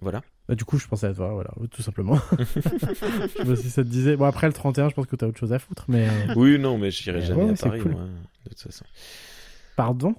Voilà. 0.00 0.22
Bah, 0.48 0.54
du 0.54 0.64
coup, 0.64 0.78
je 0.78 0.86
pensais 0.86 1.08
à 1.08 1.12
toi, 1.14 1.32
voilà, 1.32 1.50
tout 1.72 1.82
simplement. 1.82 2.20
je 2.38 2.60
sais 2.60 3.44
pas 3.44 3.56
si 3.56 3.68
ça 3.70 3.82
te 3.82 3.88
disait. 3.88 4.16
Bon, 4.16 4.26
après 4.26 4.46
le 4.46 4.52
31, 4.52 4.88
je 4.90 4.94
pense 4.94 5.06
que 5.06 5.16
t'as 5.16 5.26
autre 5.26 5.38
chose 5.40 5.52
à 5.52 5.58
foutre, 5.58 5.86
mais. 5.88 6.08
Oui, 6.36 6.56
non, 6.60 6.78
mais 6.78 6.92
j'irai 6.92 7.20
jamais 7.22 7.42
ouais, 7.42 7.50
à 7.50 7.54
Paris, 7.56 7.80
cool. 7.80 7.90
moi, 7.92 8.02
de 8.44 8.50
toute 8.50 8.60
façon. 8.60 8.84
Pardon? 9.74 10.14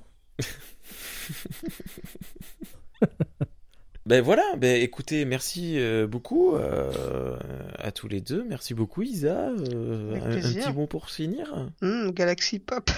Ben 4.08 4.22
voilà, 4.22 4.56
ben 4.56 4.82
écoutez, 4.82 5.26
merci 5.26 5.78
euh, 5.78 6.08
beaucoup 6.08 6.56
euh, 6.56 7.36
à 7.78 7.92
tous 7.92 8.08
les 8.08 8.22
deux. 8.22 8.46
Merci 8.48 8.74
beaucoup 8.74 9.02
Isa. 9.02 9.50
Euh, 9.50 10.16
un, 10.16 10.40
petit 10.40 10.72
mot 10.72 10.88
pour 10.88 11.10
finir. 11.10 11.70
Hmm, 11.82 12.12
Galaxy 12.12 12.60
Pop. 12.60 12.90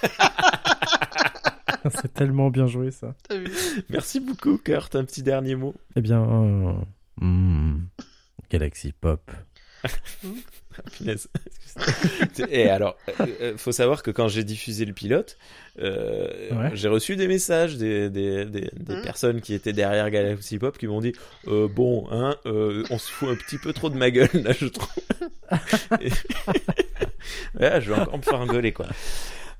C'est 1.90 2.14
tellement 2.14 2.50
bien 2.50 2.68
joué, 2.68 2.92
ça. 2.92 3.16
Merci 3.90 4.20
beaucoup 4.20 4.58
Kurt, 4.58 4.94
un 4.94 5.04
petit 5.04 5.24
dernier 5.24 5.56
mot. 5.56 5.74
Eh 5.96 6.00
bien, 6.00 6.22
euh, 6.22 6.72
hmm, 7.20 7.86
Galaxy 8.48 8.92
Pop. 8.92 9.28
Et 12.50 12.68
alors, 12.68 12.96
euh, 13.20 13.26
euh, 13.40 13.54
faut 13.56 13.72
savoir 13.72 14.02
que 14.02 14.10
quand 14.10 14.28
j'ai 14.28 14.44
diffusé 14.44 14.84
le 14.84 14.92
pilote, 14.92 15.36
euh, 15.78 16.28
Ouais. 16.52 16.70
j'ai 16.74 16.88
reçu 16.88 17.16
des 17.16 17.28
messages 17.28 17.76
des, 17.76 18.08
des, 18.10 18.44
des, 18.46 18.70
des 18.74 18.96
Mm. 18.96 19.02
personnes 19.02 19.40
qui 19.40 19.52
étaient 19.54 19.72
derrière 19.72 20.10
Galaxy 20.10 20.58
Pop 20.58 20.76
qui 20.78 20.86
m'ont 20.86 21.00
dit 21.00 21.12
euh, 21.48 21.68
Bon, 21.68 22.06
hein, 22.10 22.36
euh, 22.46 22.82
on 22.90 22.98
se 22.98 23.10
fout 23.10 23.28
un 23.28 23.36
petit 23.36 23.58
peu 23.58 23.72
trop 23.72 23.90
de 23.90 23.96
ma 23.96 24.10
gueule 24.10 24.28
là, 24.34 24.52
je 24.58 24.66
trouve. 24.66 24.88
Et- 26.00 26.10
ouais, 27.60 27.80
je 27.80 27.92
vais 27.92 27.98
encore 28.00 28.16
me 28.18 28.22
faire 28.22 28.40
engueuler 28.40 28.72
quoi. 28.72 28.86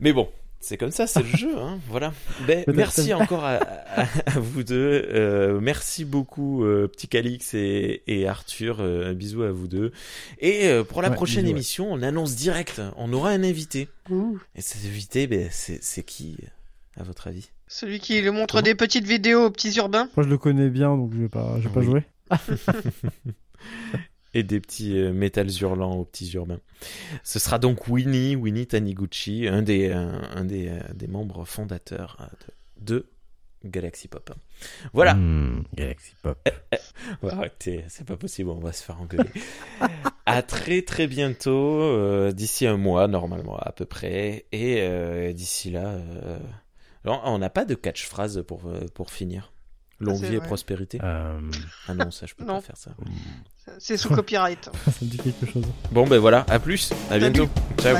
Mais 0.00 0.12
bon. 0.12 0.28
C'est 0.68 0.76
comme 0.78 0.90
ça, 0.90 1.06
c'est 1.06 1.22
le 1.22 1.28
jeu, 1.28 1.56
hein, 1.58 1.78
voilà. 1.88 2.12
Ben, 2.44 2.64
merci 2.74 3.14
encore 3.14 3.44
à, 3.44 3.54
à- 3.54 4.02
à 4.26 4.40
vous 4.40 4.64
deux. 4.64 5.06
Euh, 5.14 5.60
merci 5.60 6.04
beaucoup, 6.04 6.64
euh, 6.64 6.88
petit 6.88 7.06
Calix 7.06 7.54
et, 7.54 8.02
et 8.08 8.26
Arthur. 8.26 8.78
Euh, 8.80 9.10
un 9.10 9.14
bisou 9.14 9.44
à 9.44 9.52
vous 9.52 9.68
deux. 9.68 9.92
Et 10.40 10.66
euh, 10.66 10.82
pour 10.82 11.02
la 11.02 11.10
Ouais, 11.10 11.14
prochaine 11.14 11.44
bisous, 11.44 11.52
ouais. 11.54 11.58
émission, 11.60 11.92
on 11.92 12.02
annonce 12.02 12.34
direct. 12.34 12.82
On 12.96 13.12
aura 13.12 13.30
un 13.30 13.44
invité. 13.44 13.86
Ouh. 14.10 14.40
Et 14.56 14.60
cet 14.60 14.84
invité, 14.84 15.28
ben, 15.28 15.46
c'est 15.52 16.02
qui, 16.02 16.36
à 16.98 17.04
votre 17.04 17.28
avis? 17.28 17.48
Celui 17.68 18.00
qui 18.00 18.20
le 18.20 18.32
montre 18.32 18.54
Comment 18.54 18.62
des 18.62 18.74
petites 18.74 19.06
vidéos 19.06 19.44
aux 19.46 19.50
petits 19.52 19.76
urbains? 19.76 20.08
Moi, 20.16 20.24
je 20.24 20.30
le 20.30 20.36
connais 20.38 20.68
bien, 20.68 20.96
donc 20.96 21.12
je 21.14 21.20
vais 21.20 21.28
pas, 21.28 21.58
je 21.60 21.68
vais 21.68 21.74
pas 21.74 21.82
jouer. 21.82 22.02
Et 24.36 24.42
des 24.42 24.60
petits 24.60 24.98
euh, 24.98 25.14
métals 25.14 25.50
hurlants 25.62 25.96
aux 25.96 26.04
petits 26.04 26.30
urbains. 26.34 26.60
Ce 27.22 27.38
sera 27.38 27.58
donc 27.58 27.88
Winnie, 27.88 28.36
Winnie 28.36 28.66
Taniguchi, 28.66 29.48
un 29.48 29.62
des, 29.62 29.90
un, 29.90 30.20
un 30.34 30.44
des, 30.44 30.68
euh, 30.68 30.80
des 30.94 31.06
membres 31.06 31.46
fondateurs 31.46 32.18
euh, 32.20 32.26
de, 32.78 33.06
de 33.64 33.68
Galaxy 33.70 34.08
Pop. 34.08 34.30
Voilà. 34.92 35.14
Hmm, 35.14 35.64
Galaxy 35.74 36.12
Pop. 36.22 36.38
Ouais, 37.22 37.32
arrêtez, 37.32 37.84
c'est 37.88 38.06
pas 38.06 38.16
possible, 38.16 38.50
on 38.50 38.58
va 38.58 38.72
se 38.72 38.84
faire 38.84 39.00
engueuler. 39.00 39.30
à 40.26 40.42
très 40.42 40.82
très 40.82 41.06
bientôt, 41.06 41.80
euh, 41.80 42.32
d'ici 42.32 42.66
un 42.66 42.76
mois 42.76 43.08
normalement 43.08 43.56
à 43.56 43.72
peu 43.72 43.86
près, 43.86 44.44
et 44.52 44.80
euh, 44.80 45.32
d'ici 45.32 45.70
là, 45.70 45.86
euh, 45.86 46.38
alors, 47.04 47.22
on 47.24 47.38
n'a 47.38 47.50
pas 47.50 47.64
de 47.64 47.74
catchphrase 47.74 48.42
pour 48.46 48.62
pour 48.92 49.10
finir. 49.10 49.52
Ah, 49.98 50.04
Longue 50.04 50.22
vie 50.22 50.36
et 50.36 50.40
prospérité. 50.40 50.98
Euh, 51.02 51.40
ah 51.88 51.94
non, 51.94 52.10
ça, 52.10 52.26
je 52.26 52.34
peux 52.34 52.44
pas 52.44 52.60
faire 52.60 52.76
ça. 52.76 52.90
C'est 53.78 53.96
sous 53.96 54.10
copyright. 54.14 54.68
ça 54.84 54.92
dit 55.00 55.16
quelque 55.16 55.46
chose. 55.46 55.64
Bon, 55.90 56.06
ben 56.06 56.18
voilà, 56.18 56.44
à 56.48 56.58
plus, 56.58 56.92
à 57.10 57.18
bientôt. 57.18 57.48
Ciao. 57.78 57.96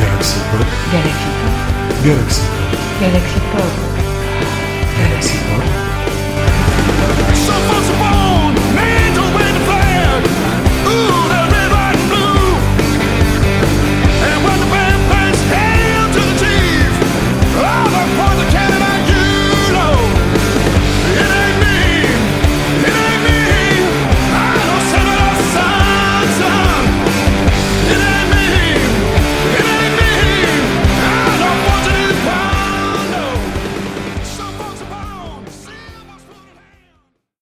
Galaxy 0.00 0.40
Pop. 0.50 0.66
Galaxy 2.04 2.40
Galaxy 3.00 3.40
Pop. 3.52 3.72
Galaxy 4.98 5.38